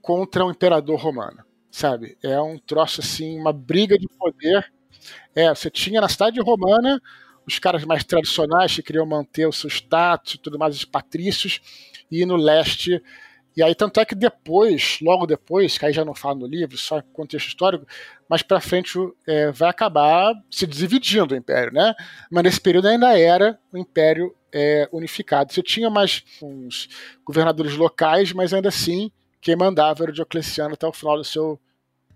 contra 0.03 0.44
o 0.46 0.51
imperador 0.51 1.01
romano, 1.01 1.44
sabe? 1.70 2.18
É 2.22 2.40
um 2.40 2.59
troço 2.59 3.01
assim, 3.01 3.38
uma 3.40 3.53
briga 3.53 3.99
de 3.99 4.09
poder. 4.18 4.72
É, 5.35 5.49
você 5.49 5.71
tinha 5.71 6.01
na 6.01 6.09
cidade 6.09 6.40
romana 6.40 7.01
os 7.47 7.59
caras 7.59 7.85
mais 7.85 8.03
tradicionais 8.05 8.75
que 8.75 8.83
queriam 8.83 9.07
manter 9.07 9.47
o 9.47 9.53
seu 9.53 9.69
status 9.69 10.35
e 10.35 10.38
tudo 10.38 10.59
mais, 10.59 10.75
os 10.77 10.85
patrícios, 10.85 11.61
e 12.11 12.25
no 12.27 12.37
leste 12.37 13.01
e 13.57 13.62
aí, 13.62 13.75
tanto 13.75 13.99
é 13.99 14.05
que 14.05 14.14
depois, 14.14 14.99
logo 15.01 15.27
depois, 15.27 15.79
que 15.79 15.87
aí 15.87 15.92
já 15.92 16.05
não 16.05 16.14
fala 16.14 16.35
no 16.35 16.47
livro, 16.47 16.77
só 16.77 17.01
contexto 17.14 17.49
histórico, 17.49 17.87
mais 18.29 18.42
para 18.42 18.61
frente 18.61 18.99
é, 19.27 19.51
vai 19.51 19.71
acabar 19.71 20.35
se 20.51 20.66
dividindo 20.66 21.33
o 21.33 21.37
império, 21.37 21.73
né? 21.73 21.95
Mas 22.31 22.45
nesse 22.45 22.61
período 22.61 22.87
ainda 22.88 23.19
era 23.19 23.59
o 23.73 23.79
império 23.79 24.37
é, 24.53 24.87
unificado. 24.92 25.51
Você 25.51 25.62
tinha 25.62 25.88
mais 25.88 26.23
uns 26.42 26.88
governadores 27.25 27.75
locais, 27.77 28.31
mas 28.31 28.53
ainda 28.53 28.69
assim 28.69 29.11
quem 29.40 29.57
mandava 29.57 30.05
era 30.05 30.11
o 30.11 30.14
Diocleciano 30.14 30.75
até 30.75 30.87
o 30.87 30.92
final 30.92 31.16
do 31.16 31.25
seu 31.25 31.59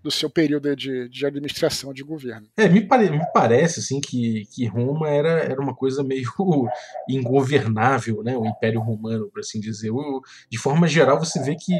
do 0.01 0.09
seu 0.11 0.29
período 0.29 0.75
de, 0.75 1.07
de 1.09 1.25
administração 1.25 1.93
de 1.93 2.03
governo. 2.03 2.47
É, 2.57 2.67
me, 2.67 2.81
pare, 2.81 3.09
me 3.09 3.25
parece 3.33 3.79
assim 3.79 4.01
que, 4.01 4.45
que 4.53 4.65
Roma 4.65 5.09
era, 5.09 5.39
era 5.39 5.61
uma 5.61 5.75
coisa 5.75 6.03
meio 6.03 6.27
ingovernável, 7.09 8.23
né? 8.23 8.35
O 8.35 8.45
Império 8.45 8.81
Romano, 8.81 9.29
por 9.29 9.39
assim 9.39 9.59
dizer. 9.59 9.91
O, 9.91 10.21
de 10.49 10.57
forma 10.57 10.87
geral, 10.87 11.19
você 11.19 11.41
vê 11.41 11.55
que 11.55 11.73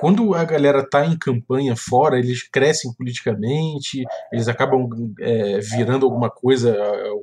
quando 0.00 0.34
a 0.34 0.44
galera 0.44 0.82
tá 0.88 1.04
em 1.04 1.18
campanha 1.18 1.76
fora, 1.76 2.18
eles 2.18 2.48
crescem 2.48 2.90
politicamente, 2.94 4.02
eles 4.32 4.48
acabam 4.48 4.88
é, 5.20 5.58
virando 5.60 6.06
alguma 6.06 6.30
coisa, 6.30 6.74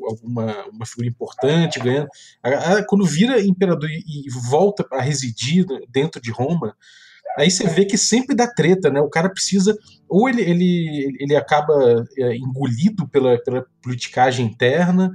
alguma 0.08 0.68
uma 0.68 0.86
figura 0.86 1.08
importante, 1.08 1.80
ganhando. 1.80 2.08
Quando 2.88 3.04
vira 3.04 3.42
imperador 3.42 3.90
e 3.90 4.30
volta 4.48 4.86
a 4.92 5.02
residir 5.02 5.66
dentro 5.90 6.22
de 6.22 6.32
Roma, 6.32 6.76
aí 7.38 7.52
você 7.52 7.68
vê 7.68 7.86
que 7.86 7.98
sempre 7.98 8.36
dá 8.36 8.48
treta, 8.48 8.90
né? 8.90 9.00
O 9.00 9.10
cara 9.10 9.30
precisa. 9.30 9.78
Ou 10.10 10.28
ele, 10.28 10.42
ele, 10.42 11.16
ele 11.20 11.36
acaba 11.36 12.06
é, 12.18 12.36
engolido 12.36 13.08
pela, 13.08 13.38
pela 13.44 13.66
politicagem 13.82 14.46
interna, 14.46 15.12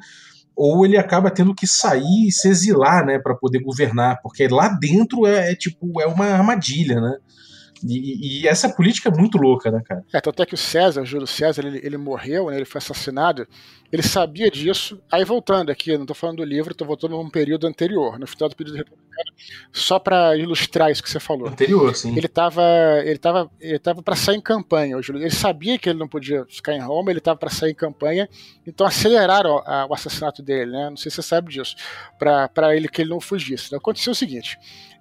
ou 0.55 0.85
ele 0.85 0.97
acaba 0.97 1.31
tendo 1.31 1.55
que 1.55 1.67
sair 1.67 2.29
e 2.29 2.33
se 2.33 2.49
exilar, 2.49 3.05
né, 3.05 3.19
para 3.19 3.35
poder 3.35 3.61
governar, 3.61 4.21
porque 4.23 4.47
lá 4.49 4.69
dentro 4.69 5.27
é, 5.27 5.53
é, 5.53 5.55
tipo 5.57 6.01
é 6.01 6.07
uma 6.07 6.27
armadilha, 6.27 7.01
né? 7.01 7.17
E, 7.85 8.42
e, 8.42 8.49
essa 8.49 8.68
política 8.68 9.09
é 9.09 9.12
muito 9.12 9.38
louca, 9.38 9.71
né, 9.71 9.83
cara? 9.85 10.05
É, 10.12 10.21
tanto 10.21 10.42
é 10.42 10.47
que 10.47 10.55
o 10.55 10.59
César, 10.59 11.05
Júlio 11.05 11.27
César, 11.27 11.66
ele, 11.66 11.81
ele 11.83 11.97
morreu, 11.97 12.51
né, 12.51 12.57
ele 12.57 12.64
foi 12.64 12.79
assassinado, 12.79 13.47
ele 13.90 14.03
sabia 14.03 14.51
disso. 14.51 15.01
Aí 15.11 15.25
voltando 15.25 15.71
aqui, 15.71 15.92
não 15.95 16.03
estou 16.03 16.14
falando 16.14 16.38
do 16.38 16.45
livro, 16.45 16.73
estou 16.73 16.87
voltando 16.87 17.16
num 17.16 17.29
período 17.29 17.66
anterior, 17.66 18.18
no 18.18 18.27
final 18.27 18.49
do 18.49 18.57
período 18.57 18.77
republicano, 18.77 19.33
só 19.73 19.99
para 19.99 20.37
ilustrar 20.37 20.90
isso 20.90 21.03
que 21.03 21.11
você 21.11 21.21
falou. 21.21 21.49
Anterior, 21.49 21.95
sim. 21.95 22.17
Ele 22.17 22.27
estava 22.27 22.63
ele 23.04 23.19
tava, 23.19 23.50
ele 23.61 23.79
tava 23.79 24.02
para 24.02 24.17
sair 24.17 24.37
em 24.37 24.40
campanha, 24.40 24.96
o 24.96 25.02
Júlio. 25.02 25.23
Ele 25.23 25.31
sabia 25.31 25.79
que 25.79 25.88
ele 25.88 25.98
não 25.98 26.09
podia 26.09 26.44
ficar 26.46 26.75
em 26.75 26.81
Roma, 26.81 27.11
ele 27.11 27.19
estava 27.19 27.38
para 27.38 27.50
sair 27.50 27.73
em 27.73 27.75
campanha, 27.75 28.29
então 28.67 28.87
aceleraram 28.87 29.59
a, 29.67 29.87
o 29.87 29.94
assassinato 29.94 30.42
dele, 30.42 30.71
né? 30.71 30.90
Não 30.90 30.96
sei 30.96 31.11
se 31.11 31.17
você 31.17 31.23
sabe 31.23 31.50
disso, 31.50 31.75
para 32.19 32.77
ele 32.77 32.88
que 32.88 33.02
ele 33.02 33.11
não 33.11 33.21
fugisse. 33.21 33.67
Então, 33.67 33.79
aconteceu 33.79 34.13
o 34.13 34.17
seguinte: 34.17 34.59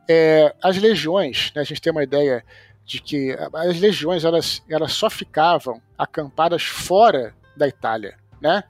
é, 0.10 0.54
as 0.62 0.78
legiões, 0.78 1.52
né, 1.56 1.62
a 1.62 1.66
gente 1.66 1.82
tem 1.82 1.92
uma 1.92 2.04
ideia 2.04 2.44
de 2.86 3.02
que 3.02 3.36
as 3.54 3.80
legiões 3.80 4.24
elas, 4.24 4.62
elas 4.70 4.94
só 4.94 5.10
ficavam 5.10 5.82
acampadas 5.98 6.64
fora 6.64 7.34
da 7.56 7.68
Itália, 7.68 8.18
né? 8.42 8.64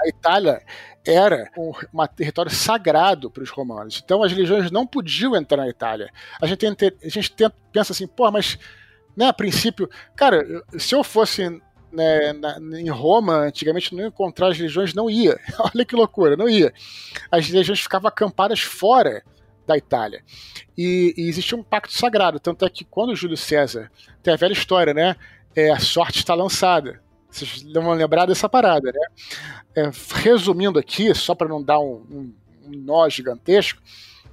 A 0.00 0.08
Itália 0.08 0.62
era 1.04 1.50
um, 1.56 1.70
um 1.70 2.06
território 2.06 2.50
sagrado 2.52 3.30
para 3.30 3.42
os 3.42 3.50
romanos, 3.50 4.00
então 4.04 4.22
as 4.22 4.32
legiões 4.32 4.70
não 4.70 4.86
podiam 4.86 5.34
entrar 5.34 5.58
na 5.58 5.68
Itália. 5.68 6.10
A 6.40 6.46
gente, 6.46 6.58
tem, 6.58 6.92
a 7.02 7.08
gente 7.08 7.32
tem, 7.32 7.50
pensa 7.72 7.92
assim, 7.92 8.06
pô, 8.06 8.30
mas 8.30 8.58
né, 9.16 9.26
a 9.26 9.32
princípio, 9.32 9.88
cara, 10.14 10.44
se 10.78 10.94
eu 10.94 11.02
fosse 11.02 11.60
né, 11.92 12.32
na, 12.32 12.58
em 12.78 12.88
Roma, 12.88 13.38
antigamente 13.38 13.94
não 13.94 14.06
encontrar 14.06 14.48
as 14.48 14.58
legiões, 14.58 14.94
não 14.94 15.08
ia. 15.10 15.38
Olha 15.74 15.84
que 15.84 15.96
loucura, 15.96 16.36
não 16.36 16.48
ia. 16.48 16.72
As 17.30 17.48
legiões 17.48 17.80
ficavam 17.80 18.08
acampadas 18.08 18.60
fora 18.60 19.24
da 19.68 19.76
Itália. 19.76 20.24
E, 20.76 21.14
e, 21.16 21.28
existia 21.28 21.56
um 21.56 21.62
pacto 21.62 21.92
sagrado, 21.92 22.40
tanto 22.40 22.64
é 22.64 22.70
que 22.70 22.84
quando 22.84 23.14
Júlio 23.14 23.36
César 23.36 23.90
tem 24.22 24.32
a 24.32 24.36
velha 24.36 24.54
história, 24.54 24.94
né? 24.94 25.14
É, 25.54 25.70
a 25.70 25.78
sorte 25.78 26.18
está 26.18 26.34
lançada. 26.34 27.00
Vocês 27.30 27.62
vão 27.62 27.92
lembrar 27.92 28.24
dessa 28.24 28.48
parada, 28.48 28.90
né? 28.90 29.06
É, 29.76 29.90
resumindo 30.14 30.78
aqui, 30.78 31.14
só 31.14 31.34
para 31.34 31.48
não 31.48 31.62
dar 31.62 31.78
um, 31.78 32.06
um, 32.10 32.34
um, 32.64 32.70
nó 32.70 33.06
gigantesco, 33.08 33.82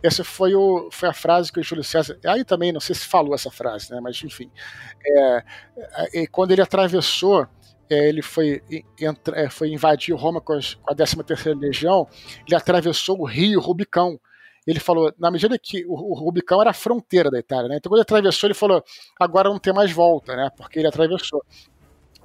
essa 0.02 0.24
foi, 0.24 0.56
o, 0.56 0.90
foi 0.92 1.10
a 1.10 1.14
frase 1.14 1.52
que 1.52 1.60
o 1.60 1.64
Júlio 1.64 1.84
César. 1.84 2.18
Aí 2.26 2.46
também, 2.46 2.72
não 2.72 2.80
sei 2.80 2.96
se 2.96 3.06
falou 3.06 3.36
essa 3.36 3.52
frase, 3.52 3.92
né? 3.92 4.00
Mas 4.00 4.24
enfim. 4.24 4.50
É, 5.06 5.44
é, 6.14 6.28
quando 6.28 6.52
ele 6.52 6.62
atravessou 6.62 7.48
é, 7.90 8.08
ele 8.08 8.22
foi, 8.22 8.64
entra, 9.00 9.40
é, 9.40 9.50
foi 9.50 9.70
invadir 9.70 10.16
Roma 10.16 10.42
com, 10.42 10.54
a 10.88 10.96
13 10.96 11.24
terceira 11.24 11.60
Legião, 11.60 12.08
ele 12.48 12.56
atravessou 12.56 13.20
o 13.20 13.26
rio 13.26 13.60
Rubicão, 13.60 14.20
ele 14.72 14.80
falou, 14.80 15.14
na 15.18 15.30
medida 15.30 15.58
que 15.60 15.86
o, 15.86 15.94
o 15.94 16.14
Rubicão 16.14 16.62
era 16.62 16.72
a 16.72 16.74
fronteira 16.74 17.30
da 17.30 17.40
Itália, 17.40 17.70
né? 17.70 17.78
Então 17.78 17.90
quando 17.90 18.00
ele 18.00 18.04
atravessou, 18.04 18.48
ele 18.48 18.54
falou, 18.54 18.84
agora 19.20 19.50
não 19.50 19.60
tem 19.60 19.74
mais 19.74 19.92
volta, 19.92 20.36
né? 20.36 20.50
Porque 20.58 20.80
ele 20.80 20.88
atravessou. 20.88 21.44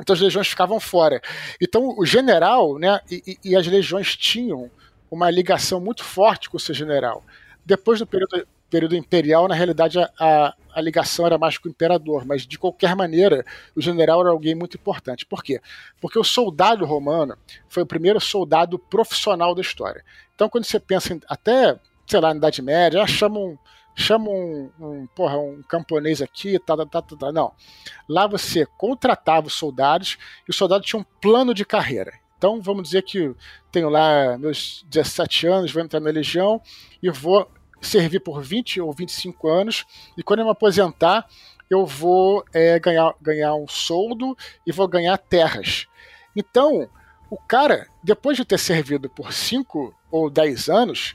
Então 0.01 0.15
as 0.15 0.21
legiões 0.21 0.49
ficavam 0.49 0.81
fora. 0.81 1.21
Então 1.61 1.95
o 1.97 2.07
general, 2.07 2.79
né? 2.79 3.01
E, 3.11 3.39
e 3.45 3.57
as 3.57 3.67
legiões 3.67 4.17
tinham 4.17 4.71
uma 5.11 5.31
ligação 5.31 5.81
muito 5.81 6.05
forte 6.05 6.49
com 6.49 6.57
o 6.57 6.61
seu 6.61 6.75
general. 6.75 7.23
Depois 7.65 7.99
do 7.99 8.07
período, 8.07 8.47
período 8.71 8.97
imperial, 8.97 9.49
na 9.49 9.55
realidade 9.55 9.99
a, 9.99 10.11
a, 10.19 10.55
a, 10.73 10.81
ligação 10.81 11.27
era 11.27 11.37
mais 11.37 11.59
com 11.59 11.69
o 11.69 11.71
imperador, 11.71 12.25
mas 12.25 12.47
de 12.47 12.59
qualquer 12.59 12.95
maneira 12.95 13.45
o 13.75 13.81
general 13.81 14.21
era 14.21 14.31
alguém 14.31 14.55
muito 14.55 14.77
importante. 14.77 15.27
Por 15.27 15.43
quê? 15.43 15.61
Porque 16.01 16.19
o 16.19 16.25
soldado 16.25 16.87
romano 16.87 17.37
foi 17.69 17.83
o 17.83 17.87
primeiro 17.87 18.21
soldado 18.21 18.79
profissional 18.79 19.55
da 19.55 19.61
história. 19.61 20.05
Então 20.35 20.49
quando 20.49 20.65
você 20.65 20.79
pensa 20.79 21.13
em, 21.13 21.21
até 21.29 21.79
sei 22.11 22.21
lá, 22.21 22.31
na 22.31 22.39
Idade 22.39 22.61
Média, 22.61 23.03
ah, 23.03 23.07
chamam 23.07 23.59
chama 23.95 24.31
um, 24.31 24.71
um, 24.81 25.07
porra, 25.15 25.39
um 25.39 25.63
camponês 25.63 26.23
aqui, 26.23 26.59
tá, 26.59 26.77
tá, 26.77 26.87
tá, 26.87 27.03
tá, 27.03 27.33
não. 27.33 27.53
Lá 28.09 28.27
você 28.27 28.65
contratava 28.79 29.47
os 29.47 29.55
soldados 29.55 30.17
e 30.47 30.51
os 30.51 30.57
soldados 30.57 30.87
tinham 30.87 31.03
um 31.03 31.21
plano 31.21 31.53
de 31.53 31.65
carreira. 31.65 32.13
Então, 32.39 32.61
vamos 32.61 32.85
dizer 32.85 33.03
que 33.03 33.35
tenho 33.71 33.91
lá 33.91 34.39
meus 34.39 34.85
17 34.89 35.47
anos, 35.47 35.73
vou 35.73 35.83
entrar 35.83 36.01
na 36.01 36.11
Legião 36.11 36.61
e 37.03 37.11
vou 37.11 37.51
servir 37.81 38.21
por 38.21 38.43
20 38.43 38.81
ou 38.81 38.93
25 38.93 39.49
anos, 39.49 39.85
e 40.17 40.23
quando 40.23 40.41
eu 40.41 40.47
me 40.47 40.51
aposentar, 40.51 41.27
eu 41.69 41.87
vou 41.87 42.45
é, 42.53 42.79
ganhar, 42.79 43.15
ganhar 43.21 43.55
um 43.55 43.69
soldo 43.69 44.37
e 44.67 44.73
vou 44.73 44.89
ganhar 44.89 45.17
terras. 45.19 45.87
Então, 46.35 46.89
o 47.31 47.37
cara, 47.37 47.87
depois 48.03 48.37
de 48.37 48.45
ter 48.45 48.59
servido 48.59 49.09
por 49.09 49.33
5 49.33 49.95
ou 50.11 50.29
10 50.29 50.69
anos, 50.69 51.15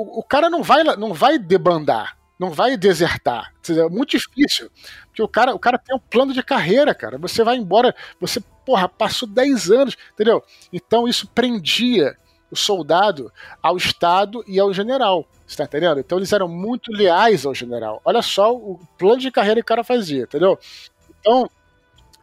o, 0.00 0.20
o 0.20 0.22
cara 0.22 0.48
não 0.48 0.62
vai, 0.62 0.82
não 0.84 1.12
vai 1.12 1.38
debandar, 1.38 2.16
não 2.38 2.50
vai 2.50 2.76
desertar. 2.76 3.52
É 3.68 3.88
muito 3.88 4.10
difícil. 4.10 4.70
Porque 5.06 5.22
o 5.22 5.28
cara, 5.28 5.54
o 5.54 5.58
cara 5.58 5.78
tem 5.78 5.94
um 5.94 6.00
plano 6.00 6.32
de 6.32 6.42
carreira, 6.42 6.94
cara. 6.94 7.18
Você 7.18 7.44
vai 7.44 7.56
embora, 7.56 7.94
você, 8.20 8.40
porra, 8.64 8.88
passou 8.88 9.28
10 9.28 9.70
anos, 9.70 9.96
entendeu? 10.14 10.42
Então 10.72 11.06
isso 11.06 11.28
prendia 11.28 12.16
o 12.50 12.56
soldado 12.56 13.32
ao 13.62 13.76
Estado 13.76 14.42
e 14.46 14.58
ao 14.58 14.72
general. 14.72 15.26
Você 15.46 15.56
tá 15.56 15.64
entendendo? 15.64 16.00
Então 16.00 16.18
eles 16.18 16.32
eram 16.32 16.48
muito 16.48 16.90
leais 16.92 17.44
ao 17.44 17.54
general. 17.54 18.00
Olha 18.04 18.22
só 18.22 18.54
o 18.54 18.80
plano 18.98 19.20
de 19.20 19.30
carreira 19.30 19.60
que 19.60 19.64
o 19.64 19.66
cara 19.66 19.84
fazia, 19.84 20.22
entendeu? 20.22 20.58
Então, 21.20 21.48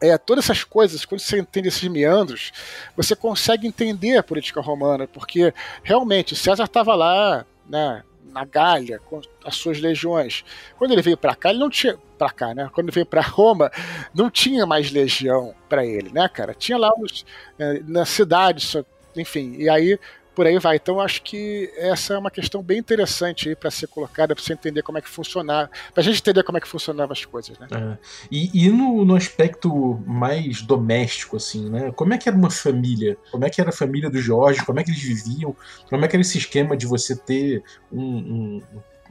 é, 0.02 0.18
todas 0.18 0.46
essas 0.46 0.64
coisas, 0.64 1.06
quando 1.06 1.22
você 1.22 1.40
entende 1.40 1.68
esses 1.70 1.88
meandros, 1.90 2.52
você 2.96 3.16
consegue 3.16 3.68
entender 3.68 4.18
a 4.18 4.24
política 4.24 4.62
romana, 4.62 5.08
porque 5.08 5.54
realmente 5.84 6.36
César 6.36 6.66
estava 6.66 6.94
lá 6.96 7.46
né, 7.70 8.04
na 8.32 8.46
Gália 8.46 9.00
com 9.00 9.22
as 9.44 9.56
suas 9.56 9.80
legiões. 9.80 10.44
Quando 10.78 10.92
ele 10.92 11.02
veio 11.02 11.18
para 11.18 11.36
cá, 11.36 11.50
ele 11.50 11.60
não 11.60 11.70
tinha 11.70 11.98
para 12.18 12.30
cá, 12.30 12.54
né? 12.54 12.70
Quando 12.74 12.88
ele 12.88 12.96
veio 12.96 13.06
para 13.06 13.22
Roma, 13.22 13.72
não 14.14 14.30
tinha 14.30 14.66
mais 14.66 14.92
legião 14.92 15.56
para 15.70 15.86
ele, 15.86 16.12
né, 16.12 16.28
cara? 16.28 16.54
Tinha 16.54 16.78
lá 16.78 16.92
os, 17.00 17.26
é, 17.58 17.82
na 17.86 18.06
cidade, 18.06 18.68
enfim. 19.16 19.56
E 19.58 19.70
aí 19.70 20.00
por 20.38 20.46
aí 20.46 20.60
vai. 20.60 20.76
Então 20.76 21.02
acho 21.02 21.24
que 21.24 21.74
essa 21.76 22.14
é 22.14 22.18
uma 22.20 22.30
questão 22.30 22.62
bem 22.62 22.78
interessante 22.78 23.56
para 23.56 23.72
ser 23.72 23.88
colocada, 23.88 24.36
para 24.36 24.44
você 24.44 24.54
entender 24.54 24.84
como 24.84 25.00
é 25.00 25.02
que 25.02 25.10
funcionava, 25.10 25.68
para 25.92 26.02
a 26.02 26.04
gente 26.04 26.20
entender 26.20 26.44
como 26.44 26.60
é 26.60 26.62
que 26.62 26.68
funcionavam 26.68 27.12
as 27.12 27.26
coisas, 27.26 27.58
né? 27.58 27.68
É. 27.72 27.98
E, 28.32 28.68
e 28.68 28.70
no, 28.70 29.04
no, 29.04 29.16
aspecto 29.16 30.00
mais 30.06 30.62
doméstico, 30.62 31.38
assim, 31.38 31.68
né? 31.72 31.92
Como 31.92 32.14
é 32.14 32.20
que 32.20 32.30
era 32.30 32.38
uma 32.38 32.52
família? 32.52 33.18
Como 33.32 33.46
é 33.46 33.50
que 33.50 33.60
era 33.60 33.72
a 33.72 33.74
família 33.74 34.12
do 34.12 34.20
Jorge? 34.20 34.64
Como 34.64 34.80
é 34.80 34.84
que 34.84 34.92
eles 34.92 35.02
viviam? 35.02 35.56
Como 35.90 36.06
é 36.06 36.08
que 36.08 36.16
era 36.16 36.22
esse 36.22 36.38
esquema 36.38 36.78
de 36.78 36.86
você 36.86 37.16
ter 37.16 37.64
um, 37.92 38.04
um 38.04 38.62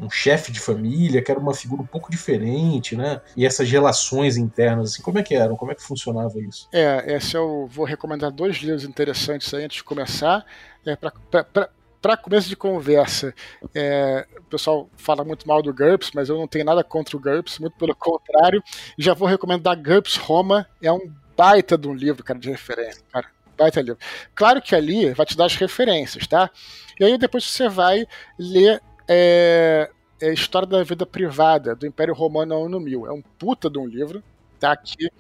um 0.01 0.11
chefe 0.11 0.53
de 0.53 0.61
família, 0.61 1.23
que 1.23 1.31
era 1.31 1.41
uma 1.41 1.55
figura 1.55 1.83
um 1.83 1.87
pouco 1.87 2.11
diferente, 2.11 2.97
né? 2.97 3.21
E 3.37 3.47
essas 3.47 3.71
relações 3.71 4.37
internas, 4.37 4.93
assim, 4.93 5.03
como 5.03 5.19
é 5.19 5.23
que 5.23 5.35
eram? 5.35 5.57
Como 5.57 5.73
é 5.73 5.75
que 5.75 5.83
funcionava 5.83 6.39
isso? 6.41 6.69
É, 6.73 7.15
esse 7.15 7.37
eu 7.37 7.67
vou 7.71 7.85
recomendar 7.85 8.31
dois 8.31 8.57
livros 8.57 8.85
interessantes 8.85 9.53
aí 9.55 9.65
antes 9.65 9.79
de 9.79 9.85
começar. 9.85 10.45
É, 10.85 10.97
para 10.97 12.17
começo 12.17 12.49
de 12.49 12.57
conversa, 12.57 13.35
é, 13.75 14.27
o 14.39 14.45
pessoal 14.45 14.89
fala 14.97 15.25
muito 15.25 15.49
mal 15.49 15.63
do 15.63 15.75
GURPS, 15.75 16.13
mas 16.15 16.29
eu 16.29 16.37
não 16.37 16.47
tenho 16.47 16.65
nada 16.65 16.85
contra 16.85 17.17
o 17.17 17.21
GURPS, 17.21 17.59
muito 17.59 17.77
pelo 17.77 17.95
contrário. 17.97 18.63
Já 18.97 19.15
vou 19.15 19.27
recomendar 19.27 19.77
GURPS 19.77 20.17
Roma, 20.17 20.67
é 20.81 20.93
um 20.93 21.11
baita 21.37 21.77
de 21.77 21.89
um 21.89 21.95
livro, 21.95 22.23
cara, 22.23 22.39
de 22.39 22.51
referência, 22.51 23.03
cara. 23.13 23.27
Baita 23.59 23.81
livro. 23.81 23.99
Claro 24.35 24.61
que 24.61 24.75
ali 24.75 25.13
vai 25.15 25.25
te 25.25 25.37
dar 25.37 25.47
as 25.47 25.57
referências, 25.57 26.27
tá? 26.27 26.51
E 27.01 27.05
aí 27.05 27.17
depois 27.17 27.45
você 27.45 27.69
vai 27.69 28.07
ler 28.39 28.83
é, 29.09 29.91
é 30.21 30.33
história 30.33 30.67
da 30.67 30.83
vida 30.83 31.07
privada 31.07 31.75
do 31.75 31.87
Império 31.87 32.15
Romano 32.15 32.55
ao 32.55 32.67
ano 32.67 32.81
1000. 32.81 33.07
É 33.07 33.13
um 33.13 33.23
puta 33.23 33.71
de 33.71 33.79
um 33.79 33.87
livro, 33.87 34.23
tá? 34.59 34.77
Que, 34.77 35.11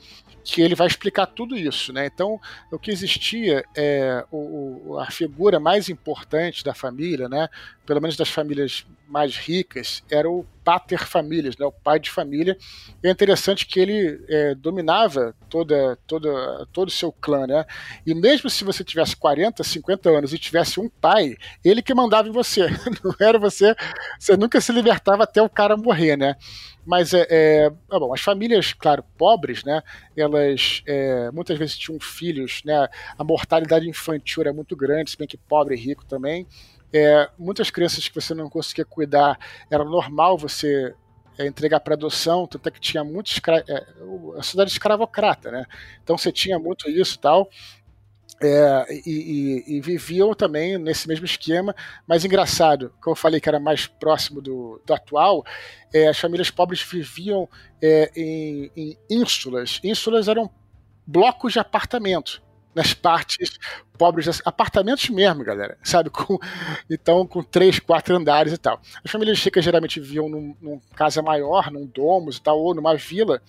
que 0.44 0.62
ele 0.62 0.74
vai 0.74 0.86
explicar 0.86 1.26
tudo 1.26 1.56
isso, 1.56 1.92
né? 1.92 2.06
Então, 2.06 2.40
o 2.70 2.78
que 2.78 2.90
existia 2.90 3.64
é 3.76 4.24
o, 4.30 4.98
a 4.98 5.10
figura 5.10 5.58
mais 5.60 5.88
importante 5.88 6.64
da 6.64 6.74
família, 6.74 7.28
né? 7.28 7.48
Pelo 7.86 8.00
menos 8.00 8.16
das 8.16 8.28
famílias 8.28 8.84
mais 9.08 9.36
ricas, 9.36 10.02
era 10.10 10.28
o 10.28 10.44
pater 10.64 11.06
famílias, 11.06 11.56
né, 11.56 11.64
o 11.64 11.70
pai 11.70 12.00
de 12.00 12.10
família. 12.10 12.58
E 13.02 13.06
é 13.06 13.10
interessante 13.10 13.64
que 13.64 13.78
ele 13.78 14.20
é, 14.28 14.54
dominava 14.56 15.34
toda, 15.48 15.96
toda, 16.06 16.66
todo 16.72 16.88
o 16.88 16.90
seu 16.90 17.12
clã, 17.12 17.46
né? 17.46 17.64
E 18.04 18.12
mesmo 18.14 18.50
se 18.50 18.64
você 18.64 18.82
tivesse 18.82 19.14
40, 19.16 19.62
50 19.62 20.10
anos 20.10 20.32
e 20.32 20.38
tivesse 20.38 20.80
um 20.80 20.88
pai, 20.88 21.36
ele 21.64 21.82
que 21.82 21.94
mandava 21.94 22.28
em 22.28 22.32
você. 22.32 22.66
Não 23.02 23.14
era 23.20 23.38
você, 23.38 23.76
você 24.18 24.36
nunca 24.36 24.60
se 24.60 24.72
libertava 24.72 25.22
até 25.22 25.40
o 25.40 25.48
cara 25.48 25.76
morrer, 25.76 26.16
né? 26.16 26.34
Mas 26.84 27.12
é, 27.12 27.26
é 27.28 27.72
ah, 27.90 27.98
bom, 27.98 28.14
as 28.14 28.20
famílias, 28.20 28.72
claro, 28.72 29.04
pobres, 29.18 29.64
né? 29.64 29.82
Elas 30.16 30.82
é, 30.86 31.30
muitas 31.32 31.58
vezes 31.58 31.76
tinham 31.76 31.98
filhos, 31.98 32.62
né? 32.64 32.88
A 33.18 33.24
mortalidade 33.24 33.88
infantil 33.88 34.42
era 34.42 34.52
muito 34.52 34.76
grande, 34.76 35.10
se 35.10 35.18
bem 35.18 35.26
que 35.26 35.36
pobre 35.36 35.74
e 35.74 35.78
rico 35.78 36.04
também. 36.04 36.46
É, 36.96 37.28
muitas 37.38 37.68
crianças 37.68 38.08
que 38.08 38.14
você 38.14 38.32
não 38.32 38.48
conseguia 38.48 38.84
cuidar, 38.86 39.38
era 39.70 39.84
normal 39.84 40.38
você 40.38 40.94
é, 41.38 41.46
entregar 41.46 41.80
para 41.80 41.92
adoção, 41.92 42.46
tanto 42.46 42.66
é 42.66 42.72
que 42.72 42.80
tinha 42.80 43.04
muito 43.04 43.26
escra... 43.26 43.62
é, 43.68 43.86
a 44.38 44.42
cidade 44.42 44.70
escravocrata, 44.70 45.50
né? 45.50 45.66
Então 46.02 46.16
você 46.16 46.32
tinha 46.32 46.58
muito 46.58 46.88
isso 46.88 47.18
tal. 47.18 47.50
É, 48.42 48.86
e, 49.06 49.64
e, 49.66 49.76
e, 49.76 49.80
viviam 49.80 50.34
também 50.34 50.76
nesse 50.76 51.08
mesmo 51.08 51.24
esquema, 51.24 51.74
mas 52.06 52.22
engraçado, 52.22 52.92
como 53.00 53.12
eu 53.12 53.16
falei 53.18 53.40
que 53.40 53.48
era 53.48 53.58
mais 53.58 53.86
próximo 53.86 54.42
do, 54.42 54.78
do 54.84 54.92
atual, 54.92 55.42
é, 55.92 56.06
as 56.08 56.18
famílias 56.18 56.50
pobres 56.50 56.82
viviam 56.82 57.48
é, 57.80 58.10
em, 58.14 58.70
em 58.76 58.98
ínsulas. 59.08 59.80
Ínsulas 59.82 60.28
eram 60.28 60.50
blocos 61.06 61.54
de 61.54 61.58
apartamento 61.58 62.42
nas 62.76 62.92
partes 62.92 63.58
pobres, 63.96 64.42
apartamentos 64.44 65.08
mesmo, 65.08 65.42
galera, 65.42 65.78
sabe? 65.82 66.10
Com, 66.12 66.38
então, 66.90 67.26
com 67.26 67.42
três, 67.42 67.78
quatro 67.80 68.14
andares 68.14 68.52
e 68.52 68.58
tal. 68.58 68.78
As 69.02 69.10
famílias 69.10 69.42
ricas 69.42 69.64
geralmente 69.64 69.98
viviam 69.98 70.28
num, 70.28 70.54
num 70.60 70.80
casa 70.94 71.22
maior, 71.22 71.70
num 71.72 71.86
domus 71.86 72.36
e 72.36 72.42
tal, 72.42 72.58
ou 72.58 72.74
numa 72.74 72.94
vila, 72.94 73.40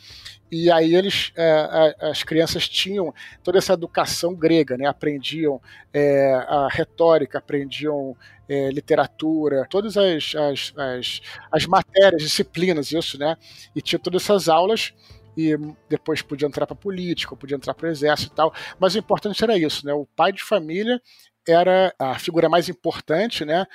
e 0.50 0.72
aí 0.72 0.96
eles, 0.96 1.34
é, 1.36 1.96
as 2.10 2.24
crianças 2.24 2.70
tinham 2.70 3.14
toda 3.44 3.58
essa 3.58 3.74
educação 3.74 4.34
grega, 4.34 4.78
né? 4.78 4.86
Aprendiam 4.86 5.62
é, 5.94 6.34
a 6.48 6.70
retórica, 6.72 7.40
aprendiam 7.40 8.16
é, 8.48 8.70
literatura, 8.70 9.68
todas 9.70 9.98
as, 9.98 10.34
as, 10.36 10.74
as, 10.78 11.22
as 11.52 11.66
matérias, 11.66 12.22
disciplinas, 12.22 12.94
isso, 12.94 13.20
né? 13.20 13.36
E 13.76 13.82
tinha 13.82 14.00
todas 14.00 14.24
essas 14.24 14.48
aulas 14.48 14.94
e 15.38 15.56
depois 15.88 16.22
podia 16.24 16.48
entrar 16.48 16.66
para 16.66 16.76
política, 16.76 17.36
podia 17.36 17.56
entrar 17.56 17.76
para 17.76 17.88
o 17.88 17.92
exército 17.92 18.34
e 18.34 18.36
tal. 18.36 18.54
Mas 18.80 18.96
o 18.96 18.98
importante 18.98 19.44
era 19.44 19.58
isso, 19.58 19.86
né? 19.86 19.94
O 19.94 20.08
pai 20.16 20.32
de 20.34 20.44
família 20.44 21.00
era 21.48 21.94
a 22.00 22.18
figura 22.18 22.50
mais 22.50 22.68
importante, 22.68 23.46
né? 23.46 23.68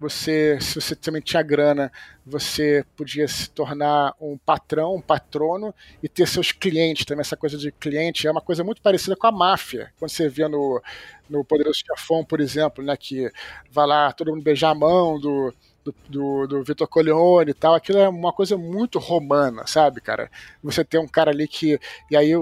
Você, 0.00 0.60
se 0.60 0.80
você 0.80 0.94
também 0.94 1.20
tinha 1.20 1.42
grana, 1.42 1.90
você 2.24 2.84
podia 2.96 3.26
se 3.26 3.50
tornar 3.50 4.14
um 4.20 4.38
patrão, 4.38 4.94
um 4.94 5.00
patrono 5.00 5.74
e 6.00 6.08
ter 6.08 6.28
seus 6.28 6.52
clientes 6.52 7.04
também. 7.04 7.22
Essa 7.22 7.36
coisa 7.36 7.58
de 7.58 7.72
cliente 7.72 8.24
é 8.24 8.30
uma 8.30 8.40
coisa 8.40 8.62
muito 8.62 8.80
parecida 8.80 9.16
com 9.16 9.26
a 9.26 9.32
máfia. 9.32 9.92
Quando 9.98 10.12
você 10.12 10.28
vê 10.28 10.46
no, 10.46 10.80
no 11.28 11.44
Poderoso 11.44 11.80
Chefão, 11.84 12.24
por 12.24 12.40
exemplo, 12.40 12.84
né, 12.84 12.96
que 12.96 13.28
vai 13.72 13.88
lá 13.88 14.12
todo 14.12 14.30
mundo 14.30 14.44
beijar 14.44 14.70
a 14.70 14.74
mão 14.74 15.18
do, 15.18 15.52
do, 15.88 15.94
do, 16.08 16.46
do 16.46 16.64
Vitor 16.64 16.86
Corleone 16.88 17.50
e 17.50 17.54
tal, 17.54 17.74
aquilo 17.74 17.98
é 17.98 18.08
uma 18.08 18.32
coisa 18.32 18.56
muito 18.56 18.98
romana, 18.98 19.66
sabe, 19.66 20.00
cara? 20.00 20.30
Você 20.62 20.84
tem 20.84 21.00
um 21.00 21.08
cara 21.08 21.30
ali 21.30 21.48
que. 21.48 21.78
E 22.10 22.16
aí 22.16 22.32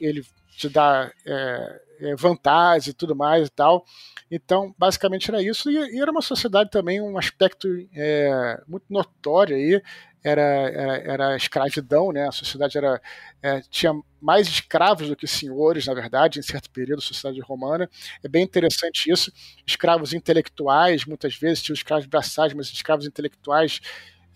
ele 0.00 0.24
te 0.56 0.68
dá 0.68 1.10
é, 1.24 1.80
é, 2.00 2.16
vantagem 2.16 2.90
e 2.90 2.94
tudo 2.94 3.14
mais 3.14 3.46
e 3.46 3.50
tal. 3.50 3.84
Então, 4.30 4.74
basicamente 4.76 5.30
era 5.30 5.42
isso. 5.42 5.70
E, 5.70 5.76
e 5.96 6.00
era 6.00 6.10
uma 6.10 6.20
sociedade 6.20 6.70
também, 6.70 7.00
um 7.00 7.16
aspecto 7.16 7.68
é, 7.94 8.60
muito 8.66 8.84
notório 8.90 9.56
aí, 9.56 9.80
era, 10.22 10.42
era, 10.42 10.96
era, 11.12 11.36
escravidão, 11.36 12.12
né? 12.12 12.28
A 12.28 12.32
sociedade 12.32 12.76
era, 12.76 13.00
é, 13.42 13.60
tinha 13.70 13.92
mais 14.20 14.48
escravos 14.48 15.08
do 15.08 15.16
que 15.16 15.26
senhores, 15.26 15.86
na 15.86 15.94
verdade, 15.94 16.38
em 16.38 16.42
certo 16.42 16.70
período, 16.70 17.00
sociedade 17.00 17.40
romana. 17.40 17.88
É 18.22 18.28
bem 18.28 18.42
interessante 18.42 19.10
isso. 19.10 19.32
Escravos 19.66 20.12
intelectuais, 20.12 21.04
muitas 21.04 21.36
vezes, 21.36 21.62
tinham 21.62 21.74
escravos 21.74 22.06
braçais, 22.06 22.52
mas 22.52 22.68
escravos 22.68 23.06
intelectuais 23.06 23.80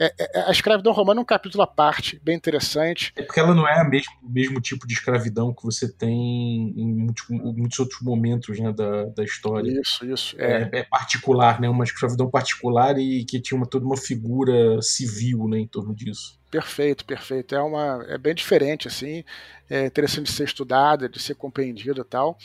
é, 0.02 0.14
é, 0.18 0.40
é, 0.40 0.48
a 0.48 0.50
escravidão 0.50 0.92
romana 0.92 1.20
é 1.20 1.22
um 1.22 1.24
capítulo 1.24 1.62
à 1.62 1.66
parte, 1.66 2.20
bem 2.24 2.36
interessante. 2.36 3.12
É 3.14 3.22
porque 3.22 3.38
ela 3.38 3.54
não 3.54 3.68
é 3.68 3.88
mesmo, 3.88 4.12
o 4.20 4.28
mesmo 4.28 4.60
tipo 4.60 4.84
de 4.84 4.94
escravidão 4.94 5.54
que 5.54 5.62
você 5.62 5.90
tem 5.90 6.74
em 6.76 6.92
muitos, 6.92 7.28
muitos 7.28 7.78
outros 7.78 8.00
momentos 8.02 8.58
né, 8.58 8.72
da, 8.72 9.04
da 9.06 9.22
história. 9.22 9.70
Isso, 9.80 10.04
isso. 10.04 10.36
É. 10.40 10.62
é. 10.72 10.80
é, 10.80 10.82
particular, 10.82 11.60
né? 11.60 11.68
Uma 11.68 11.84
escravidão 11.84 12.28
particular 12.28 12.98
e 12.98 13.24
que 13.24 13.40
tinha 13.40 13.56
uma, 13.56 13.66
toda 13.66 13.86
uma 13.86 13.96
figura 13.96 14.82
civil 14.82 15.46
né, 15.46 15.60
em 15.60 15.68
torno 15.68 15.94
disso. 15.94 16.41
Perfeito, 16.52 17.06
perfeito. 17.06 17.54
É, 17.54 17.62
uma, 17.62 18.04
é 18.06 18.18
bem 18.18 18.34
diferente, 18.34 18.86
assim. 18.86 19.24
É 19.70 19.86
interessante 19.86 20.26
de 20.26 20.32
ser 20.32 20.44
estudada, 20.44 21.08
de 21.08 21.18
ser 21.18 21.34
compreendida 21.34 22.04
tal. 22.04 22.36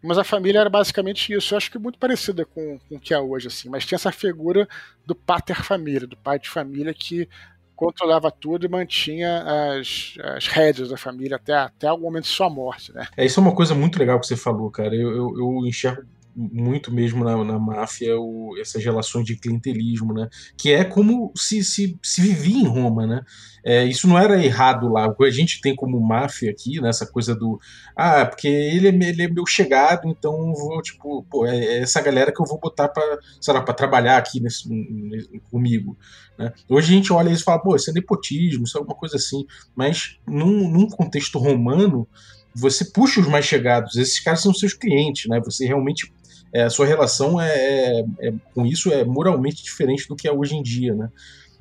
Mas 0.00 0.18
a 0.18 0.22
família 0.22 0.60
era 0.60 0.70
basicamente 0.70 1.32
isso. 1.32 1.52
Eu 1.52 1.58
acho 1.58 1.72
que 1.72 1.76
muito 1.76 1.98
parecida 1.98 2.44
com, 2.44 2.78
com 2.88 2.94
o 2.94 3.00
que 3.00 3.12
é 3.12 3.18
hoje, 3.18 3.48
assim. 3.48 3.68
Mas 3.68 3.84
tinha 3.84 3.96
essa 3.96 4.12
figura 4.12 4.68
do 5.04 5.16
pater 5.16 5.64
família, 5.64 6.06
do 6.06 6.16
pai 6.16 6.38
de 6.38 6.48
família 6.48 6.94
que 6.94 7.28
controlava 7.74 8.30
tudo 8.30 8.64
e 8.64 8.68
mantinha 8.68 9.42
as, 9.42 10.14
as 10.36 10.46
rédeas 10.46 10.90
da 10.90 10.96
família 10.96 11.34
até, 11.34 11.52
até 11.52 11.92
o 11.92 11.98
momento 11.98 12.24
de 12.24 12.30
sua 12.30 12.48
morte, 12.48 12.94
né? 12.94 13.08
É, 13.16 13.26
isso 13.26 13.40
é 13.40 13.42
uma 13.42 13.54
coisa 13.54 13.74
muito 13.74 13.98
legal 13.98 14.20
que 14.20 14.28
você 14.28 14.36
falou, 14.36 14.70
cara. 14.70 14.94
Eu, 14.94 15.10
eu, 15.10 15.38
eu 15.38 15.66
enxergo 15.66 16.04
muito 16.36 16.92
mesmo 16.92 17.24
na, 17.24 17.42
na 17.42 17.58
máfia 17.58 18.18
o, 18.18 18.54
essas 18.60 18.84
relações 18.84 19.24
de 19.24 19.36
clientelismo, 19.36 20.12
né? 20.12 20.28
Que 20.56 20.72
é 20.72 20.84
como 20.84 21.32
se, 21.34 21.64
se, 21.64 21.98
se 22.02 22.20
vivia 22.20 22.58
em 22.58 22.66
Roma, 22.66 23.06
né? 23.06 23.24
É, 23.64 23.84
isso 23.84 24.06
não 24.06 24.18
era 24.18 24.44
errado 24.44 24.88
lá. 24.88 25.06
O 25.06 25.14
que 25.14 25.24
a 25.24 25.30
gente 25.30 25.60
tem 25.60 25.74
como 25.74 25.98
máfia 26.00 26.50
aqui, 26.50 26.80
né, 26.80 26.90
coisa 27.10 27.34
do. 27.34 27.58
Ah, 27.96 28.26
porque 28.26 28.46
ele 28.46 28.88
é, 28.88 29.08
ele 29.08 29.22
é 29.22 29.28
meu 29.28 29.46
chegado, 29.46 30.06
então 30.08 30.52
vou, 30.52 30.80
tipo, 30.82 31.24
pô, 31.30 31.46
é, 31.46 31.56
é 31.56 31.78
essa 31.78 32.00
galera 32.00 32.32
que 32.32 32.40
eu 32.40 32.46
vou 32.46 32.60
botar 32.60 32.88
para 32.88 33.18
sei 33.40 33.54
lá, 33.54 33.62
pra 33.62 33.74
trabalhar 33.74 34.18
aqui 34.18 34.38
nesse, 34.38 34.68
nesse, 34.68 35.40
comigo. 35.50 35.96
Né? 36.38 36.52
Hoje 36.68 36.92
a 36.92 36.96
gente 36.96 37.12
olha 37.12 37.30
isso 37.30 37.42
e 37.42 37.44
fala, 37.44 37.62
pô, 37.62 37.74
isso 37.74 37.90
é 37.90 37.92
nepotismo, 37.92 38.64
isso 38.64 38.76
é 38.76 38.80
alguma 38.80 38.96
coisa 38.96 39.16
assim. 39.16 39.46
Mas 39.74 40.18
num, 40.26 40.68
num 40.70 40.88
contexto 40.88 41.38
romano, 41.38 42.06
você 42.54 42.84
puxa 42.84 43.20
os 43.20 43.26
mais 43.26 43.44
chegados, 43.44 43.96
esses 43.96 44.20
caras 44.20 44.40
são 44.40 44.54
seus 44.54 44.74
clientes, 44.74 45.28
né? 45.28 45.40
Você 45.44 45.66
realmente 45.66 46.12
é, 46.56 46.62
a 46.62 46.70
sua 46.70 46.86
relação 46.86 47.38
é, 47.38 48.00
é, 48.18 48.28
é, 48.28 48.32
com 48.54 48.64
isso 48.64 48.90
é 48.90 49.04
moralmente 49.04 49.62
diferente 49.62 50.08
do 50.08 50.16
que 50.16 50.26
é 50.26 50.32
hoje 50.32 50.56
em 50.56 50.62
dia, 50.62 50.94
né? 50.94 51.10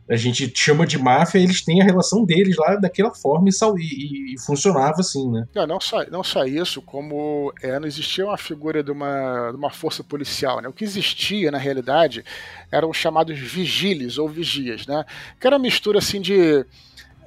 A 0.10 0.16
gente 0.16 0.50
chama 0.56 0.86
de 0.86 0.98
máfia, 1.00 1.40
eles 1.40 1.66
têm 1.66 1.82
a 1.82 1.84
relação 1.84 2.24
deles 2.24 2.56
lá 2.56 2.76
daquela 2.76 3.14
forma 3.14 3.50
e, 3.50 3.82
e, 3.82 4.36
e 4.36 4.40
funcionava 4.40 4.98
assim, 5.00 5.30
né? 5.30 5.48
Não, 5.54 5.68
não, 5.68 5.82
só, 5.82 6.06
não 6.06 6.24
só 6.24 6.46
isso, 6.46 6.82
como 6.82 7.52
é, 7.62 7.78
não 7.78 7.88
existia 7.88 8.24
uma 8.24 8.38
figura 8.38 8.82
de 8.84 8.92
uma, 8.92 9.50
de 9.50 9.58
uma 9.58 9.72
força 9.72 10.02
policial, 10.02 10.62
né? 10.62 10.70
O 10.70 10.74
que 10.74 10.86
existia, 10.86 11.52
na 11.52 11.58
realidade, 11.58 12.24
eram 12.72 12.90
os 12.90 12.98
chamados 12.98 13.38
vigiles 13.38 14.18
ou 14.18 14.30
vigias, 14.30 14.86
né? 14.88 15.04
Que 15.42 15.48
era 15.48 15.58
uma 15.58 15.62
mistura 15.62 15.98
assim 15.98 16.22
de 16.22 16.66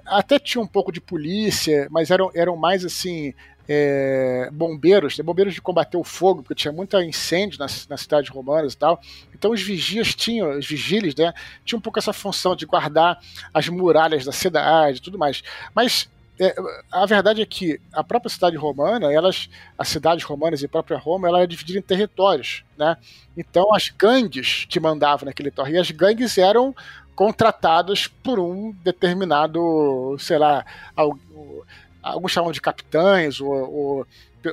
até 0.07 0.39
tinha 0.39 0.63
um 0.63 0.67
pouco 0.67 0.91
de 0.91 1.03
polícia, 1.03 1.87
mas 1.91 2.11
eram, 2.11 2.31
eram 2.35 2.57
mais 2.57 2.83
assim 2.83 3.35
é, 3.69 4.49
bombeiros, 4.51 5.19
né, 5.19 5.23
bombeiros 5.23 5.53
de 5.53 5.61
combater 5.61 5.99
o 5.99 6.05
fogo, 6.05 6.43
porque 6.43 6.55
tinha 6.55 6.73
muita 6.73 7.05
incêndio 7.05 7.59
nas, 7.59 7.87
nas 7.87 8.01
cidades 8.01 8.31
romanas 8.31 8.73
e 8.73 8.77
tal. 8.79 9.01
Então 9.35 9.51
os 9.53 9.61
vigias 9.61 10.15
tinham, 10.15 10.59
os 10.59 10.67
vigílios, 10.67 11.15
né, 11.15 11.35
tinham 11.65 11.79
um 11.79 11.83
pouco 11.83 11.99
essa 11.99 12.13
função 12.13 12.57
de 12.57 12.65
guardar 12.65 13.21
as 13.53 13.69
muralhas 13.69 14.25
da 14.25 14.33
cidade 14.33 14.99
e 14.99 15.03
tudo 15.03 15.19
mais. 15.19 15.43
Mas 15.75 16.09
é, 16.41 16.55
a 16.91 17.05
verdade 17.05 17.43
é 17.43 17.47
que 17.47 17.81
a 17.93 18.03
própria 18.03 18.31
cidade 18.31 18.57
romana, 18.57 19.13
elas, 19.13 19.51
as 19.77 19.89
cidades 19.89 20.25
romanas 20.25 20.63
e 20.63 20.67
a 20.67 20.69
própria 20.69 20.97
Roma, 20.97 21.29
ela 21.29 21.43
é 21.43 21.47
dividida 21.47 21.79
em 21.79 21.83
territórios, 21.83 22.65
né? 22.77 22.97
Então 23.37 23.75
as 23.75 23.89
gangues 23.89 24.65
que 24.69 24.79
mandavam 24.79 25.27
naquele 25.27 25.51
território, 25.51 25.77
e 25.77 25.79
as 25.79 25.91
gangues 25.91 26.39
eram 26.39 26.75
contratadas 27.15 28.07
por 28.07 28.39
um 28.39 28.73
determinado, 28.85 30.17
sei 30.21 30.39
lá, 30.39 30.65
alguns 32.03 32.33
chamam 32.33 32.53
de 32.53 32.61
capitães 32.61 33.41
ou, 33.41 33.53
ou, 33.53 34.07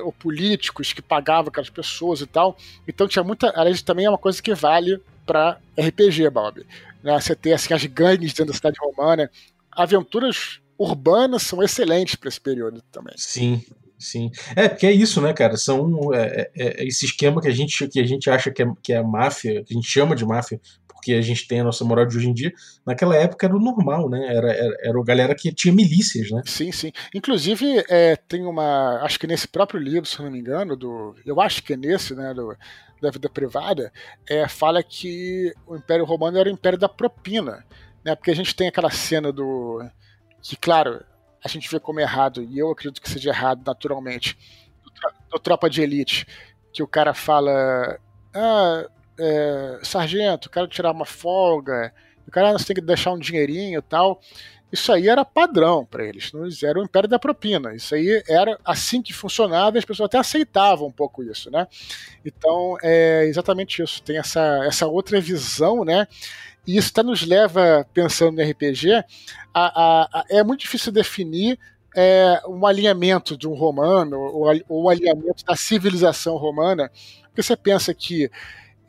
ou, 0.04 0.12
políticos 0.12 0.92
que 0.92 1.02
pagavam 1.02 1.48
aquelas 1.48 1.70
pessoas 1.70 2.20
e 2.20 2.26
tal. 2.26 2.56
Então 2.86 3.08
tinha 3.08 3.24
muita. 3.24 3.52
Aliás, 3.58 3.82
também 3.82 4.06
é 4.06 4.10
uma 4.10 4.18
coisa 4.18 4.42
que 4.42 4.54
vale 4.54 5.00
para 5.24 5.58
RPG, 5.78 6.30
Bob. 6.30 6.66
Né? 7.02 7.20
Você 7.20 7.34
ter 7.34 7.52
assim, 7.52 7.74
as 7.74 7.84
gangues 7.86 8.32
dentro 8.32 8.52
da 8.52 8.54
cidade 8.54 8.78
romana. 8.80 9.30
Aventuras 9.70 10.60
urbanas 10.78 11.42
são 11.42 11.62
excelentes 11.62 12.14
para 12.14 12.28
esse 12.28 12.40
período 12.40 12.82
também. 12.90 13.14
Sim, 13.16 13.62
sim. 13.98 14.30
É, 14.54 14.68
porque 14.68 14.86
é 14.86 14.92
isso, 14.92 15.20
né, 15.20 15.32
cara? 15.32 15.56
São 15.56 16.12
é, 16.14 16.50
é, 16.54 16.82
é, 16.82 16.86
esse 16.86 17.06
esquema 17.06 17.40
que 17.40 17.48
a 17.48 17.52
gente, 17.52 17.86
que 17.88 18.00
a 18.00 18.06
gente 18.06 18.28
acha 18.30 18.50
que 18.50 18.62
é, 18.62 18.66
que 18.82 18.92
é 18.92 19.02
máfia, 19.02 19.64
que 19.64 19.74
a 19.74 19.76
gente 19.76 19.88
chama 19.88 20.14
de 20.14 20.24
máfia, 20.24 20.60
porque 20.86 21.12
a 21.12 21.20
gente 21.20 21.46
tem 21.46 21.60
a 21.60 21.64
nossa 21.64 21.84
moral 21.84 22.04
de 22.04 22.16
hoje 22.16 22.28
em 22.28 22.34
dia, 22.34 22.52
naquela 22.84 23.14
época 23.14 23.46
era 23.46 23.56
o 23.56 23.60
normal, 23.60 24.08
né? 24.08 24.26
Era, 24.34 24.52
era, 24.52 24.76
era 24.82 25.00
a 25.00 25.04
galera 25.04 25.34
que 25.34 25.52
tinha 25.52 25.72
milícias, 25.72 26.30
né? 26.30 26.42
Sim, 26.44 26.72
sim. 26.72 26.90
Inclusive, 27.14 27.84
é, 27.88 28.16
tem 28.16 28.44
uma. 28.44 29.00
Acho 29.02 29.18
que 29.20 29.26
nesse 29.26 29.46
próprio 29.46 29.78
livro, 29.78 30.08
se 30.08 30.20
não 30.20 30.30
me 30.30 30.38
engano, 30.40 30.74
do. 30.76 31.14
Eu 31.24 31.40
acho 31.40 31.62
que 31.62 31.74
é 31.74 31.76
nesse, 31.76 32.14
né? 32.14 32.34
Do, 32.34 32.56
da 33.00 33.10
vida 33.10 33.28
privada, 33.28 33.92
é, 34.28 34.48
fala 34.48 34.82
que 34.82 35.52
o 35.66 35.76
Império 35.76 36.04
Romano 36.04 36.38
era 36.38 36.48
o 36.48 36.52
Império 36.52 36.78
da 36.78 36.88
propina. 36.88 37.64
Né? 38.04 38.14
Porque 38.14 38.30
a 38.30 38.36
gente 38.36 38.54
tem 38.54 38.68
aquela 38.68 38.90
cena 38.90 39.32
do. 39.32 39.84
Que, 40.42 40.56
claro, 40.56 41.04
a 41.46 41.60
gente 41.60 41.70
vê 41.70 41.80
como 41.80 42.00
errado, 42.00 42.42
e 42.42 42.58
eu 42.58 42.70
acredito 42.70 43.00
que 43.00 43.10
seja 43.10 43.30
errado 43.30 43.62
naturalmente, 43.66 44.36
do, 45.30 45.38
Tropa 45.38 45.68
de 45.68 45.82
Elite, 45.82 46.26
que 46.72 46.82
o 46.82 46.86
cara 46.86 47.14
fala. 47.14 47.98
Ah, 48.34 48.86
é, 49.18 49.78
sargento, 49.82 50.50
quero 50.50 50.68
tirar 50.68 50.92
uma 50.92 51.06
folga, 51.06 51.92
o 52.26 52.30
cara 52.30 52.52
você 52.52 52.66
tem 52.66 52.76
que 52.76 52.82
deixar 52.82 53.12
um 53.12 53.18
dinheirinho 53.18 53.78
e 53.78 53.82
tal. 53.82 54.20
Isso 54.70 54.92
aí 54.92 55.08
era 55.08 55.24
padrão 55.24 55.86
para 55.86 56.04
eles, 56.04 56.32
não 56.32 56.46
era 56.64 56.78
o 56.78 56.82
império 56.82 57.08
da 57.08 57.18
propina. 57.18 57.74
Isso 57.74 57.94
aí 57.94 58.22
era 58.28 58.58
assim 58.64 59.00
que 59.00 59.12
funcionava 59.12 59.76
e 59.76 59.78
as 59.78 59.84
pessoas 59.84 60.08
até 60.08 60.18
aceitavam 60.18 60.88
um 60.88 60.92
pouco 60.92 61.22
isso, 61.22 61.50
né? 61.50 61.68
Então 62.24 62.76
é 62.82 63.24
exatamente 63.26 63.80
isso. 63.80 64.02
Tem 64.02 64.18
essa, 64.18 64.64
essa 64.66 64.86
outra 64.86 65.20
visão, 65.20 65.84
né? 65.84 66.08
E 66.66 66.76
isso 66.76 66.90
até 66.90 67.02
nos 67.02 67.24
leva, 67.24 67.86
pensando 67.94 68.36
no 68.36 68.42
RPG, 68.42 68.92
a, 68.92 69.04
a, 69.54 70.02
a, 70.12 70.24
é 70.28 70.42
muito 70.42 70.60
difícil 70.60 70.90
definir 70.90 71.58
é, 71.96 72.42
um 72.46 72.66
alinhamento 72.66 73.36
de 73.36 73.48
um 73.48 73.54
romano, 73.54 74.18
ou, 74.18 74.46
ou 74.68 74.84
um 74.84 74.88
alinhamento 74.88 75.44
da 75.44 75.56
civilização 75.56 76.36
romana, 76.36 76.90
porque 77.28 77.42
você 77.42 77.56
pensa 77.56 77.94
que 77.94 78.30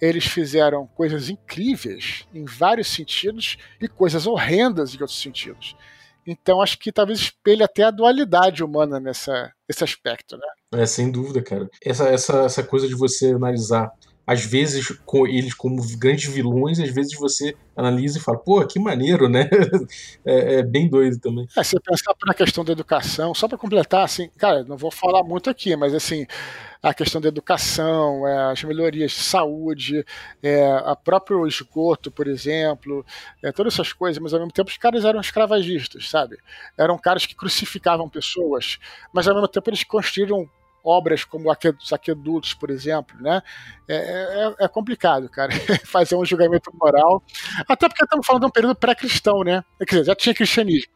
eles 0.01 0.25
fizeram 0.25 0.87
coisas 0.87 1.29
incríveis 1.29 2.27
em 2.33 2.45
vários 2.45 2.87
sentidos 2.87 3.57
e 3.81 3.87
coisas 3.87 4.27
horrendas 4.27 4.93
em 4.93 5.01
outros 5.01 5.19
sentidos. 5.19 5.75
Então 6.25 6.61
acho 6.61 6.77
que 6.77 6.91
talvez 6.91 7.19
espelhe 7.19 7.63
até 7.63 7.83
a 7.83 7.91
dualidade 7.91 8.63
humana 8.63 8.99
nessa, 8.99 9.51
nesse 9.67 9.83
aspecto, 9.83 10.35
né? 10.37 10.81
É, 10.81 10.85
sem 10.85 11.09
dúvida, 11.09 11.41
cara. 11.41 11.69
Essa, 11.81 12.09
essa, 12.09 12.43
essa 12.43 12.63
coisa 12.63 12.87
de 12.87 12.95
você 12.95 13.31
analisar 13.31 13.89
às 14.27 14.43
vezes 14.43 14.89
com 15.05 15.25
eles 15.25 15.53
como 15.53 15.81
grandes 15.97 16.31
vilões, 16.31 16.81
às 16.81 16.89
vezes 16.89 17.17
você 17.17 17.55
analisa 17.73 18.17
e 18.17 18.21
fala, 18.21 18.37
pô, 18.37 18.65
que 18.67 18.77
maneiro, 18.77 19.29
né? 19.29 19.49
É, 20.25 20.55
é 20.55 20.63
bem 20.63 20.89
doido 20.89 21.17
também. 21.19 21.47
É, 21.55 21.63
você 21.63 21.79
pensar 21.79 22.13
na 22.25 22.33
questão 22.33 22.65
da 22.65 22.73
educação, 22.73 23.33
só 23.33 23.47
para 23.47 23.57
completar, 23.57 24.03
assim, 24.03 24.29
cara, 24.37 24.63
não 24.65 24.75
vou 24.75 24.91
falar 24.91 25.23
muito 25.23 25.49
aqui, 25.49 25.73
mas 25.75 25.93
assim, 25.93 26.25
a 26.83 26.93
questão 26.93 27.21
da 27.21 27.29
educação, 27.29 28.27
é, 28.27 28.51
as 28.51 28.61
melhorias 28.63 29.11
de 29.11 29.21
saúde, 29.23 30.05
é, 30.43 30.69
a 30.85 30.95
próprio 30.95 31.47
esgoto, 31.47 32.11
por 32.11 32.27
exemplo, 32.27 33.05
é, 33.41 33.51
todas 33.53 33.73
essas 33.73 33.93
coisas, 33.93 34.21
mas 34.21 34.33
ao 34.33 34.39
mesmo 34.39 34.51
tempo 34.51 34.69
os 34.69 34.77
caras 34.77 35.05
eram 35.05 35.21
escravagistas, 35.21 36.09
sabe? 36.09 36.37
Eram 36.77 36.97
caras 36.97 37.25
que 37.25 37.35
crucificavam 37.35 38.09
pessoas, 38.09 38.77
mas 39.13 39.27
ao 39.27 39.33
mesmo 39.33 39.47
tempo 39.47 39.69
eles 39.69 39.83
construíram 39.83 40.49
obras 40.87 41.25
como 41.25 41.51
os 41.51 41.93
aquedutos, 41.93 42.53
por 42.53 42.69
exemplo, 42.69 43.19
né? 43.19 43.41
É, 43.87 43.95
é, 43.95 44.65
é 44.65 44.67
complicado, 44.67 45.29
cara, 45.29 45.51
fazer 45.85 46.15
um 46.15 46.25
julgamento 46.25 46.71
moral. 46.73 47.21
Até 47.67 47.89
porque 47.89 48.03
estamos 48.03 48.25
falando 48.25 48.43
de 48.43 48.47
um 48.47 48.51
período 48.51 48.75
pré-cristão, 48.75 49.43
né? 49.43 49.63
Quer 49.79 49.85
dizer, 49.85 50.05
já 50.05 50.15
tinha 50.15 50.33
cristianismo, 50.33 50.91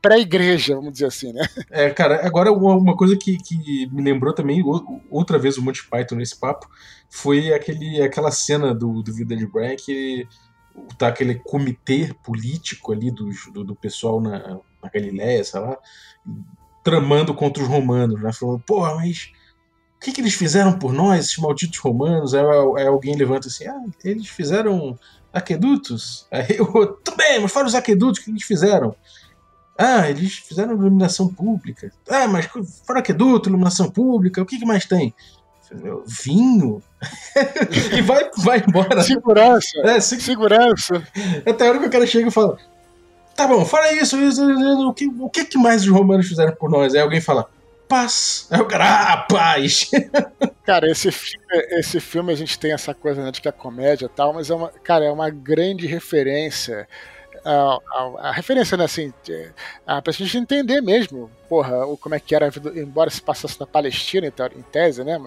pré-igreja, 0.00 0.74
vamos 0.74 0.92
dizer 0.92 1.06
assim, 1.06 1.32
né? 1.32 1.46
É, 1.70 1.90
cara, 1.90 2.26
agora 2.26 2.50
uma, 2.52 2.96
coisa 2.96 3.16
que, 3.16 3.36
que 3.36 3.86
me 3.92 4.02
lembrou 4.02 4.32
também, 4.32 4.62
outra 5.10 5.38
vez 5.38 5.58
o 5.58 5.62
Monty 5.62 5.86
Python 5.88 6.16
nesse 6.16 6.38
papo, 6.38 6.68
foi 7.10 7.52
aquele, 7.52 8.02
aquela 8.02 8.30
cena 8.30 8.74
do, 8.74 9.02
do 9.02 9.12
Vida 9.12 9.36
de 9.36 9.46
Brian 9.46 9.76
que 9.76 10.26
tá 10.98 11.08
aquele 11.08 11.36
comitê 11.36 12.14
político 12.22 12.92
ali 12.92 13.10
do, 13.10 13.28
do, 13.52 13.64
do 13.64 13.74
pessoal 13.76 14.20
na, 14.20 14.58
na 14.82 14.90
Galileia, 14.92 15.44
sei 15.44 15.60
lá, 15.60 15.78
tramando 16.84 17.34
contra 17.34 17.62
os 17.62 17.68
romanos, 17.68 18.22
né? 18.22 18.30
Falando, 18.32 18.60
porra, 18.60 18.94
mas 18.94 19.32
o 19.96 20.04
que, 20.04 20.12
que 20.12 20.20
eles 20.20 20.34
fizeram 20.34 20.78
por 20.78 20.92
nós, 20.92 21.24
esses 21.24 21.38
malditos 21.38 21.78
romanos? 21.78 22.34
Aí, 22.34 22.44
aí 22.76 22.86
alguém 22.86 23.16
levanta 23.16 23.48
assim, 23.48 23.66
ah, 23.66 23.82
eles 24.04 24.28
fizeram 24.28 24.96
aquedutos? 25.32 26.26
Aí 26.30 26.46
eu, 26.58 26.66
tudo 26.66 27.16
bem, 27.16 27.40
mas 27.40 27.50
fora 27.50 27.66
os 27.66 27.74
aquedutos, 27.74 28.20
o 28.20 28.24
que 28.24 28.30
eles 28.30 28.44
fizeram? 28.44 28.94
Ah, 29.76 30.08
eles 30.08 30.34
fizeram 30.34 30.74
iluminação 30.74 31.26
pública. 31.26 31.90
Ah, 32.08 32.28
mas 32.28 32.46
fora 32.86 33.00
aqueduto, 33.00 33.48
iluminação 33.48 33.90
pública, 33.90 34.42
o 34.42 34.46
que, 34.46 34.58
que 34.58 34.66
mais 34.66 34.84
tem? 34.84 35.12
Vinho? 36.06 36.80
e 37.96 38.02
vai, 38.02 38.30
vai 38.36 38.62
embora. 38.64 39.02
Segurança. 39.02 39.80
É, 39.82 39.98
se... 39.98 40.20
Segurança. 40.20 41.02
Até 41.44 41.66
a 41.66 41.70
hora 41.70 41.80
que 41.80 41.86
o 41.86 41.90
cara 41.90 42.06
chega 42.06 42.28
e 42.28 42.30
fala: 42.30 42.58
Tá 43.34 43.48
bom, 43.48 43.64
fala 43.64 43.92
isso, 43.92 44.16
isso, 44.18 44.50
isso 44.50 44.88
o, 44.88 44.94
que, 44.94 45.06
o 45.06 45.28
que 45.28 45.58
mais 45.58 45.82
os 45.82 45.88
romanos 45.88 46.28
fizeram 46.28 46.54
por 46.54 46.70
nós? 46.70 46.94
Aí 46.94 47.00
alguém 47.00 47.20
fala, 47.20 47.50
paz. 47.88 48.46
Aí 48.50 48.60
o 48.60 48.66
cara, 48.66 49.12
ah, 49.12 49.16
paz. 49.18 49.90
Cara, 50.64 50.90
esse 50.90 51.12
filme, 51.12 51.46
esse 51.72 52.00
filme 52.00 52.32
a 52.32 52.36
gente 52.36 52.58
tem 52.58 52.72
essa 52.72 52.94
coisa 52.94 53.22
né, 53.22 53.30
de 53.30 53.38
que 53.38 53.48
é 53.48 53.52
comédia 53.52 54.06
e 54.06 54.08
tal, 54.08 54.32
mas 54.32 54.48
é 54.48 54.54
uma, 54.54 54.70
cara, 54.70 55.04
é 55.04 55.10
uma 55.10 55.28
grande 55.28 55.86
referência. 55.86 56.88
A, 57.44 57.78
a, 57.92 58.28
a 58.28 58.32
referência, 58.32 58.74
né, 58.74 58.84
assim, 58.84 59.12
a, 59.86 60.00
pra 60.00 60.10
gente 60.10 60.38
entender 60.38 60.80
mesmo, 60.80 61.30
porra, 61.50 61.84
o, 61.84 61.98
como 61.98 62.14
é 62.14 62.20
que 62.20 62.34
era 62.34 62.46
a 62.46 62.48
vida, 62.48 62.72
embora 62.80 63.10
se 63.10 63.20
passasse 63.20 63.60
na 63.60 63.66
Palestina, 63.66 64.26
em 64.26 64.62
tese, 64.62 65.04
né, 65.04 65.20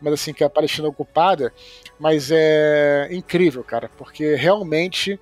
mas 0.00 0.14
assim, 0.14 0.32
que 0.32 0.42
a 0.42 0.48
Palestina 0.48 0.88
ocupada, 0.88 1.52
mas 1.98 2.30
é 2.32 3.08
incrível, 3.10 3.62
cara, 3.62 3.90
porque 3.98 4.34
realmente 4.36 5.20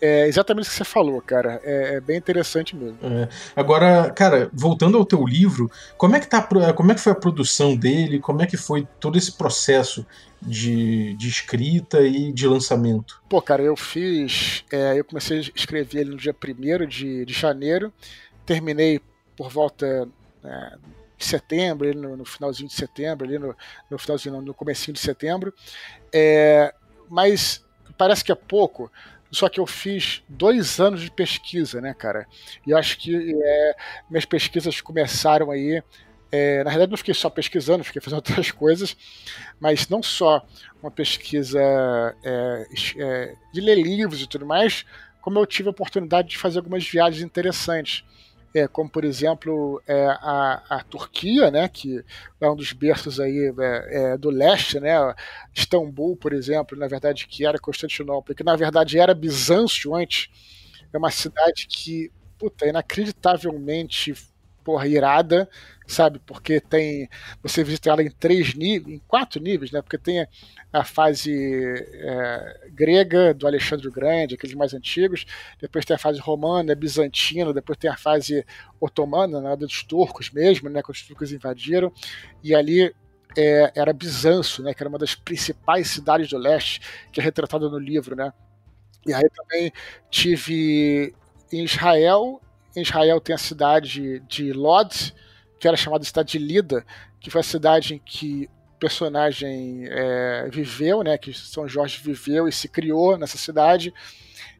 é 0.00 0.26
exatamente 0.26 0.66
o 0.66 0.70
que 0.70 0.76
você 0.76 0.84
falou, 0.84 1.20
cara. 1.20 1.60
É, 1.62 1.96
é 1.96 2.00
bem 2.00 2.16
interessante 2.16 2.74
mesmo. 2.74 2.98
É. 3.02 3.28
Agora, 3.54 4.10
cara, 4.10 4.50
voltando 4.52 4.96
ao 4.96 5.04
teu 5.04 5.24
livro, 5.24 5.70
como 5.96 6.16
é 6.16 6.20
que 6.20 6.26
tá, 6.26 6.42
como 6.74 6.90
é 6.90 6.94
que 6.94 7.00
foi 7.00 7.12
a 7.12 7.16
produção 7.16 7.76
dele? 7.76 8.18
Como 8.18 8.40
é 8.40 8.46
que 8.46 8.56
foi 8.56 8.86
todo 8.98 9.18
esse 9.18 9.32
processo 9.32 10.06
de, 10.40 11.14
de 11.16 11.28
escrita 11.28 12.00
e 12.00 12.32
de 12.32 12.46
lançamento? 12.46 13.22
Pô, 13.28 13.42
cara, 13.42 13.62
eu 13.62 13.76
fiz. 13.76 14.64
É, 14.72 14.98
eu 14.98 15.04
comecei 15.04 15.38
a 15.38 15.40
escrever 15.40 16.00
ele 16.00 16.10
no 16.10 16.16
dia 16.16 16.34
1 16.34 16.86
de, 16.86 17.24
de 17.24 17.32
janeiro, 17.32 17.92
terminei 18.46 19.00
por 19.36 19.50
volta. 19.50 20.08
É, 20.42 20.90
de 21.18 21.26
setembro, 21.26 21.94
no, 21.94 22.16
no, 22.16 22.24
finalzinho 22.24 22.66
de 22.66 22.74
setembro, 22.74 23.26
ali 23.26 23.38
no, 23.38 23.54
no 23.90 23.98
finalzinho, 23.98 24.40
no 24.40 24.54
comecinho 24.54 24.94
de 24.94 25.00
setembro. 25.00 25.52
É, 26.10 26.72
mas 27.10 27.62
parece 27.98 28.24
que 28.24 28.32
é 28.32 28.34
pouco, 28.34 28.90
só 29.30 29.48
que 29.48 29.60
eu 29.60 29.66
fiz 29.66 30.22
dois 30.28 30.80
anos 30.80 31.00
de 31.02 31.10
pesquisa, 31.10 31.80
né, 31.80 31.94
cara? 31.94 32.26
E 32.66 32.74
acho 32.74 32.98
que 32.98 33.34
é, 33.34 33.76
minhas 34.10 34.24
pesquisas 34.24 34.80
começaram 34.80 35.50
aí. 35.50 35.82
É, 36.32 36.62
na 36.62 36.70
verdade, 36.70 36.90
não 36.90 36.98
fiquei 36.98 37.14
só 37.14 37.28
pesquisando, 37.28 37.84
fiquei 37.84 38.00
fazendo 38.00 38.18
outras 38.26 38.50
coisas, 38.50 38.96
mas 39.58 39.88
não 39.88 40.02
só 40.02 40.44
uma 40.82 40.90
pesquisa 40.90 41.60
é, 42.22 42.66
é, 42.98 43.34
de 43.52 43.60
ler 43.60 43.76
livros 43.76 44.22
e 44.22 44.26
tudo 44.26 44.46
mais, 44.46 44.84
como 45.20 45.38
eu 45.38 45.46
tive 45.46 45.68
a 45.68 45.72
oportunidade 45.72 46.28
de 46.28 46.38
fazer 46.38 46.58
algumas 46.58 46.86
viagens 46.88 47.22
interessantes 47.22 48.04
é, 48.54 48.66
como 48.66 48.90
por 48.90 49.04
exemplo 49.04 49.82
é, 49.86 50.06
a, 50.06 50.62
a 50.68 50.84
Turquia, 50.84 51.50
né, 51.50 51.68
que 51.68 52.04
é 52.40 52.50
um 52.50 52.56
dos 52.56 52.72
berços 52.72 53.20
aí 53.20 53.52
é, 53.58 54.12
é, 54.12 54.18
do 54.18 54.30
leste, 54.30 54.80
né, 54.80 54.94
Istambul, 55.54 56.16
por 56.16 56.32
exemplo, 56.32 56.76
na 56.78 56.88
verdade 56.88 57.26
que 57.26 57.46
era 57.46 57.58
Constantinopla, 57.58 58.34
que 58.34 58.44
na 58.44 58.56
verdade 58.56 58.98
era 58.98 59.14
Bizâncio 59.14 59.94
antes, 59.94 60.28
é 60.92 60.98
uma 60.98 61.10
cidade 61.10 61.66
que 61.68 62.10
puta, 62.38 62.66
inacreditavelmente 62.66 64.14
porra, 64.70 64.86
irada, 64.86 65.48
sabe? 65.84 66.20
Porque 66.24 66.60
tem. 66.60 67.08
Você 67.42 67.64
visita 67.64 67.90
ela 67.90 68.02
em 68.02 68.10
três 68.10 68.54
níveis, 68.54 68.96
em 68.96 69.02
quatro 69.08 69.42
níveis, 69.42 69.72
né? 69.72 69.82
Porque 69.82 69.98
tem 69.98 70.24
a 70.72 70.84
fase 70.84 71.34
é, 71.92 72.68
grega 72.70 73.34
do 73.34 73.48
Alexandre 73.48 73.88
o 73.88 73.92
Grande, 73.92 74.36
aqueles 74.36 74.54
mais 74.54 74.72
antigos, 74.72 75.26
depois 75.60 75.84
tem 75.84 75.96
a 75.96 75.98
fase 75.98 76.20
romana, 76.20 76.76
bizantina, 76.76 77.52
depois 77.52 77.76
tem 77.76 77.90
a 77.90 77.96
fase 77.96 78.46
otomana, 78.80 79.40
né, 79.40 79.56
dos 79.56 79.82
turcos 79.82 80.30
mesmo, 80.30 80.70
né? 80.70 80.82
Quando 80.82 80.94
os 80.94 81.02
turcos 81.02 81.32
invadiram, 81.32 81.92
e 82.44 82.54
ali 82.54 82.94
é, 83.36 83.72
era 83.74 83.92
Bizâncio, 83.92 84.62
né? 84.62 84.72
Que 84.72 84.84
era 84.84 84.88
uma 84.88 84.98
das 84.98 85.16
principais 85.16 85.88
cidades 85.88 86.28
do 86.28 86.38
leste, 86.38 86.80
que 87.10 87.20
é 87.20 87.24
retratada 87.24 87.68
no 87.68 87.78
livro, 87.78 88.14
né? 88.14 88.32
E 89.04 89.12
aí 89.12 89.28
também 89.34 89.72
tive 90.10 91.12
em 91.52 91.64
Israel 91.64 92.40
em 92.76 92.82
Israel 92.82 93.20
tem 93.20 93.34
a 93.34 93.38
cidade 93.38 94.20
de 94.20 94.52
Lod, 94.52 95.14
que 95.58 95.68
era 95.68 95.76
chamada 95.76 96.04
cidade 96.04 96.32
de 96.32 96.38
Lida, 96.38 96.84
que 97.20 97.30
foi 97.30 97.40
a 97.40 97.44
cidade 97.44 97.94
em 97.94 97.98
que 97.98 98.48
o 98.74 98.78
personagem 98.78 99.84
é, 99.88 100.48
viveu, 100.50 101.02
né, 101.02 101.18
que 101.18 101.34
São 101.34 101.68
Jorge 101.68 102.00
viveu 102.02 102.48
e 102.48 102.52
se 102.52 102.68
criou 102.68 103.18
nessa 103.18 103.36
cidade. 103.36 103.92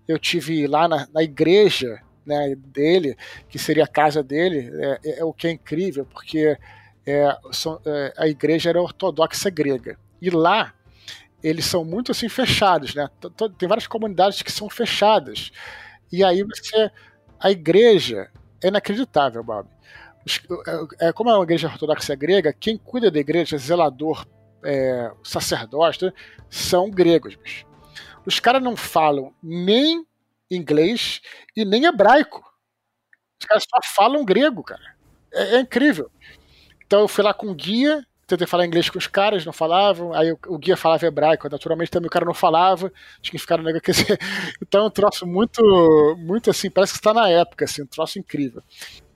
Eu 0.06 0.18
tive 0.18 0.66
lá 0.66 0.86
na, 0.86 1.08
na 1.12 1.22
igreja 1.22 2.00
né, 2.26 2.54
dele, 2.56 3.16
que 3.48 3.58
seria 3.58 3.84
a 3.84 3.88
casa 3.88 4.22
dele, 4.22 4.70
é, 4.74 5.00
é, 5.04 5.18
é 5.20 5.24
o 5.24 5.32
que 5.32 5.46
é 5.46 5.50
incrível, 5.52 6.04
porque 6.04 6.56
é, 7.06 7.36
são, 7.52 7.80
é, 7.86 8.12
a 8.16 8.28
igreja 8.28 8.70
era 8.70 8.80
ortodoxa 8.80 9.48
grega. 9.48 9.98
E 10.20 10.28
lá 10.28 10.74
eles 11.42 11.64
são 11.64 11.84
muito 11.84 12.12
assim 12.12 12.28
fechados, 12.28 12.94
né? 12.94 13.08
Tem 13.58 13.66
várias 13.66 13.86
comunidades 13.86 14.42
que 14.42 14.52
são 14.52 14.68
fechadas. 14.68 15.50
E 16.12 16.22
aí 16.22 16.42
você 16.42 16.90
a 17.40 17.50
igreja 17.50 18.30
é 18.62 18.68
inacreditável, 18.68 19.42
Bob. 19.42 19.68
É, 21.00 21.08
é, 21.08 21.12
como 21.12 21.30
é 21.30 21.34
uma 21.34 21.44
igreja 21.44 21.68
ortodoxa 21.68 22.14
grega, 22.14 22.52
quem 22.52 22.76
cuida 22.76 23.10
da 23.10 23.18
igreja, 23.18 23.56
zelador, 23.56 24.26
é, 24.62 25.10
sacerdote, 25.24 26.12
são 26.50 26.90
gregos. 26.90 27.34
Bicho. 27.36 27.66
Os 28.26 28.38
caras 28.38 28.62
não 28.62 28.76
falam 28.76 29.34
nem 29.42 30.06
inglês 30.50 31.22
e 31.56 31.64
nem 31.64 31.86
hebraico. 31.86 32.44
Os 33.40 33.46
caras 33.46 33.64
só 33.64 33.80
falam 33.94 34.24
grego, 34.24 34.62
cara. 34.62 34.94
É, 35.32 35.56
é 35.56 35.60
incrível. 35.60 36.10
Então 36.84 37.00
eu 37.00 37.08
fui 37.08 37.24
lá 37.24 37.32
com 37.32 37.46
um 37.46 37.54
guia, 37.54 38.06
tentei 38.30 38.46
falar 38.46 38.66
inglês 38.66 38.88
com 38.88 38.98
os 38.98 39.06
caras, 39.06 39.44
não 39.44 39.52
falavam. 39.52 40.12
Aí 40.12 40.32
o, 40.32 40.38
o 40.48 40.58
guia 40.58 40.76
falava 40.76 41.06
hebraico, 41.06 41.48
naturalmente 41.50 41.90
também 41.90 42.06
o 42.06 42.10
cara 42.10 42.24
não 42.24 42.34
falava, 42.34 42.92
tinha 43.20 43.32
que 43.32 43.38
ficar 43.38 43.58
no 43.58 43.64
negócio. 43.64 43.82
Então 44.62 44.82
é 44.82 44.86
um 44.86 44.90
troço 44.90 45.26
muito, 45.26 45.62
muito 46.18 46.50
assim, 46.50 46.70
parece 46.70 46.92
que 46.92 46.98
está 46.98 47.12
na 47.12 47.28
época, 47.28 47.64
assim, 47.64 47.82
um 47.82 47.86
troço 47.86 48.18
incrível. 48.18 48.62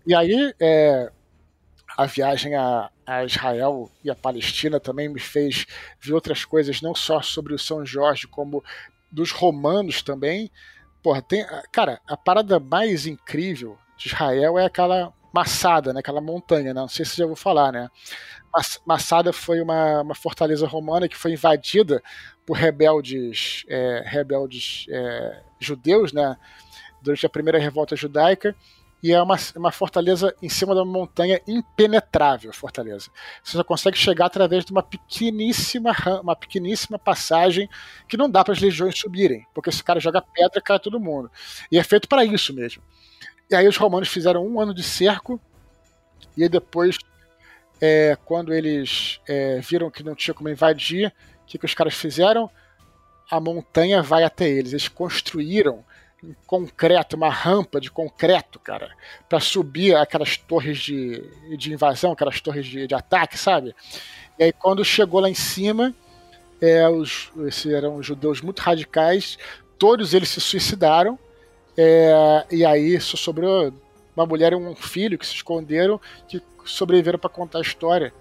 E 0.07 0.15
aí 0.15 0.55
é, 0.61 1.11
a 1.97 2.07
viagem 2.07 2.55
a, 2.55 2.91
a, 3.07 3.25
Israel 3.25 3.91
e 4.03 4.11
a 4.11 4.15
Palestina 4.15 4.81
também 4.81 5.09
me 5.09 5.21
fez 5.21 5.67
ver 6.01 6.13
outras 6.13 6.45
coisas, 6.45 6.83
não 6.83 6.95
só 6.95 7.23
sobre 7.23 7.55
o 7.55 7.59
São 7.59 7.87
Jorge, 7.87 8.27
como 8.27 8.63
dos 9.11 9.31
romanos 9.31 10.03
também. 10.03 10.51
Porra, 11.03 11.23
tem, 11.23 11.47
cara, 11.71 12.01
a 12.09 12.17
parada 12.17 12.59
mais 12.59 13.07
incrível 13.07 13.79
de 13.97 14.09
Israel 14.09 14.59
é 14.59 14.65
aquela 14.65 15.13
Massada, 15.35 15.93
né, 15.93 15.99
aquela 15.99 16.21
montanha, 16.21 16.73
né? 16.73 16.81
não 16.81 16.87
sei 16.87 17.05
se 17.05 17.17
já 17.17 17.25
ouviu 17.25 17.35
falar, 17.35 17.73
né? 17.73 17.91
Massada 18.87 19.33
foi 19.33 19.61
uma, 19.61 20.03
uma 20.03 20.15
fortaleza 20.15 20.67
romana 20.67 21.09
que 21.09 21.17
foi 21.17 21.33
invadida 21.33 22.03
por 22.47 22.57
rebeldes, 22.57 23.65
é, 23.69 24.03
rebeldes 24.07 24.87
é, 24.89 25.43
judeus, 25.59 26.13
né? 26.13 26.37
Durante 27.03 27.27
a 27.27 27.31
primeira 27.31 27.59
revolta 27.59 27.95
judaica 27.97 28.55
e 29.05 29.13
é 29.13 29.21
uma, 29.21 29.37
uma 29.55 29.71
fortaleza 29.71 30.35
em 30.41 30.49
cima 30.49 30.75
de 30.75 30.81
uma 30.81 30.91
montanha 30.91 31.39
impenetrável, 31.47 32.51
fortaleza. 32.55 33.11
Você 33.43 33.59
só 33.59 33.63
consegue 33.63 33.99
chegar 33.99 34.25
através 34.25 34.65
de 34.65 34.73
uma 34.73 34.83
pequeníssima 34.83 35.95
uma 36.23 36.35
pequeníssima 36.35 36.99
passagem 36.99 37.69
que 38.09 38.17
não 38.17 38.31
dá 38.31 38.43
para 38.43 38.55
as 38.55 38.61
legiões 38.61 38.99
subirem, 38.99 39.47
porque 39.53 39.69
esse 39.69 39.85
cara 39.85 40.01
joga 40.01 40.23
pedra 40.23 40.59
cai 40.63 40.81
todo 40.81 40.99
mundo. 40.99 41.31
E 41.71 41.79
é 41.79 41.85
feito 41.85 42.09
para 42.09 42.25
isso 42.25 42.55
mesmo. 42.55 42.83
E 43.51 43.55
aí 43.55 43.69
os 43.69 43.77
romanos 43.77 44.09
fizeram 44.09 44.43
um 44.47 44.59
ano 44.59 44.73
de 44.73 44.83
cerco 44.83 45.39
e 46.35 46.49
depois, 46.49 46.97
é, 47.87 48.17
quando 48.25 48.55
eles 48.55 49.21
é, 49.29 49.61
viram 49.61 49.91
que 49.91 50.03
não 50.03 50.15
tinha 50.15 50.33
como 50.33 50.49
invadir, 50.49 51.09
o 51.09 51.47
que, 51.47 51.59
que 51.59 51.67
os 51.67 51.75
caras 51.75 51.93
fizeram? 51.93 52.51
A 53.31 53.39
montanha 53.39 54.03
vai 54.03 54.25
até 54.25 54.49
eles. 54.49 54.73
Eles 54.73 54.89
construíram 54.89 55.85
em 56.23 56.35
concreto, 56.47 57.15
uma 57.15 57.29
rampa 57.29 57.79
de 57.79 57.91
concreto, 57.91 58.59
cara, 58.59 58.91
para 59.29 59.39
subir 59.39 59.95
aquelas 59.95 60.39
torres 60.39 60.79
de, 60.79 61.23
de 61.59 61.75
invasão, 61.75 62.13
aquelas 62.13 62.41
torres 62.41 62.65
de, 62.65 62.87
de 62.87 62.95
ataque, 62.95 63.37
sabe? 63.37 63.77
E 64.39 64.45
aí 64.45 64.53
quando 64.55 64.83
chegou 64.83 65.21
lá 65.21 65.29
em 65.29 65.35
cima, 65.35 65.95
é, 66.63 66.89
os, 66.89 67.31
esses 67.47 67.71
eram 67.71 68.03
judeus 68.03 68.41
muito 68.41 68.61
radicais, 68.61 69.37
todos 69.79 70.15
eles 70.15 70.31
se 70.31 70.41
suicidaram, 70.41 71.19
é, 71.77 72.47
e 72.51 72.65
aí 72.65 72.99
só 72.99 73.19
sobrou 73.19 73.71
uma 74.17 74.25
mulher 74.25 74.55
e 74.55 74.57
um 74.57 74.75
filho 74.75 75.19
que 75.19 75.27
se 75.27 75.35
esconderam, 75.35 76.01
que 76.27 76.41
sobreviveram 76.65 77.19
para 77.19 77.31
contar 77.31 77.59
a 77.59 77.63
história. 77.63 78.13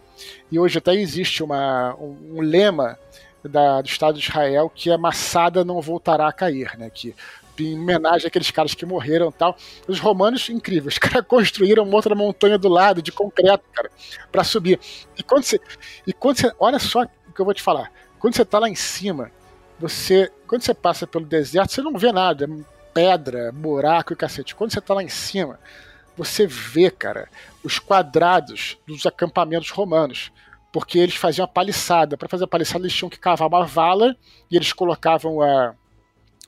E 0.52 0.60
hoje 0.60 0.78
até 0.78 0.94
existe 0.94 1.44
uma, 1.44 1.96
um, 1.96 2.38
um 2.38 2.42
lema 2.42 2.98
da, 3.44 3.82
do 3.82 3.88
Estado 3.88 4.18
de 4.18 4.28
Israel 4.28 4.72
que 4.74 4.92
a 4.92 4.98
massada 4.98 5.64
não 5.64 5.82
voltará 5.82 6.28
a 6.28 6.34
cair, 6.34 6.78
né? 6.78 6.90
Que 6.90 7.16
em 7.60 7.80
homenagem 7.80 8.28
àqueles 8.28 8.50
caras 8.50 8.74
que 8.74 8.86
morreram 8.86 9.32
tal. 9.32 9.56
Os 9.88 10.00
romanos, 10.00 10.50
incríveis, 10.50 10.96
os 10.96 11.00
caras 11.00 11.26
construíram 11.28 11.84
uma 11.84 11.96
outra 11.96 12.16
montanha 12.16 12.58
do 12.58 12.70
lado 12.70 13.02
de 13.02 13.12
concreto, 13.12 13.64
cara, 13.74 13.92
para 14.32 14.44
subir. 14.44 14.80
E 15.18 15.24
quando 15.24 15.44
você. 15.44 15.60
E 16.08 16.14
quando 16.14 16.38
você. 16.38 16.52
Olha 16.60 16.80
só 16.80 17.04
o 17.04 17.34
que 17.34 17.40
eu 17.40 17.46
vou 17.46 17.54
te 17.54 17.62
falar. 17.62 17.92
Quando 18.20 18.36
você 18.36 18.46
tá 18.46 18.60
lá 18.60 18.70
em 18.70 18.76
cima, 18.76 19.32
você. 19.80 20.32
Quando 20.48 20.64
você 20.64 20.74
passa 20.74 21.06
pelo 21.06 21.26
deserto, 21.26 21.74
você 21.74 21.82
não 21.82 21.98
vê 21.98 22.12
nada. 22.12 22.46
É 22.46 22.74
pedra, 22.94 23.52
buraco 23.52 24.14
e 24.14 24.16
cacete. 24.16 24.56
Quando 24.56 24.72
você 24.72 24.80
tá 24.80 24.94
lá 24.94 25.04
em 25.04 25.10
cima, 25.10 25.60
você 26.18 26.46
vê, 26.48 26.90
cara, 26.90 27.30
os 27.64 27.80
quadrados 27.80 28.78
dos 28.88 29.06
acampamentos 29.06 29.70
romanos. 29.70 30.32
Porque 30.72 30.98
eles 30.98 31.16
faziam 31.16 31.46
a 31.46 31.48
paliçada. 31.48 32.18
Para 32.18 32.28
fazer 32.28 32.46
a 32.46 32.48
paliçada, 32.48 32.84
eles 32.84 32.96
tinham 32.96 33.10
que 33.10 33.20
cavar 33.20 33.48
uma 33.48 33.64
vala 33.64 34.16
e 34.50 34.56
eles 34.56 34.74
colocavam 34.74 35.42
a 35.42 35.76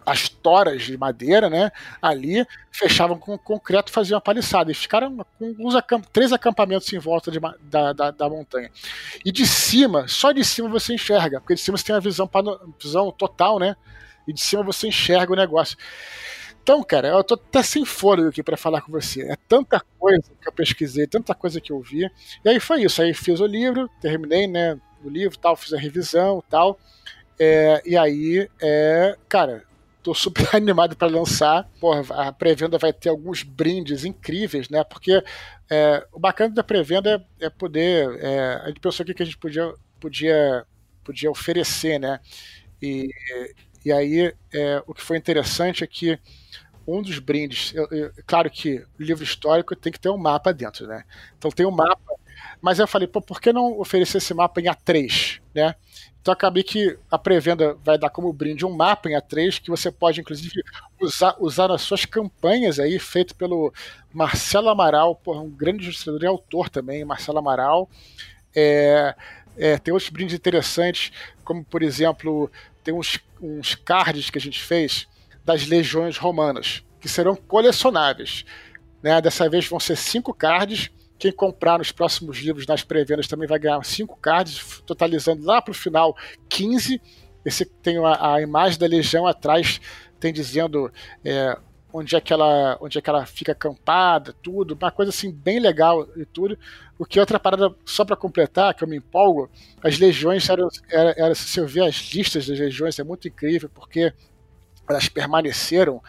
as 0.06 0.30
toras 0.30 0.84
de 0.84 0.96
madeira, 0.98 1.50
né? 1.50 1.72
Ali 2.02 2.46
fechavam 2.72 3.18
com 3.18 3.38
concreto, 3.38 3.92
faziam 3.92 4.18
a 4.18 4.22
paliçada 4.22 4.72
e 4.72 4.76
ficaram 4.76 5.26
com 5.40 5.56
uns 5.60 5.76
acamp 5.76 6.06
três 6.14 6.32
acampamentos 6.32 6.92
em 6.94 7.00
volta 7.00 7.32
de, 7.32 7.40
da, 7.62 7.92
da, 7.92 8.12
da, 8.12 8.30
montanha. 8.30 8.70
E 9.26 9.32
de 9.32 9.48
cima, 9.48 10.08
só 10.08 10.32
de 10.32 10.44
cima 10.44 10.70
você 10.70 10.94
enxerga, 10.94 11.40
porque 11.42 11.56
de 11.56 11.62
cima 11.62 11.78
você 11.78 11.86
tem 11.86 11.96
a 11.96 12.00
visão, 12.00 12.30
visão 12.80 13.12
total, 13.12 13.58
né? 13.58 13.76
E 14.28 14.34
de 14.34 14.42
cima 14.42 14.62
você 14.62 14.88
enxerga 14.88 15.34
o 15.34 15.36
negócio. 15.36 15.76
Então, 16.66 16.84
cara, 16.84 17.10
eu 17.10 17.24
tô 17.24 17.36
até 17.36 17.62
sem 17.62 17.86
fôlego 17.86 18.30
aqui 18.30 18.42
para 18.42 18.58
falar 18.58 18.82
com 18.82 18.92
você. 18.92 19.22
É 19.22 19.36
tanta 19.48 19.80
coisa 20.00 20.24
que 20.42 20.48
eu 20.48 20.52
pesquisei, 20.52 21.06
tanta 21.06 21.36
coisa 21.36 21.62
que 21.62 21.72
eu 21.72 21.80
vi. 21.80 22.10
E 22.44 22.50
aí 22.50 22.60
foi 22.60 22.82
isso. 22.82 23.04
Aí 23.04 23.14
fiz 23.14 23.40
o 23.40 23.46
livro, 23.46 23.88
terminei, 24.02 24.48
né? 24.48 24.76
O 25.04 25.08
livro, 25.08 25.38
tal, 25.38 25.56
fiz 25.56 25.74
a 25.74 25.78
revisão, 25.78 26.44
tal. 26.50 26.80
É, 27.40 27.84
e 27.86 27.96
aí, 27.96 28.50
é, 28.60 29.16
cara, 29.30 29.64
tô 30.02 30.16
super 30.16 30.50
animado 30.58 30.96
para 30.96 31.08
lançar. 31.08 31.70
Porra, 31.80 32.02
a 32.30 32.32
pré-venda 32.32 32.80
vai 32.80 32.92
ter 32.92 33.10
alguns 33.10 33.44
brindes 33.44 34.04
incríveis, 34.04 34.68
né? 34.68 34.84
Porque 34.84 35.24
é, 35.70 36.08
o 36.12 36.20
bacana 36.20 36.56
da 36.56 36.64
pré-venda 36.64 37.24
é, 37.40 37.46
é, 37.46 37.50
poder. 37.52 38.10
É, 38.20 38.62
a 38.64 38.68
gente 38.70 38.80
pensou 38.80 39.04
aqui 39.04 39.14
que 39.14 39.22
a 39.22 39.26
gente 39.26 39.38
podia, 39.38 39.72
podia, 40.00 40.66
podia 41.04 41.30
oferecer, 41.30 42.00
né? 42.00 42.20
E, 42.82 43.08
e 43.86 43.92
aí 43.92 44.34
é, 44.52 44.82
o 44.88 44.96
que 44.96 45.02
foi 45.04 45.18
interessante 45.18 45.84
é 45.84 45.88
que 45.88 46.18
um 46.88 47.02
dos 47.02 47.20
brindes, 47.20 47.74
eu, 47.74 47.88
eu, 47.92 48.12
claro 48.26 48.50
que 48.50 48.84
livro 49.00 49.24
histórico 49.24 49.76
tem 49.76 49.92
que 49.92 50.00
ter 50.00 50.10
um 50.10 50.18
mapa 50.18 50.54
dentro, 50.54 50.86
né? 50.88 51.04
Então 51.38 51.50
tem 51.50 51.66
um 51.66 51.72
mapa, 51.72 52.14
mas 52.62 52.80
eu 52.80 52.88
falei, 52.88 53.08
pô, 53.08 53.22
por 53.22 53.42
que 53.42 53.52
não 53.52 53.80
oferecer 53.80 54.20
esse 54.20 54.34
mapa 54.34 54.62
em 54.62 54.66
A3, 54.66 55.40
né? 55.54 55.76
Então 56.22 56.34
acabei 56.34 56.64
que 56.64 56.98
a 57.10 57.20
pré-venda 57.20 57.78
vai 57.84 57.98
dar 57.98 58.10
como 58.10 58.34
brinde 58.34 58.66
um 58.66 58.74
mapa 58.74 59.10
em 59.10 59.14
A3 59.14 59.62
que 59.62 59.70
você 59.70 59.92
pode, 59.92 60.22
inclusive, 60.22 60.64
usar, 61.00 61.36
usar 61.40 61.68
nas 61.68 61.82
suas 61.82 62.06
campanhas 62.06 62.80
aí, 62.80 62.98
feito 62.98 63.36
pelo 63.36 63.72
Marcelo 64.12 64.70
Amaral, 64.70 65.16
porra, 65.16 65.42
um 65.42 65.50
grande 65.50 65.84
ilustrador 65.84 66.24
e 66.24 66.28
autor 66.28 66.70
também, 66.70 67.06
Marcelo 67.06 67.38
Amaral. 67.38 67.90
É, 68.56 69.16
é, 69.58 69.78
tem 69.78 69.94
outros 69.94 70.10
brindes 70.10 70.36
interessantes, 70.36 71.12
como 71.44 71.64
por 71.64 71.84
exemplo, 71.84 72.50
tem 72.84 72.94
uns, 72.94 73.20
uns 73.42 73.76
cards 73.76 74.30
que 74.30 74.38
a 74.38 74.42
gente 74.42 74.62
fez 74.62 75.08
das 75.46 75.68
legiões 75.68 76.18
romanas, 76.18 76.84
que 77.00 77.08
serão 77.08 77.36
colecionáveis. 77.36 78.44
Né? 79.02 79.22
Dessa 79.22 79.48
vez 79.48 79.68
vão 79.68 79.80
ser 79.80 79.96
cinco 79.96 80.34
cards 80.34 80.92
quem 81.18 81.32
comprar 81.32 81.78
nos 81.78 81.92
próximos 81.92 82.40
livros, 82.40 82.68
nas 82.68 82.84
pré-vendas, 82.84 83.28
também 83.28 83.48
vai 83.48 83.58
ganhar 83.58 83.84
5 83.84 84.18
cards, 84.18 84.82
totalizando 84.86 85.46
lá 85.46 85.62
para 85.62 85.72
o 85.72 85.76
final 85.76 86.16
15. 86.50 87.02
Esse 87.46 87.66
tem 87.66 87.98
a, 87.98 88.34
a, 88.34 88.42
imagem 88.42 88.78
da 88.78 88.88
legião 88.88 89.26
atrás, 89.26 89.80
tem 90.20 90.34
dizendo 90.34 90.92
é, 91.24 91.58
onde, 91.94 92.16
é 92.16 92.22
que 92.22 92.34
ela, 92.34 92.78
onde 92.82 92.98
é 92.98 93.02
que 93.02 93.10
ela 93.10 93.26
fica 93.26 93.54
acampada, 93.54 94.34
tudo. 94.34 94.78
Uma 94.80 94.92
coisa 94.92 95.10
assim 95.10 95.32
bem 95.32 95.60
legal 95.60 96.08
e 96.18 96.26
tudo. 96.26 96.58
O 97.00 97.06
que 97.06 97.20
outra 97.20 97.40
parada, 97.40 97.74
só 97.86 98.04
para 98.04 98.16
completar, 98.18 98.74
que 98.74 98.84
eu 98.84 98.88
me 98.88 98.98
empolgo, 98.98 99.50
as 99.82 99.98
legiões, 99.98 100.50
eram, 100.50 100.68
era, 100.90 101.14
era, 101.18 101.36
se 101.36 101.48
você 101.48 101.66
ver 101.66 101.86
as 101.86 101.96
listas 102.14 102.48
das 102.48 102.60
legiões, 102.60 103.00
é 103.00 103.04
muito 103.04 103.28
incrível, 103.28 103.70
porque 103.74 104.14
elas 104.94 105.10
permaneceram 105.10 106.02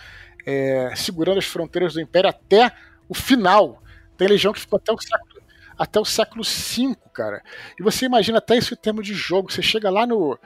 é, 0.46 0.92
segurando 0.94 1.38
as 1.38 1.46
fronteiras 1.46 1.94
do 1.94 2.00
Império 2.00 2.30
até 2.30 2.72
o 3.08 3.14
final 3.14 3.82
tem 4.16 4.28
legião 4.28 4.52
que 4.52 4.60
ficou 4.60 4.78
até 4.78 4.92
o 4.92 4.98
século, 4.98 5.42
até 5.78 6.00
o 6.00 6.04
século 6.04 6.42
V, 6.42 6.96
cara. 7.12 7.42
E 7.78 7.82
você 7.82 8.06
imagina 8.06 8.38
até 8.38 8.56
isso 8.56 8.74
em 8.74 8.76
termos 8.76 9.06
de 9.06 9.14
jogo. 9.14 9.52
Você 9.52 9.62
chega 9.62 9.90
lá 9.90 10.06
no. 10.06 10.38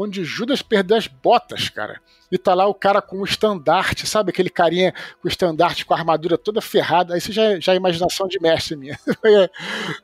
Onde 0.00 0.24
Judas 0.24 0.62
perdeu 0.62 0.96
as 0.96 1.08
botas, 1.08 1.68
cara. 1.68 2.00
E 2.30 2.38
tá 2.38 2.54
lá 2.54 2.68
o 2.68 2.74
cara 2.74 3.02
com 3.02 3.18
o 3.18 3.24
estandarte, 3.24 4.06
sabe? 4.06 4.30
Aquele 4.30 4.48
carinha 4.48 4.92
com 5.20 5.26
o 5.26 5.28
estandarte, 5.28 5.84
com 5.84 5.92
a 5.92 5.98
armadura 5.98 6.38
toda 6.38 6.60
ferrada. 6.60 7.14
Aí 7.14 7.20
você 7.20 7.32
já, 7.32 7.58
já 7.58 7.72
é 7.72 7.76
imaginação 7.76 8.28
de 8.28 8.40
mestre 8.40 8.76
minha. 8.76 8.96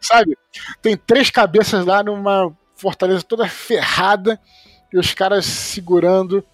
sabe? 0.01 0.37
Tem 0.83 0.97
três 0.97 1.31
cabeças 1.31 1.87
lá 1.87 2.03
numa 2.03 2.53
fortaleza 2.75 3.23
toda 3.23 3.47
ferrada 3.47 4.41
e 4.93 4.99
os 4.99 5.15
caras 5.15 5.47
segurando 5.47 6.45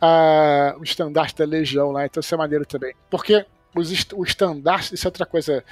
a, 0.00 0.74
o 0.78 0.82
estandarte 0.82 1.36
da 1.36 1.44
legião 1.44 1.90
lá. 1.90 2.06
Então 2.06 2.20
isso 2.20 2.34
é 2.34 2.38
maneiro 2.38 2.66
também. 2.66 2.94
Porque 3.10 3.44
os, 3.74 3.90
o 4.14 4.24
estandarte, 4.24 4.94
isso 4.94 5.06
é 5.06 5.08
outra 5.08 5.26
coisa 5.26 5.64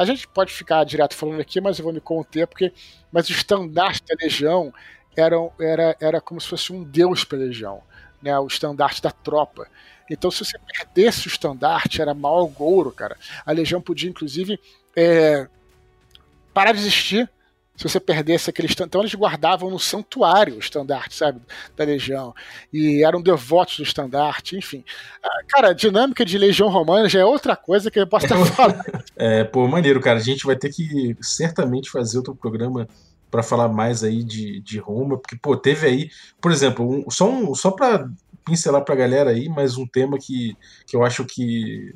a 0.00 0.04
gente 0.06 0.26
pode 0.26 0.50
ficar 0.50 0.82
direto 0.84 1.14
falando 1.14 1.42
aqui, 1.42 1.60
mas 1.60 1.78
eu 1.78 1.84
vou 1.84 1.92
me 1.92 2.00
conter, 2.00 2.46
porque. 2.46 2.72
Mas 3.12 3.28
o 3.28 3.32
estandarte 3.32 4.02
da 4.08 4.16
legião 4.18 4.72
era, 5.14 5.36
era, 5.60 5.96
era 6.00 6.20
como 6.22 6.40
se 6.40 6.48
fosse 6.48 6.72
um 6.72 6.82
deus 6.82 7.22
para 7.22 7.36
a 7.36 7.42
legião, 7.42 7.82
né? 8.22 8.38
O 8.38 8.46
estandarte 8.46 9.02
da 9.02 9.10
tropa. 9.10 9.68
Então, 10.10 10.30
se 10.30 10.42
você 10.42 10.58
perdesse 10.58 11.26
o 11.26 11.28
estandarte, 11.28 12.00
era 12.00 12.14
mau 12.14 12.48
gouro, 12.48 12.90
cara. 12.90 13.14
A 13.44 13.52
legião 13.52 13.78
podia, 13.78 14.08
inclusive, 14.08 14.58
é, 14.96 15.46
parar 16.54 16.72
de 16.72 16.78
existir 16.78 17.30
se 17.80 17.88
você 17.88 17.98
perdesse 17.98 18.50
aquele 18.50 18.68
estandarte. 18.68 18.90
Então 18.90 19.00
eles 19.00 19.14
guardavam 19.14 19.70
no 19.70 19.78
santuário 19.78 20.56
o 20.56 20.58
estandarte, 20.58 21.14
sabe? 21.14 21.40
Da 21.74 21.82
legião. 21.82 22.34
E 22.70 23.02
eram 23.02 23.22
devotos 23.22 23.78
do 23.78 23.82
estandarte, 23.82 24.54
enfim. 24.54 24.84
Ah, 25.24 25.40
cara, 25.48 25.68
a 25.68 25.72
dinâmica 25.72 26.22
de 26.22 26.36
legião 26.36 26.68
romana 26.68 27.08
já 27.08 27.20
é 27.20 27.24
outra 27.24 27.56
coisa 27.56 27.90
que 27.90 27.98
eu 27.98 28.06
posso 28.06 28.26
estar 28.26 28.36
falando. 28.54 28.82
é, 29.16 29.44
pô, 29.44 29.66
maneiro, 29.66 29.98
cara. 29.98 30.18
A 30.18 30.22
gente 30.22 30.44
vai 30.44 30.56
ter 30.56 30.68
que 30.70 31.16
certamente 31.22 31.90
fazer 31.90 32.18
outro 32.18 32.34
programa 32.34 32.86
para 33.30 33.42
falar 33.42 33.68
mais 33.68 34.04
aí 34.04 34.22
de, 34.22 34.60
de 34.60 34.78
Roma, 34.78 35.16
porque, 35.16 35.36
pô, 35.36 35.56
teve 35.56 35.86
aí, 35.86 36.10
por 36.38 36.52
exemplo, 36.52 36.86
um, 36.86 37.10
só, 37.10 37.30
um, 37.30 37.54
só 37.54 37.70
para 37.70 38.10
pincelar 38.44 38.84
pra 38.84 38.94
galera 38.94 39.30
aí, 39.30 39.48
mais 39.48 39.78
um 39.78 39.86
tema 39.86 40.18
que, 40.18 40.54
que 40.86 40.94
eu 40.94 41.02
acho 41.02 41.24
que 41.24 41.94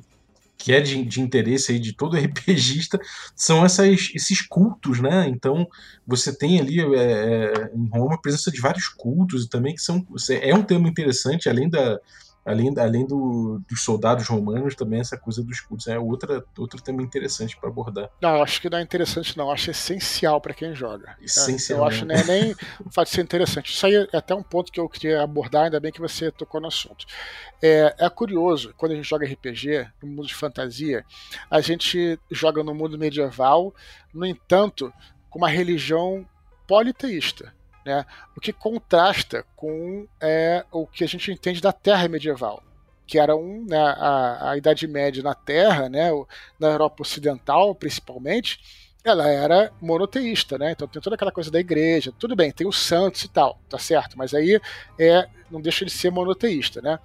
que 0.65 0.73
é 0.73 0.81
de, 0.81 1.05
de 1.05 1.21
interesse 1.21 1.73
aí 1.73 1.79
de 1.79 1.93
todo 1.93 2.17
RPGista, 2.17 2.99
são 3.37 3.63
essas, 3.67 4.11
esses 4.15 4.41
cultos, 4.41 4.99
né? 4.99 5.29
Então 5.29 5.69
você 6.07 6.35
tem 6.35 6.59
ali 6.59 6.81
é, 6.81 6.95
é, 6.97 7.71
em 7.75 7.87
Roma 7.91 8.15
a 8.15 8.19
presença 8.19 8.51
de 8.51 8.63
vários 8.63 8.89
cultos 8.89 9.47
também 9.47 9.75
que 9.75 9.83
são 9.83 10.07
é 10.41 10.55
um 10.55 10.63
tema 10.63 10.89
interessante 10.89 11.51
além 11.51 11.69
da 11.69 12.01
além, 12.45 12.73
além 12.79 13.07
do, 13.07 13.61
dos 13.69 13.83
soldados 13.83 14.29
romanos, 14.29 14.75
também 14.75 15.01
essa 15.01 15.17
coisa 15.17 15.43
dos 15.43 15.61
cultos. 15.61 15.87
É 15.87 15.99
outra, 15.99 16.45
outro 16.59 16.81
tema 16.83 17.03
interessante 17.03 17.57
para 17.57 17.69
abordar. 17.69 18.11
Não, 18.21 18.43
acho 18.43 18.61
que 18.61 18.69
não 18.69 18.79
é 18.79 18.83
interessante, 18.83 19.37
não. 19.37 19.51
Acho 19.51 19.71
essencial 19.71 20.41
para 20.41 20.53
quem 20.53 20.75
joga. 20.75 21.17
Essencial. 21.23 21.79
É, 21.79 21.83
eu 21.83 21.87
acho 21.87 22.05
né, 22.05 22.23
nem 22.25 22.53
o 22.85 22.91
fato 22.91 23.09
de 23.09 23.15
ser 23.15 23.23
interessante. 23.23 23.73
Isso 23.73 23.87
aí 23.87 23.95
é 24.13 24.17
até 24.17 24.35
um 24.35 24.43
ponto 24.43 24.71
que 24.71 24.79
eu 24.79 24.89
queria 24.89 25.23
abordar, 25.23 25.65
ainda 25.65 25.81
bem 25.81 25.91
que 25.91 26.01
você 26.01 26.31
tocou 26.31 26.61
no 26.61 26.69
assunto. 26.69 27.07
É, 27.63 27.95
é 27.99 28.11
curioso, 28.11 28.75
quando 28.77 28.93
a 28.93 28.95
gente 28.97 29.09
joga 29.09 29.27
RPG, 29.27 29.87
no 30.03 30.09
mundo 30.09 30.27
de 30.27 30.35
fantasia, 30.35 31.05
a 31.51 31.61
gente 31.61 32.21
joga 32.31 32.63
no 32.63 32.75
mundo 32.75 32.99
medieval, 32.99 33.75
no 34.13 34.27
entanto, 34.27 34.93
com 35.31 35.39
uma 35.39 35.49
religião 35.49 36.27
politeísta. 36.67 37.53
Né? 37.85 38.05
O 38.37 38.41
que 38.41 38.53
contrasta 38.53 39.45
com 39.55 40.07
é, 40.21 40.65
o 40.73 40.87
que 40.87 41.05
a 41.05 41.09
gente 41.09 41.31
entende 41.31 41.61
da 41.61 41.73
Terra 41.73 42.09
medieval, 42.09 42.63
que 43.07 43.19
era 43.19 43.37
um, 43.37 43.65
né, 43.69 43.79
a, 43.79 44.51
a 44.51 44.57
Idade 44.57 44.87
Média 44.87 45.23
na 45.23 45.35
Terra, 45.35 45.89
né, 45.89 46.09
na 46.59 46.69
Europa 46.69 47.03
Ocidental 47.03 47.75
principalmente, 47.75 48.59
ela 49.05 49.29
era 49.29 49.71
monoteísta, 49.83 50.57
né? 50.57 50.73
Então 50.73 50.89
tem 50.89 51.01
toda 51.03 51.15
aquela 51.15 51.31
coisa 51.31 51.51
da 51.51 51.61
igreja, 51.61 52.11
tudo 52.19 52.35
bem, 52.35 52.51
tem 52.51 52.67
os 52.67 52.79
santos 52.79 53.23
e 53.23 53.29
tal, 53.29 53.61
tá 53.69 53.79
certo? 53.79 54.17
Mas 54.17 54.33
aí 54.33 54.59
é, 54.99 55.29
não 55.51 55.61
deixa 55.61 55.85
de 55.85 55.91
ser 55.91 56.11
monoteísta, 56.11 56.81
né? 56.81 56.99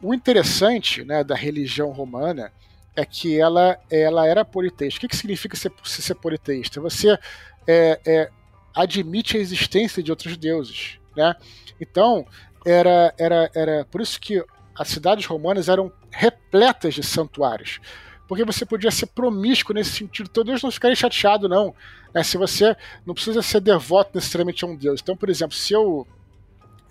O 0.00 0.14
interessante, 0.14 1.04
né, 1.04 1.22
da 1.22 1.34
religião 1.34 1.90
romana 1.90 2.50
é 2.96 3.04
que 3.04 3.38
ela, 3.38 3.78
ela 3.90 4.26
era 4.26 4.44
politeísta. 4.44 4.98
O 4.98 5.00
que, 5.02 5.08
que 5.08 5.16
significa 5.16 5.56
ser, 5.56 5.70
ser 5.84 6.14
politeísta? 6.14 6.80
Você 6.80 7.18
é, 7.66 8.00
é, 8.06 8.30
admite 8.74 9.36
a 9.36 9.40
existência 9.40 10.02
de 10.02 10.10
outros 10.10 10.36
deuses, 10.36 10.98
né? 11.16 11.34
Então, 11.80 12.26
era, 12.64 13.14
era, 13.18 13.50
era 13.54 13.84
por 13.84 14.00
isso 14.00 14.20
que 14.20 14.44
as 14.74 14.88
cidades 14.88 15.26
romanas 15.26 15.68
eram 15.68 15.92
repletas 16.10 16.94
de 16.94 17.02
santuários. 17.02 17.80
Porque 18.28 18.44
você 18.44 18.66
podia 18.66 18.90
ser 18.90 19.06
promíscuo 19.06 19.74
nesse 19.74 19.90
sentido. 19.90 20.28
Então 20.30 20.44
Deus 20.44 20.62
não 20.62 20.70
ficaria 20.70 20.94
chateado, 20.94 21.48
não. 21.48 21.74
Né? 22.14 22.22
Se 22.22 22.36
você 22.36 22.76
não 23.06 23.14
precisa 23.14 23.40
ser 23.42 23.60
devoto 23.60 24.10
necessariamente 24.14 24.64
a 24.64 24.68
um 24.68 24.76
Deus. 24.76 25.00
Então, 25.02 25.16
por 25.16 25.30
exemplo, 25.30 25.56
se 25.56 25.72
eu 25.72 26.06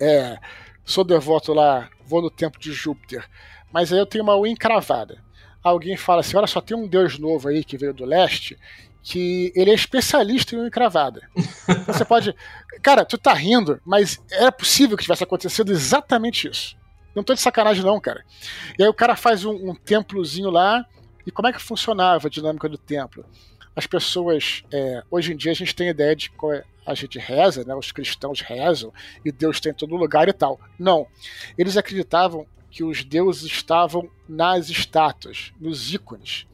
é, 0.00 0.38
sou 0.84 1.04
devoto 1.04 1.54
lá, 1.54 1.88
vou 2.04 2.20
no 2.20 2.30
templo 2.30 2.60
de 2.60 2.72
Júpiter, 2.72 3.24
mas 3.72 3.92
aí 3.92 3.98
eu 3.98 4.06
tenho 4.06 4.24
uma 4.24 4.36
unha 4.36 4.52
encravada. 4.52 5.22
Alguém 5.62 5.96
fala 5.96 6.20
assim: 6.20 6.36
olha 6.36 6.46
só, 6.46 6.60
tem 6.60 6.76
um 6.76 6.88
Deus 6.88 7.18
novo 7.18 7.48
aí 7.48 7.62
que 7.62 7.78
veio 7.78 7.94
do 7.94 8.04
leste 8.04 8.58
que 9.02 9.52
ele 9.54 9.70
é 9.70 9.74
especialista 9.74 10.54
em 10.54 10.66
encravada. 10.66 11.28
Você 11.86 12.04
pode. 12.04 12.34
Cara, 12.82 13.04
tu 13.04 13.16
tá 13.16 13.32
rindo, 13.32 13.80
mas 13.84 14.22
é 14.30 14.50
possível 14.50 14.96
que 14.96 15.02
tivesse 15.02 15.24
acontecido 15.24 15.72
exatamente 15.72 16.48
isso. 16.48 16.76
Não 17.14 17.24
tô 17.24 17.34
de 17.34 17.40
sacanagem, 17.40 17.82
não, 17.82 18.00
cara. 18.00 18.24
E 18.78 18.82
aí 18.82 18.88
o 18.88 18.94
cara 18.94 19.16
faz 19.16 19.44
um, 19.44 19.70
um 19.70 19.74
templozinho 19.74 20.50
lá. 20.50 20.84
E 21.26 21.30
como 21.30 21.48
é 21.48 21.52
que 21.52 21.60
funcionava 21.60 22.28
a 22.28 22.30
dinâmica 22.30 22.68
do 22.68 22.78
templo? 22.78 23.24
As 23.74 23.86
pessoas. 23.86 24.62
É, 24.72 25.02
hoje 25.10 25.32
em 25.32 25.36
dia 25.36 25.52
a 25.52 25.54
gente 25.54 25.74
tem 25.74 25.88
ideia 25.88 26.14
de 26.14 26.30
que 26.30 26.46
é, 26.46 26.64
a 26.86 26.94
gente 26.94 27.18
reza, 27.18 27.64
né? 27.64 27.74
Os 27.74 27.92
cristãos 27.92 28.40
rezam 28.40 28.92
e 29.24 29.32
Deus 29.32 29.60
tem 29.60 29.72
em 29.72 29.74
todo 29.74 29.96
lugar 29.96 30.28
e 30.28 30.32
tal. 30.32 30.60
Não. 30.78 31.06
Eles 31.56 31.76
acreditavam 31.76 32.46
que 32.70 32.84
os 32.84 33.02
deuses 33.02 33.44
estavam 33.44 34.08
nas 34.28 34.68
estátuas, 34.68 35.52
nos 35.60 35.92
ícones. 35.92 36.46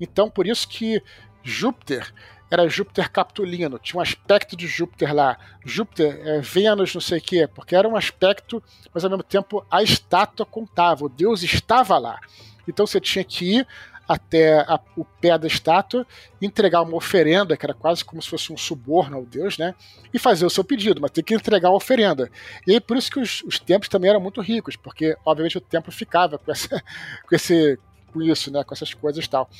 Então, 0.00 0.30
por 0.30 0.46
isso 0.46 0.68
que 0.68 1.02
Júpiter 1.48 2.12
era 2.50 2.68
Júpiter 2.68 3.10
capitulino, 3.10 3.78
tinha 3.78 3.98
um 3.98 4.02
aspecto 4.02 4.56
de 4.56 4.66
Júpiter 4.66 5.14
lá. 5.14 5.38
Júpiter, 5.64 6.18
é, 6.26 6.40
Vênus, 6.40 6.94
não 6.94 7.00
sei 7.00 7.18
o 7.18 7.22
quê, 7.22 7.46
porque 7.46 7.76
era 7.76 7.86
um 7.86 7.96
aspecto, 7.96 8.62
mas 8.92 9.04
ao 9.04 9.10
mesmo 9.10 9.22
tempo 9.22 9.64
a 9.70 9.82
estátua 9.82 10.46
contava, 10.46 11.04
o 11.04 11.08
Deus 11.08 11.42
estava 11.42 11.98
lá. 11.98 12.18
Então 12.66 12.86
você 12.86 13.00
tinha 13.00 13.22
que 13.22 13.58
ir 13.58 13.66
até 14.08 14.60
a, 14.60 14.80
o 14.96 15.04
pé 15.04 15.36
da 15.36 15.46
estátua, 15.46 16.06
entregar 16.40 16.80
uma 16.80 16.96
oferenda, 16.96 17.54
que 17.54 17.66
era 17.66 17.74
quase 17.74 18.02
como 18.02 18.22
se 18.22 18.30
fosse 18.30 18.50
um 18.50 18.56
suborno 18.56 19.18
ao 19.18 19.26
Deus, 19.26 19.58
né? 19.58 19.74
E 20.12 20.18
fazer 20.18 20.46
o 20.46 20.50
seu 20.50 20.64
pedido, 20.64 21.02
mas 21.02 21.10
tem 21.10 21.22
que 21.22 21.34
entregar 21.34 21.68
uma 21.68 21.76
oferenda. 21.76 22.30
E 22.66 22.72
aí 22.72 22.80
por 22.80 22.96
isso 22.96 23.10
que 23.10 23.20
os, 23.20 23.42
os 23.42 23.58
templos 23.58 23.90
também 23.90 24.08
eram 24.08 24.20
muito 24.20 24.40
ricos, 24.40 24.74
porque 24.76 25.14
obviamente 25.26 25.58
o 25.58 25.60
templo 25.60 25.92
ficava 25.92 26.38
com, 26.38 26.50
essa, 26.50 26.82
com 27.28 27.34
esse 27.34 27.78
com 28.10 28.22
isso, 28.22 28.50
né? 28.50 28.64
Com 28.64 28.72
essas 28.72 28.94
coisas 28.94 29.22
e 29.22 29.28
tal 29.28 29.50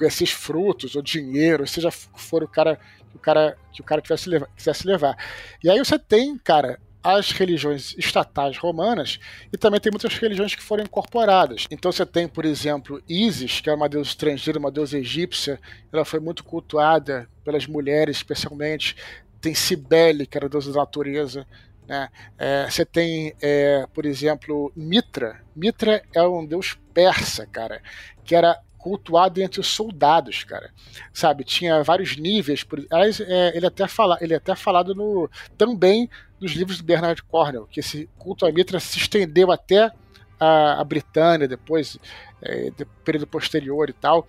esses 0.00 0.30
frutos 0.30 0.94
ou 0.94 1.02
dinheiro, 1.02 1.66
seja 1.66 1.90
for 1.90 2.42
o 2.42 2.48
cara 2.48 2.78
que 3.10 3.16
o 3.16 3.20
cara 3.20 3.56
que 3.72 3.80
o 3.80 3.84
cara 3.84 4.00
tivesse 4.00 4.30
quisesse 4.54 4.86
levar. 4.86 5.16
E 5.62 5.70
aí 5.70 5.78
você 5.78 5.98
tem, 5.98 6.36
cara, 6.38 6.78
as 7.06 7.30
religiões 7.30 7.94
estatais 7.96 8.58
romanas 8.58 9.20
e 9.52 9.56
também 9.56 9.78
tem 9.78 9.92
muitas 9.92 10.12
religiões 10.18 10.56
que 10.56 10.62
foram 10.62 10.82
incorporadas. 10.82 11.66
Então 11.70 11.92
você 11.92 12.04
tem, 12.04 12.26
por 12.26 12.44
exemplo, 12.44 13.00
Isis, 13.08 13.60
que 13.60 13.70
é 13.70 13.74
uma 13.74 13.88
deusa 13.88 14.10
estrangeira, 14.10 14.58
uma 14.58 14.72
deusa 14.72 14.98
egípcia, 14.98 15.60
ela 15.92 16.04
foi 16.04 16.18
muito 16.18 16.42
cultuada 16.42 17.28
pelas 17.44 17.64
mulheres, 17.66 18.16
especialmente. 18.16 18.96
Tem 19.40 19.54
Cibele, 19.54 20.26
que 20.26 20.36
era 20.36 20.46
a 20.46 20.48
deusa 20.48 20.72
da 20.72 20.80
natureza. 20.80 21.46
Né? 21.86 22.08
É, 22.36 22.68
você 22.68 22.84
tem, 22.84 23.32
é, 23.40 23.86
por 23.94 24.04
exemplo, 24.04 24.72
Mitra. 24.74 25.40
Mitra 25.54 26.02
é 26.12 26.22
um 26.22 26.44
deus 26.44 26.76
persa, 26.92 27.46
cara, 27.46 27.80
que 28.24 28.34
era 28.34 28.58
cultuado 28.86 29.42
entre 29.42 29.58
os 29.58 29.66
soldados, 29.66 30.44
cara. 30.44 30.70
Sabe, 31.12 31.42
tinha 31.42 31.82
vários 31.82 32.16
níveis. 32.16 32.62
Por, 32.62 32.86
aliás, 32.88 33.20
é, 33.20 33.56
ele, 33.56 33.66
até 33.66 33.88
fala, 33.88 34.16
ele 34.20 34.32
é 34.32 34.36
até 34.36 34.54
falado 34.54 34.94
no, 34.94 35.28
também 35.58 36.08
nos 36.40 36.52
livros 36.52 36.78
do 36.78 36.84
Bernard 36.84 37.20
Cornell, 37.24 37.66
que 37.66 37.80
esse 37.80 38.08
culto 38.16 38.46
à 38.46 38.52
Mitra 38.52 38.78
se 38.78 38.96
estendeu 38.96 39.50
até 39.50 39.90
a, 40.38 40.80
a 40.80 40.84
Britânia, 40.84 41.48
depois, 41.48 41.98
é, 42.40 42.70
de, 42.70 42.84
período 43.04 43.26
posterior 43.26 43.90
e 43.90 43.92
tal. 43.92 44.24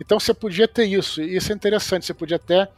Então 0.00 0.20
você 0.20 0.32
podia 0.32 0.68
ter 0.68 0.84
isso, 0.84 1.20
e 1.20 1.36
isso 1.36 1.50
é 1.50 1.54
interessante, 1.56 2.06
você 2.06 2.14
podia 2.14 2.36
até, 2.36 2.68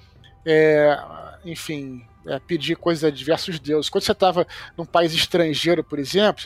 é, 0.47 0.99
enfim, 1.45 2.07
é, 2.26 2.39
pedir 2.39 2.74
coisas 2.74 3.05
a 3.05 3.11
diversos 3.11 3.61
deuses. 3.61 3.91
Quando 3.91 4.05
você 4.05 4.12
estava 4.12 4.47
num 4.79 4.87
país 4.87 5.12
estrangeiro, 5.12 5.85
por 5.85 5.99
exemplo, 5.99 6.45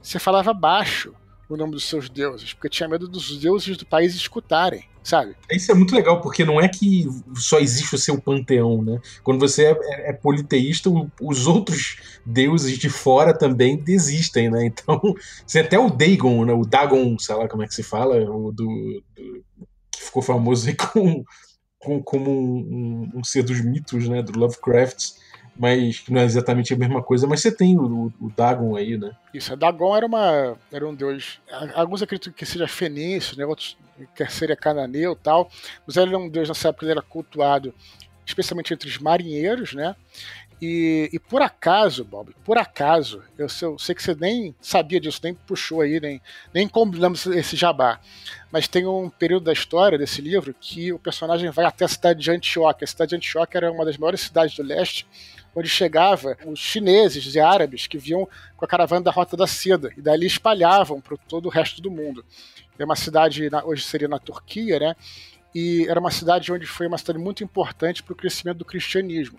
você 0.00 0.18
falava 0.18 0.54
baixo 0.54 1.14
o 1.54 1.56
nome 1.56 1.72
dos 1.72 1.88
seus 1.88 2.08
deuses, 2.08 2.52
porque 2.52 2.68
tinha 2.68 2.88
medo 2.88 3.06
dos 3.06 3.38
deuses 3.38 3.76
do 3.76 3.84
país 3.84 4.14
escutarem, 4.14 4.84
sabe? 5.02 5.36
Isso 5.50 5.70
é 5.70 5.74
muito 5.74 5.94
legal, 5.94 6.20
porque 6.20 6.44
não 6.44 6.60
é 6.60 6.68
que 6.68 7.06
só 7.36 7.58
existe 7.58 7.94
o 7.94 7.98
seu 7.98 8.20
panteão, 8.20 8.82
né? 8.82 9.00
Quando 9.22 9.38
você 9.38 9.66
é, 9.66 9.70
é, 9.70 10.10
é 10.10 10.12
politeísta, 10.12 10.90
os 11.20 11.46
outros 11.46 11.96
deuses 12.24 12.78
de 12.78 12.88
fora 12.88 13.36
também 13.36 13.76
desistem, 13.76 14.50
né? 14.50 14.66
Então, 14.66 15.00
você 15.46 15.60
até 15.60 15.78
o 15.78 15.90
Dagon, 15.90 16.44
né? 16.44 16.52
O 16.52 16.64
Dagon, 16.64 17.18
sei 17.18 17.34
lá 17.34 17.48
como 17.48 17.62
é 17.62 17.66
que 17.66 17.74
se 17.74 17.82
fala, 17.82 18.16
o 18.18 18.52
do, 18.52 19.02
do 19.14 19.44
que 19.90 20.02
ficou 20.02 20.22
famoso 20.22 20.68
aí 20.68 20.74
com, 20.92 21.24
com, 21.78 22.02
como 22.02 22.30
um, 22.30 23.10
um, 23.14 23.18
um 23.18 23.24
ser 23.24 23.42
dos 23.42 23.60
mitos, 23.60 24.08
né? 24.08 24.22
Do 24.22 24.38
Lovecraft 24.38 25.12
mas 25.56 26.00
que 26.00 26.12
não 26.12 26.20
é 26.20 26.24
exatamente 26.24 26.72
a 26.72 26.76
mesma 26.76 27.02
coisa, 27.02 27.26
mas 27.26 27.40
você 27.40 27.54
tem 27.54 27.78
o, 27.78 28.12
o 28.20 28.30
Dagon 28.36 28.76
aí, 28.76 28.96
né? 28.96 29.12
Isso, 29.32 29.56
Dagon 29.56 29.96
era, 29.96 30.06
uma, 30.06 30.56
era 30.72 30.86
um 30.86 30.94
deus. 30.94 31.40
Alguns 31.74 32.02
acreditam 32.02 32.32
que 32.32 32.46
seja 32.46 32.66
fenício, 32.66 33.36
né? 33.36 33.44
outros 33.44 33.76
que 34.14 34.26
seria 34.26 34.56
cananeu 34.56 35.14
tal, 35.14 35.50
mas 35.86 35.96
ele 35.96 36.08
era 36.08 36.18
um 36.18 36.28
deus 36.28 36.48
nessa 36.48 36.68
época, 36.68 36.84
ele 36.84 36.92
era 36.92 37.02
cultuado 37.02 37.74
especialmente 38.24 38.72
entre 38.72 38.88
os 38.88 38.98
marinheiros, 38.98 39.74
né? 39.74 39.96
E, 40.64 41.10
e, 41.12 41.18
por 41.18 41.42
acaso, 41.42 42.04
Bob, 42.04 42.32
por 42.44 42.56
acaso, 42.56 43.20
eu, 43.36 43.48
eu, 43.62 43.76
sei 43.80 43.96
que 43.96 44.02
você 44.02 44.14
nem 44.14 44.54
sabia 44.60 45.00
disso, 45.00 45.18
nem 45.20 45.34
puxou 45.34 45.80
aí, 45.80 45.98
nem, 45.98 46.22
nem 46.54 46.68
combinamos 46.68 47.26
esse 47.26 47.56
jabá. 47.56 47.98
Mas 48.48 48.68
tem 48.68 48.86
um 48.86 49.10
período 49.10 49.46
da 49.46 49.52
história 49.52 49.98
desse 49.98 50.22
livro 50.22 50.54
que 50.60 50.92
o 50.92 51.00
personagem 51.00 51.50
vai 51.50 51.64
até 51.64 51.84
a 51.84 51.88
cidade 51.88 52.20
de 52.20 52.30
Antioquia. 52.30 52.84
A 52.84 52.86
cidade 52.86 53.08
de 53.08 53.16
Antioquia 53.16 53.58
era 53.58 53.72
uma 53.72 53.84
das 53.84 53.96
maiores 53.96 54.20
cidades 54.20 54.54
do 54.54 54.62
leste, 54.62 55.04
onde 55.54 55.68
chegava 55.68 56.36
os 56.46 56.58
chineses 56.58 57.34
e 57.34 57.40
árabes 57.40 57.86
que 57.86 57.98
vinham 57.98 58.28
com 58.56 58.64
a 58.64 58.68
caravana 58.68 59.02
da 59.02 59.10
Rota 59.10 59.36
da 59.36 59.46
Seda 59.46 59.92
e 59.96 60.00
dali 60.00 60.26
espalhavam 60.26 61.00
para 61.00 61.16
todo 61.28 61.46
o 61.46 61.50
resto 61.50 61.82
do 61.82 61.90
mundo. 61.90 62.24
É 62.78 62.84
uma 62.84 62.96
cidade, 62.96 63.48
hoje 63.64 63.84
seria 63.84 64.08
na 64.08 64.18
Turquia, 64.18 64.78
né? 64.78 64.96
E 65.54 65.86
era 65.88 66.00
uma 66.00 66.10
cidade 66.10 66.50
onde 66.50 66.66
foi 66.66 66.86
uma 66.86 66.96
cidade 66.96 67.18
muito 67.18 67.44
importante 67.44 68.02
para 68.02 68.12
o 68.12 68.16
crescimento 68.16 68.58
do 68.58 68.64
cristianismo. 68.64 69.38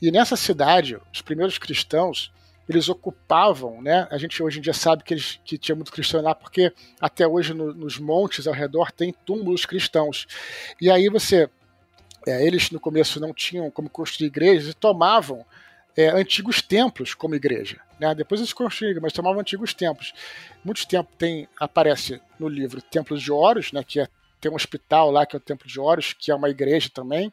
E 0.00 0.10
nessa 0.10 0.36
cidade, 0.36 0.98
os 1.12 1.20
primeiros 1.20 1.58
cristãos, 1.58 2.32
eles 2.68 2.88
ocupavam, 2.88 3.82
né? 3.82 4.06
A 4.10 4.16
gente 4.16 4.40
hoje 4.42 4.60
em 4.60 4.62
dia 4.62 4.72
sabe 4.72 5.02
que, 5.02 5.12
eles, 5.12 5.40
que 5.44 5.58
tinha 5.58 5.74
muito 5.74 5.90
cristão 5.90 6.22
lá, 6.22 6.34
porque 6.34 6.72
até 7.00 7.26
hoje 7.26 7.52
no, 7.52 7.74
nos 7.74 7.98
montes 7.98 8.46
ao 8.46 8.54
redor 8.54 8.92
tem 8.92 9.12
túmulos 9.26 9.66
cristãos. 9.66 10.26
E 10.80 10.88
aí 10.88 11.08
você 11.08 11.50
é, 12.26 12.44
eles 12.44 12.70
no 12.70 12.80
começo 12.80 13.20
não 13.20 13.32
tinham 13.32 13.70
como 13.70 13.88
construir 13.88 14.26
igrejas 14.28 14.68
e 14.68 14.74
tomavam 14.74 15.44
é, 15.96 16.08
antigos 16.08 16.62
templos 16.62 17.14
como 17.14 17.34
igreja. 17.34 17.80
Né? 17.98 18.14
Depois 18.14 18.40
eles 18.40 18.52
construíram, 18.52 19.02
mas 19.02 19.12
tomavam 19.12 19.40
antigos 19.40 19.74
templos. 19.74 20.12
Muitos 20.64 20.84
templos 20.84 21.16
tem, 21.18 21.48
aparece 21.58 22.20
no 22.38 22.48
livro 22.48 22.80
Templos 22.82 23.22
de 23.22 23.32
Horus, 23.32 23.72
né, 23.72 23.82
que 23.82 24.00
é, 24.00 24.08
tem 24.40 24.50
um 24.50 24.54
hospital 24.54 25.10
lá 25.10 25.26
que 25.26 25.36
é 25.36 25.38
o 25.38 25.40
Templo 25.40 25.68
de 25.68 25.78
Horus, 25.78 26.12
que 26.12 26.30
é 26.30 26.34
uma 26.34 26.48
igreja 26.48 26.90
também. 26.92 27.32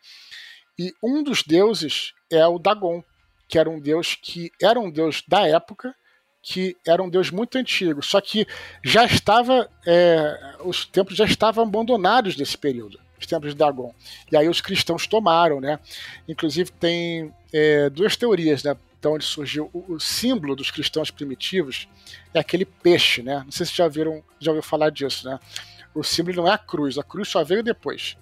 E 0.77 0.93
um 1.01 1.23
dos 1.23 1.43
deuses 1.43 2.13
é 2.29 2.45
o 2.45 2.59
Dagon, 2.59 3.03
que 3.47 3.57
era 3.57 3.69
um 3.69 3.79
deus 3.79 4.15
que 4.21 4.51
era 4.61 4.79
um 4.79 4.91
deus 4.91 5.23
da 5.27 5.47
época, 5.47 5.95
que 6.41 6.77
era 6.85 7.01
um 7.01 7.09
deus 7.09 7.29
muito 7.31 7.57
antigo, 7.57 8.01
só 8.01 8.21
que 8.21 8.47
já 8.83 9.05
estava, 9.05 9.69
é, 9.85 10.55
os 10.63 10.85
templos 10.85 11.17
já 11.17 11.25
estavam 11.25 11.63
abandonados 11.65 12.37
nesse 12.37 12.57
período, 12.57 12.99
os 13.19 13.25
templos 13.25 13.53
de 13.53 13.57
Dagon. 13.57 13.93
E 14.31 14.37
aí 14.37 14.47
os 14.47 14.61
cristãos 14.61 15.07
tomaram, 15.07 15.59
né? 15.59 15.79
Inclusive 16.27 16.71
tem 16.71 17.33
é, 17.53 17.89
duas 17.89 18.15
teorias, 18.15 18.63
né? 18.63 18.75
De 19.01 19.07
onde 19.07 19.25
surgiu 19.25 19.69
o, 19.73 19.93
o, 19.93 19.99
símbolo 19.99 20.55
dos 20.55 20.71
cristãos 20.71 21.11
primitivos 21.11 21.87
é 22.33 22.39
aquele 22.39 22.65
peixe, 22.65 23.21
né? 23.21 23.41
Não 23.45 23.51
sei 23.51 23.65
se 23.65 23.75
já 23.75 23.87
viram, 23.87 24.23
já 24.39 24.51
ouviu 24.51 24.63
falar 24.63 24.89
disso, 24.89 25.27
né? 25.29 25.39
O 25.93 26.03
símbolo 26.03 26.37
não 26.37 26.47
é 26.47 26.53
a 26.53 26.57
cruz, 26.57 26.97
a 26.97 27.03
cruz 27.03 27.27
só 27.27 27.43
veio 27.43 27.63
depois 27.63 28.17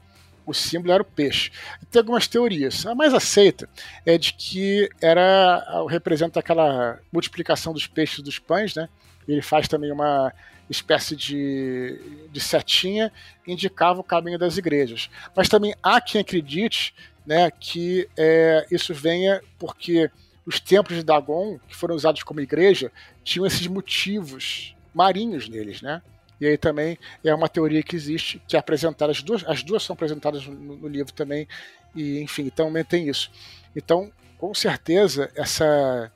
o 0.46 0.54
símbolo 0.54 0.94
era 0.94 1.02
o 1.02 1.06
peixe. 1.06 1.52
Tem 1.90 2.00
algumas 2.00 2.28
teorias. 2.28 2.86
A 2.86 2.94
mais 2.94 3.14
aceita 3.14 3.68
é 4.06 4.18
de 4.18 4.34
que 4.34 4.90
era 5.02 5.64
representa 5.90 6.40
aquela 6.40 7.00
multiplicação 7.12 7.74
dos 7.74 7.88
peixes 7.88 8.20
dos 8.20 8.38
pães, 8.38 8.76
né? 8.76 8.88
Ele 9.28 9.42
faz 9.42 9.68
também 9.68 9.92
uma 9.92 10.32
espécie 10.70 11.16
de, 11.16 12.28
de 12.32 12.40
setinha, 12.40 13.12
indicava 13.46 14.00
o 14.00 14.04
caminho 14.04 14.40
das 14.40 14.58
igrejas. 14.58 15.10
Mas 15.36 15.50
também 15.50 15.76
há 15.82 16.02
quem 16.02 16.22
acredite 16.22 16.94
né, 17.26 17.50
que 17.52 18.08
é, 18.18 18.66
isso 18.72 18.94
venha 18.94 19.42
porque 19.58 20.10
os 20.46 20.60
templos 20.60 20.98
de 20.98 21.04
Dagon, 21.04 21.60
que 21.68 21.76
foram 21.76 21.96
usados 21.96 22.22
como 22.24 22.40
igreja, 22.40 22.92
tinham 23.24 23.46
esses 23.46 23.66
motivos 23.68 24.76
marinhos 24.94 25.50
neles, 25.50 25.82
né? 25.82 26.02
E 26.40 26.46
aí 26.46 26.58
também 26.58 26.98
é 27.24 27.34
uma 27.34 27.48
teoria 27.48 27.82
que 27.82 27.96
existe, 27.96 28.42
que 28.48 28.56
é 28.56 28.60
apresentada, 28.60 29.12
as 29.12 29.24
duas, 29.24 29.44
as 29.48 29.64
duas 29.64 29.84
são 29.84 29.94
apresentadas 29.94 30.46
no, 30.46 30.78
no 30.78 30.88
livro 30.88 31.14
também, 31.14 31.48
e 31.96 32.20
enfim, 32.20 32.50
também 32.50 32.84
tem 32.84 33.08
isso. 33.08 33.32
Então, 33.76 34.12
com 34.38 34.54
certeza, 34.54 35.32
essa 35.36 36.12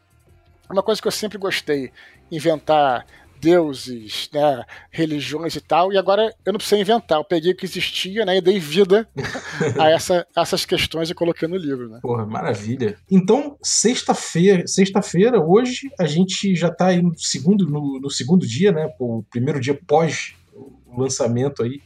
uma 0.70 0.84
coisa 0.84 1.02
que 1.02 1.08
eu 1.08 1.12
sempre 1.12 1.38
gostei, 1.38 1.92
inventar 2.32 3.06
deuses, 3.40 4.30
né, 4.34 4.64
religiões 4.92 5.56
e 5.56 5.62
tal, 5.62 5.92
e 5.92 5.98
agora 5.98 6.34
eu 6.46 6.52
não 6.54 6.58
precisei 6.58 6.82
inventar, 6.82 7.18
eu 7.18 7.24
peguei 7.24 7.52
o 7.52 7.56
que 7.56 7.66
existia 7.66 8.26
né, 8.26 8.38
e 8.38 8.42
dei 8.42 8.60
vida 8.60 9.08
a 9.80 9.90
essa, 9.90 10.26
essas 10.36 10.66
questões 10.66 11.10
e 11.10 11.16
coloquei 11.16 11.48
no 11.48 11.58
livro. 11.58 11.90
Né? 11.90 12.00
Porra, 12.02 12.26
maravilha. 12.26 12.98
Então, 13.10 13.58
sexta-feira, 13.62 14.68
sexta-feira, 14.68 15.40
hoje, 15.42 15.90
a 16.00 16.06
gente 16.06 16.56
já 16.56 16.68
está 16.68 16.88
aí 16.88 17.02
no 17.02 17.18
segundo, 17.18 17.66
no, 17.68 18.00
no 18.00 18.10
segundo 18.10 18.46
dia, 18.46 18.72
né? 18.72 18.90
O 19.00 19.24
primeiro 19.30 19.60
dia 19.60 19.80
pós 19.88 20.34
o 20.54 21.02
lançamento 21.02 21.64
aí 21.64 21.82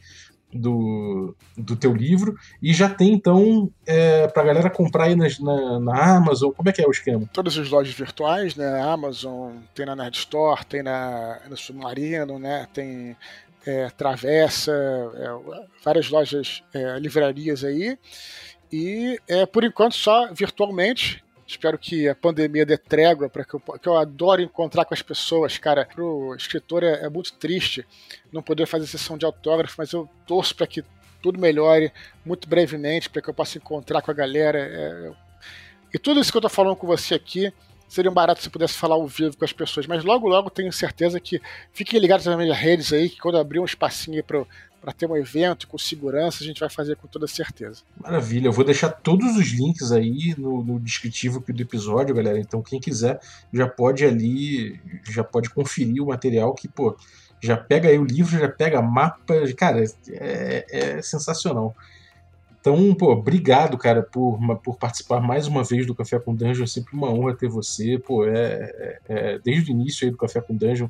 do, 0.54 1.36
do 1.58 1.74
teu 1.74 1.92
livro 1.92 2.36
e 2.62 2.72
já 2.72 2.88
tem 2.88 3.12
então 3.12 3.68
é, 3.84 4.28
para 4.28 4.44
galera 4.44 4.70
comprar 4.70 5.04
aí 5.04 5.16
nas, 5.16 5.38
na, 5.40 5.80
na, 5.80 6.16
Amazon, 6.16 6.52
como 6.52 6.68
é 6.68 6.72
que 6.72 6.80
é 6.80 6.86
o 6.86 6.90
esquema? 6.90 7.28
Todas 7.32 7.58
as 7.58 7.68
lojas 7.68 7.92
virtuais, 7.92 8.54
né? 8.54 8.80
Amazon, 8.80 9.56
tem 9.74 9.84
na 9.84 9.96
Nerd 9.96 10.16
Store, 10.16 10.64
tem 10.64 10.82
na, 10.82 11.40
no 11.48 11.56
Submarino, 11.56 12.38
né? 12.38 12.68
Tem 12.72 13.16
é, 13.66 13.90
Travessa, 13.90 14.72
é, 14.72 15.28
várias 15.82 16.08
lojas, 16.08 16.62
é, 16.72 16.98
livrarias 17.00 17.64
aí. 17.64 17.98
E 18.72 19.18
é, 19.28 19.46
por 19.46 19.64
enquanto 19.64 19.94
só 19.94 20.32
virtualmente, 20.32 21.23
Espero 21.54 21.78
que 21.78 22.08
a 22.08 22.16
pandemia 22.16 22.66
dê 22.66 22.76
trégua 22.76 23.28
para 23.28 23.44
que 23.44 23.54
eu, 23.54 23.60
que 23.60 23.88
eu 23.88 23.96
adoro 23.96 24.42
encontrar 24.42 24.84
com 24.84 24.92
as 24.92 25.02
pessoas, 25.02 25.56
cara. 25.56 25.86
Pro 25.86 26.34
escritor 26.34 26.82
é, 26.82 27.04
é 27.04 27.08
muito 27.08 27.32
triste 27.34 27.86
não 28.32 28.42
poder 28.42 28.66
fazer 28.66 28.88
sessão 28.88 29.16
de 29.16 29.24
autógrafo, 29.24 29.76
mas 29.78 29.92
eu 29.92 30.08
torço 30.26 30.54
para 30.56 30.66
que 30.66 30.84
tudo 31.22 31.38
melhore 31.38 31.92
muito 32.26 32.48
brevemente, 32.48 33.08
para 33.08 33.22
que 33.22 33.30
eu 33.30 33.34
possa 33.34 33.56
encontrar 33.56 34.02
com 34.02 34.10
a 34.10 34.14
galera. 34.14 34.58
É, 34.58 35.12
e 35.94 35.98
tudo 35.98 36.18
isso 36.18 36.32
que 36.32 36.36
eu 36.36 36.42
tô 36.42 36.48
falando 36.48 36.74
com 36.74 36.88
você 36.88 37.14
aqui 37.14 37.52
seria 37.86 38.10
um 38.10 38.14
barato 38.14 38.42
se 38.42 38.50
pudesse 38.50 38.74
falar 38.74 38.96
ao 38.96 39.06
vivo 39.06 39.36
com 39.36 39.44
as 39.44 39.52
pessoas, 39.52 39.86
mas 39.86 40.02
logo 40.02 40.26
logo 40.26 40.50
tenho 40.50 40.72
certeza 40.72 41.20
que 41.20 41.40
fiquem 41.72 42.00
ligados 42.00 42.26
nas 42.26 42.36
minhas 42.36 42.58
redes 42.58 42.92
aí, 42.92 43.08
que 43.08 43.18
quando 43.18 43.38
abrir 43.38 43.60
um 43.60 43.64
espacinho 43.64 44.24
para 44.24 44.44
para 44.84 44.92
ter 44.92 45.10
um 45.10 45.16
evento 45.16 45.66
com 45.66 45.78
segurança, 45.78 46.44
a 46.44 46.46
gente 46.46 46.60
vai 46.60 46.68
fazer 46.68 46.94
com 46.96 47.08
toda 47.08 47.26
certeza. 47.26 47.80
Maravilha, 47.98 48.48
eu 48.48 48.52
vou 48.52 48.64
deixar 48.64 48.90
todos 48.90 49.34
os 49.34 49.48
links 49.48 49.90
aí 49.90 50.34
no, 50.36 50.62
no 50.62 50.78
descritivo 50.78 51.40
do 51.40 51.62
episódio, 51.62 52.14
galera. 52.14 52.38
Então 52.38 52.60
quem 52.60 52.78
quiser 52.78 53.18
já 53.50 53.66
pode 53.66 54.04
ali, 54.04 54.78
já 55.10 55.24
pode 55.24 55.48
conferir 55.48 56.02
o 56.02 56.08
material 56.08 56.52
que, 56.52 56.68
pô, 56.68 56.94
já 57.42 57.56
pega 57.56 57.88
aí 57.88 57.98
o 57.98 58.04
livro, 58.04 58.38
já 58.38 58.48
pega 58.48 58.82
mapa, 58.82 59.34
cara, 59.56 59.82
é, 60.10 60.66
é 60.68 61.02
sensacional. 61.02 61.74
Então, 62.60 62.94
pô, 62.94 63.12
obrigado, 63.12 63.76
cara, 63.76 64.02
por, 64.02 64.38
por 64.62 64.76
participar 64.76 65.20
mais 65.20 65.46
uma 65.46 65.62
vez 65.62 65.86
do 65.86 65.94
Café 65.94 66.18
com 66.18 66.34
Dungeon. 66.34 66.64
É 66.64 66.66
sempre 66.66 66.94
uma 66.94 67.10
honra 67.10 67.36
ter 67.36 67.46
você. 67.46 67.98
Pô, 67.98 68.26
é, 68.26 68.32
é, 68.34 69.00
é 69.06 69.38
desde 69.38 69.70
o 69.70 69.72
início 69.72 70.06
aí 70.06 70.10
do 70.10 70.16
Café 70.16 70.40
com 70.40 70.56
Dungeon, 70.56 70.88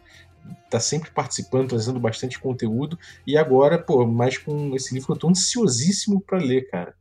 tá 0.71 0.81
sempre 0.81 1.11
participando, 1.11 1.71
trazendo 1.71 2.01
bastante 2.01 2.39
conteúdo. 2.39 2.99
E 3.27 3.37
agora, 3.37 3.79
pô, 3.79 4.07
mais 4.07 4.39
com 4.39 4.75
esse 4.75 4.93
livro 4.95 5.07
que 5.07 5.13
eu 5.13 5.19
tô 5.19 5.29
ansiosíssimo 5.29 6.21
para 6.21 6.39
ler, 6.39 6.69
cara. 6.69 6.95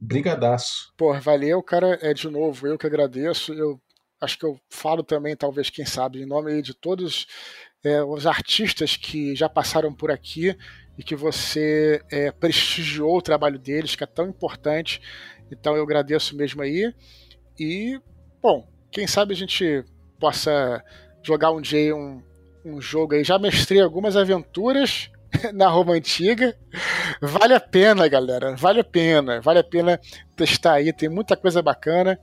Brigadaço. 0.00 0.92
Pô, 0.96 1.12
valeu, 1.20 1.62
cara. 1.62 1.98
É 2.02 2.12
de 2.12 2.28
novo, 2.28 2.66
eu 2.66 2.78
que 2.78 2.86
agradeço. 2.86 3.52
Eu 3.52 3.80
acho 4.20 4.38
que 4.38 4.44
eu 4.44 4.58
falo 4.70 5.02
também, 5.02 5.36
talvez, 5.36 5.70
quem 5.70 5.84
sabe, 5.84 6.22
em 6.22 6.26
nome 6.26 6.60
de 6.62 6.74
todos 6.74 7.26
é, 7.84 8.02
os 8.02 8.26
artistas 8.26 8.96
que 8.96 9.34
já 9.36 9.48
passaram 9.48 9.92
por 9.92 10.10
aqui 10.10 10.56
e 10.96 11.02
que 11.02 11.14
você 11.14 12.00
é, 12.10 12.30
prestigiou 12.30 13.18
o 13.18 13.22
trabalho 13.22 13.58
deles, 13.58 13.96
que 13.96 14.04
é 14.04 14.06
tão 14.06 14.28
importante. 14.28 15.00
Então 15.50 15.76
eu 15.76 15.82
agradeço 15.82 16.36
mesmo 16.36 16.62
aí. 16.62 16.92
E, 17.58 18.00
bom, 18.42 18.66
quem 18.90 19.06
sabe 19.06 19.34
a 19.34 19.36
gente 19.36 19.84
possa 20.18 20.82
jogar 21.22 21.50
um 21.50 21.60
dia 21.60 21.94
um, 21.94 22.22
um 22.64 22.80
jogo 22.80 23.14
aí. 23.14 23.24
Já 23.24 23.38
mestrei 23.38 23.80
algumas 23.80 24.16
aventuras 24.16 25.10
na 25.52 25.68
Roma 25.68 25.94
Antiga. 25.94 26.56
Vale 27.20 27.54
a 27.54 27.60
pena, 27.60 28.08
galera. 28.08 28.56
Vale 28.56 28.80
a 28.80 28.84
pena. 28.84 29.40
Vale 29.40 29.58
a 29.58 29.64
pena 29.64 30.00
testar 30.34 30.74
aí. 30.74 30.92
Tem 30.92 31.08
muita 31.08 31.36
coisa 31.36 31.60
bacana. 31.60 32.18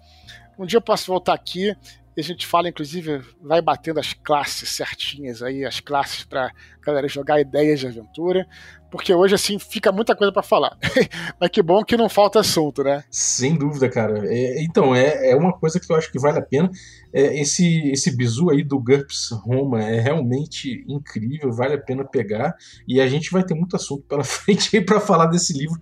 Um 0.57 0.65
dia 0.65 0.77
eu 0.77 0.81
posso 0.81 1.07
voltar 1.07 1.33
aqui 1.33 1.75
e 2.15 2.19
a 2.19 2.23
gente 2.23 2.45
fala, 2.45 2.67
inclusive, 2.67 3.21
vai 3.41 3.61
batendo 3.61 3.99
as 3.99 4.13
classes 4.13 4.69
certinhas 4.69 5.41
aí, 5.41 5.63
as 5.63 5.79
classes 5.79 6.25
para 6.25 6.51
galera 6.81 7.07
jogar 7.07 7.39
ideias 7.39 7.79
de 7.79 7.87
aventura, 7.87 8.45
porque 8.91 9.13
hoje, 9.13 9.33
assim, 9.33 9.57
fica 9.57 9.91
muita 9.91 10.15
coisa 10.15 10.33
para 10.33 10.43
falar. 10.43 10.77
Mas 11.39 11.49
que 11.49 11.61
bom 11.61 11.83
que 11.83 11.95
não 11.95 12.09
falta 12.09 12.41
assunto, 12.41 12.83
né? 12.83 13.03
Sem 13.09 13.57
dúvida, 13.57 13.89
cara. 13.89 14.21
É, 14.25 14.61
então, 14.61 14.93
é, 14.93 15.31
é 15.31 15.35
uma 15.35 15.53
coisa 15.53 15.79
que 15.79 15.91
eu 15.91 15.95
acho 15.95 16.11
que 16.11 16.19
vale 16.19 16.37
a 16.37 16.41
pena. 16.41 16.69
É, 17.13 17.39
esse, 17.39 17.89
esse 17.89 18.15
bizu 18.15 18.49
aí 18.49 18.63
do 18.63 18.77
GURPS 18.77 19.31
Roma 19.45 19.81
é 19.81 19.99
realmente 19.99 20.83
incrível, 20.87 21.51
vale 21.53 21.75
a 21.75 21.81
pena 21.81 22.03
pegar, 22.03 22.53
e 22.87 22.99
a 22.99 23.07
gente 23.07 23.31
vai 23.31 23.43
ter 23.43 23.53
muito 23.53 23.75
assunto 23.75 24.03
pela 24.03 24.23
frente 24.25 24.75
aí 24.75 24.83
para 24.83 24.99
falar 24.99 25.27
desse 25.27 25.53
livro 25.53 25.79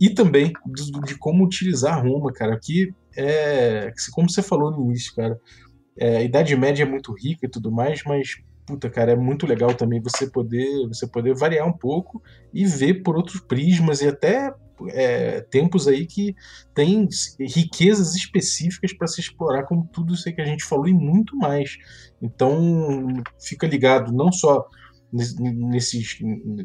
e 0.00 0.10
também 0.10 0.52
de, 0.66 0.90
de, 1.06 1.18
como 1.18 1.44
utilizar 1.44 2.02
Roma, 2.02 2.32
cara. 2.32 2.58
Que 2.60 2.94
é, 3.16 3.92
como 4.12 4.30
você 4.30 4.42
falou 4.42 4.70
no 4.70 4.84
início, 4.84 5.14
cara, 5.14 5.40
é, 5.98 6.18
a 6.18 6.22
Idade 6.22 6.56
Média 6.56 6.84
é 6.84 6.86
muito 6.86 7.12
rica 7.12 7.46
e 7.46 7.48
tudo 7.48 7.70
mais, 7.70 8.02
mas 8.04 8.36
puta, 8.66 8.88
cara, 8.90 9.12
é 9.12 9.16
muito 9.16 9.46
legal 9.46 9.74
também 9.74 10.00
você 10.00 10.28
poder 10.28 10.86
você 10.88 11.06
poder 11.06 11.34
variar 11.34 11.66
um 11.66 11.72
pouco 11.72 12.22
e 12.52 12.64
ver 12.64 13.02
por 13.02 13.16
outros 13.16 13.40
prismas 13.40 14.00
e 14.00 14.08
até 14.08 14.54
é, 14.88 15.40
tempos 15.42 15.86
aí 15.86 16.06
que 16.06 16.34
tem 16.74 17.08
riquezas 17.38 18.14
específicas 18.14 18.92
para 18.92 19.06
se 19.06 19.20
explorar, 19.20 19.64
como 19.64 19.88
tudo 19.92 20.14
isso 20.14 20.32
que 20.32 20.40
a 20.40 20.46
gente 20.46 20.64
falou 20.64 20.88
e 20.88 20.94
muito 20.94 21.36
mais. 21.36 21.76
Então, 22.20 23.06
fica 23.38 23.66
ligado 23.66 24.12
não 24.12 24.32
só 24.32 24.66
nesses 25.12 26.18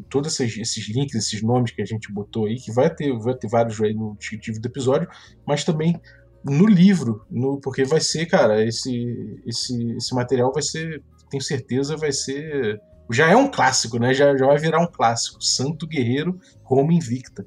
todos 0.08 0.40
esses, 0.40 0.58
esses, 0.58 0.88
links, 0.88 1.14
esses 1.14 1.40
nomes 1.40 1.70
que 1.70 1.82
a 1.82 1.84
gente 1.84 2.12
botou 2.12 2.46
aí, 2.46 2.56
que 2.56 2.72
vai 2.72 2.92
ter, 2.92 3.16
vai 3.16 3.34
ter 3.34 3.48
vários 3.48 3.80
aí 3.80 3.94
no 3.94 4.16
descritivo 4.16 4.60
do 4.60 4.66
episódio, 4.66 5.08
mas 5.46 5.62
também 5.62 6.00
no 6.44 6.66
livro, 6.66 7.24
no, 7.30 7.60
porque 7.60 7.84
vai 7.84 8.00
ser, 8.00 8.26
cara, 8.26 8.64
esse, 8.64 9.40
esse, 9.46 9.92
esse 9.92 10.14
material 10.14 10.52
vai 10.52 10.62
ser, 10.62 11.02
tenho 11.30 11.42
certeza, 11.42 11.96
vai 11.96 12.12
ser. 12.12 12.80
Já 13.10 13.28
é 13.28 13.36
um 13.36 13.50
clássico, 13.50 13.98
né? 13.98 14.12
Já, 14.12 14.36
já 14.36 14.46
vai 14.46 14.58
virar 14.58 14.80
um 14.80 14.86
clássico. 14.86 15.42
Santo 15.42 15.86
Guerreiro, 15.86 16.38
Roma 16.62 16.92
Invicta. 16.92 17.46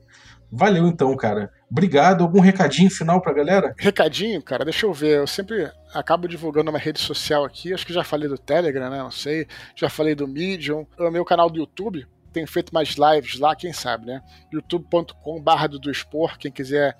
Valeu 0.51 0.87
então, 0.87 1.15
cara. 1.15 1.51
Obrigado. 1.69 2.23
Algum 2.23 2.39
recadinho 2.39 2.91
final 2.91 3.19
pra 3.21 3.33
galera? 3.33 3.73
Recadinho, 3.77 4.41
cara, 4.41 4.63
deixa 4.63 4.85
eu 4.85 4.93
ver. 4.93 5.17
Eu 5.17 5.27
sempre 5.27 5.71
acabo 5.93 6.27
divulgando 6.27 6.69
uma 6.69 6.77
rede 6.77 6.99
social 6.99 7.43
aqui. 7.43 7.73
Acho 7.73 7.85
que 7.85 7.93
já 7.93 8.03
falei 8.03 8.29
do 8.29 8.37
Telegram, 8.37 8.89
né? 8.89 8.99
Não 8.99 9.09
sei. 9.09 9.47
Já 9.75 9.89
falei 9.89 10.13
do 10.13 10.27
Medium. 10.27 10.85
O 10.99 11.09
meu 11.09 11.25
canal 11.25 11.49
do 11.49 11.57
YouTube. 11.57 12.05
Tenho 12.31 12.47
feito 12.47 12.73
mais 12.73 12.95
lives 12.95 13.39
lá, 13.39 13.55
quem 13.55 13.71
sabe, 13.71 14.07
né? 14.07 14.21
youtube.com/barra 14.51 15.67
do 15.67 15.91
Expor. 15.91 16.37
Quem 16.37 16.51
quiser 16.51 16.97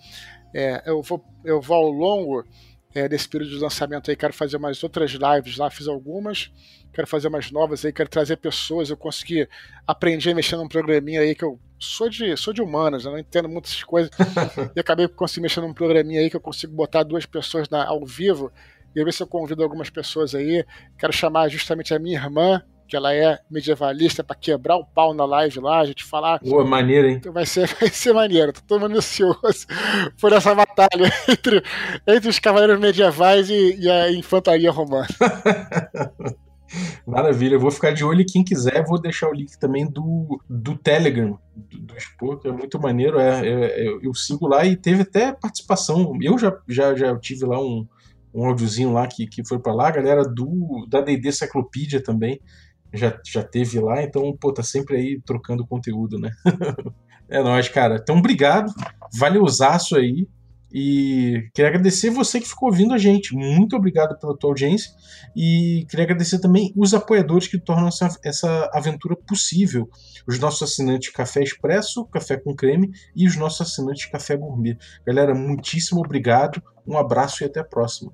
é, 0.54 0.84
eu, 0.86 1.02
vou, 1.02 1.24
eu 1.44 1.60
vou 1.60 1.76
ao 1.76 1.90
longo 1.90 2.46
é, 2.94 3.08
desse 3.08 3.28
período 3.28 3.52
de 3.52 3.60
lançamento 3.60 4.10
aí, 4.10 4.16
quero 4.16 4.34
fazer 4.34 4.58
mais 4.58 4.84
outras 4.84 5.12
lives 5.12 5.58
lá, 5.58 5.70
fiz 5.70 5.88
algumas, 5.88 6.52
quero 6.94 7.08
fazer 7.08 7.30
mais 7.30 7.52
novas 7.52 7.84
aí, 7.84 7.92
quero 7.92 8.10
trazer 8.10 8.38
pessoas, 8.38 8.90
eu 8.90 8.98
consegui 8.98 9.48
aprender 9.88 10.32
a 10.32 10.36
mexer 10.36 10.56
num 10.56 10.68
programinha 10.68 11.22
aí 11.22 11.34
que 11.34 11.44
eu 11.44 11.60
sou 11.80 12.10
de, 12.10 12.38
sou 12.38 12.54
de 12.54 12.62
humanas, 12.62 13.06
eu 13.06 13.12
não 13.12 13.20
entendo 13.20 13.50
muitas 13.50 13.84
coisas, 13.84 14.12
e 14.76 14.80
acabei 14.80 15.08
conseguindo 15.08 15.44
mexer 15.44 15.62
num 15.62 15.74
programinha 15.74 16.22
aí 16.22 16.30
que 16.30 16.36
eu 16.36 16.42
consigo 16.42 16.74
botar 16.74 17.04
duas 17.04 17.26
pessoas 17.26 17.68
na, 17.70 17.86
ao 17.86 18.06
vivo, 18.06 18.52
e 18.96 19.04
ver 19.04 19.12
se 19.12 19.24
eu 19.24 19.28
convido 19.28 19.64
algumas 19.64 19.90
pessoas 19.90 20.36
aí. 20.36 20.64
Quero 20.98 21.12
chamar 21.12 21.50
justamente 21.50 21.94
a 21.94 22.00
minha 22.00 22.20
irmã, 22.20 22.62
que 22.88 22.96
ela 22.96 23.14
é 23.14 23.40
medievalista, 23.50 24.24
para 24.24 24.36
quebrar 24.36 24.78
o 24.78 24.86
pau 24.86 25.14
na 25.14 25.26
live 25.26 25.60
lá, 25.60 25.80
a 25.80 25.86
gente 25.86 26.04
falar. 26.04 26.40
Pô, 26.40 26.64
maneiro, 26.64 27.08
hein? 27.08 27.22
Vai 27.32 27.46
ser, 27.46 27.68
vai 27.80 27.90
ser 27.90 28.14
maneiro, 28.14 28.54
tô 28.54 28.62
todo 28.68 28.82
mundo 28.82 28.98
ansioso 28.98 29.68
por 30.20 30.34
essa 30.34 30.54
batalha 30.54 31.12
entre, 31.28 31.64
entre 32.08 32.30
os 32.30 32.40
cavaleiros 32.40 32.80
medievais 32.80 33.50
e, 33.50 33.78
e 33.80 33.90
a 33.90 34.12
infantaria 34.12 34.72
romana. 34.72 35.08
Maravilha, 37.06 37.56
eu 37.56 37.60
vou 37.60 37.70
ficar 37.70 37.92
de 37.92 38.04
olho 38.04 38.26
quem 38.28 38.44
quiser, 38.44 38.84
vou 38.86 39.00
deixar 39.00 39.30
o 39.30 39.34
link 39.34 39.58
também 39.60 39.86
do, 39.86 40.40
do 40.50 40.76
Telegram 40.76 41.38
do, 41.56 41.80
do 41.80 41.96
Expo, 41.96 42.38
que 42.38 42.48
é 42.48 42.52
muito 42.52 42.80
maneiro. 42.80 43.20
É, 43.20 43.48
é, 43.48 43.88
eu, 43.88 44.02
eu 44.02 44.14
sigo 44.14 44.48
lá 44.48 44.66
e 44.66 44.76
teve 44.76 45.04
até 45.04 45.32
participação. 45.32 46.18
Eu 46.22 46.38
já, 46.38 46.58
já, 46.68 46.96
já 46.96 47.16
tive 47.20 47.46
lá 47.46 47.60
um, 47.60 47.88
um 48.34 48.46
áudiozinho 48.46 48.92
lá 48.92 49.06
que, 49.08 49.28
que 49.28 49.46
foi 49.46 49.60
para 49.60 49.74
lá, 49.74 49.88
a 49.90 49.92
galera 49.92 50.24
do 50.24 50.88
da 50.90 51.02
D&D 51.02 51.32
Cyclopedia 51.32 52.02
também 52.02 52.42
já, 52.94 53.20
já 53.26 53.44
teve 53.44 53.80
lá, 53.80 54.04
então, 54.04 54.36
pô, 54.40 54.54
tá 54.54 54.64
sempre 54.64 54.98
aí 54.98 55.22
trocando 55.26 55.66
conteúdo, 55.66 56.20
né? 56.20 56.30
é 57.30 57.42
nóis, 57.42 57.68
cara. 57.68 58.00
Então, 58.02 58.18
obrigado, 58.18 58.72
valeuzaço 59.18 59.96
aí. 59.96 60.28
E 60.76 61.48
queria 61.54 61.70
agradecer 61.70 62.10
você 62.10 62.40
que 62.40 62.48
ficou 62.48 62.68
ouvindo 62.70 62.96
a 62.96 62.98
gente. 62.98 63.36
Muito 63.36 63.76
obrigado 63.76 64.18
pela 64.18 64.36
tua 64.36 64.50
audiência. 64.50 64.92
E 65.36 65.86
queria 65.88 66.04
agradecer 66.06 66.40
também 66.40 66.74
os 66.76 66.96
apoiadores 66.96 67.48
que 67.48 67.60
tornam 67.60 67.90
essa, 67.90 68.10
essa 68.26 68.72
aventura 68.74 69.16
possível. 69.16 69.88
Os 70.28 70.40
nossos 70.40 70.64
assinantes 70.64 71.12
Café 71.14 71.44
Expresso, 71.44 72.06
Café 72.06 72.38
com 72.38 72.56
Creme 72.56 72.90
e 73.16 73.28
os 73.28 73.36
nossos 73.36 73.62
assinantes 73.62 74.08
Café 74.08 74.36
Gourmet. 74.36 74.76
Galera, 75.06 75.36
muitíssimo 75.36 76.02
obrigado. 76.02 76.60
Um 76.88 76.98
abraço 76.98 77.44
e 77.44 77.46
até 77.46 77.60
a 77.60 77.64
próxima. 77.64 78.12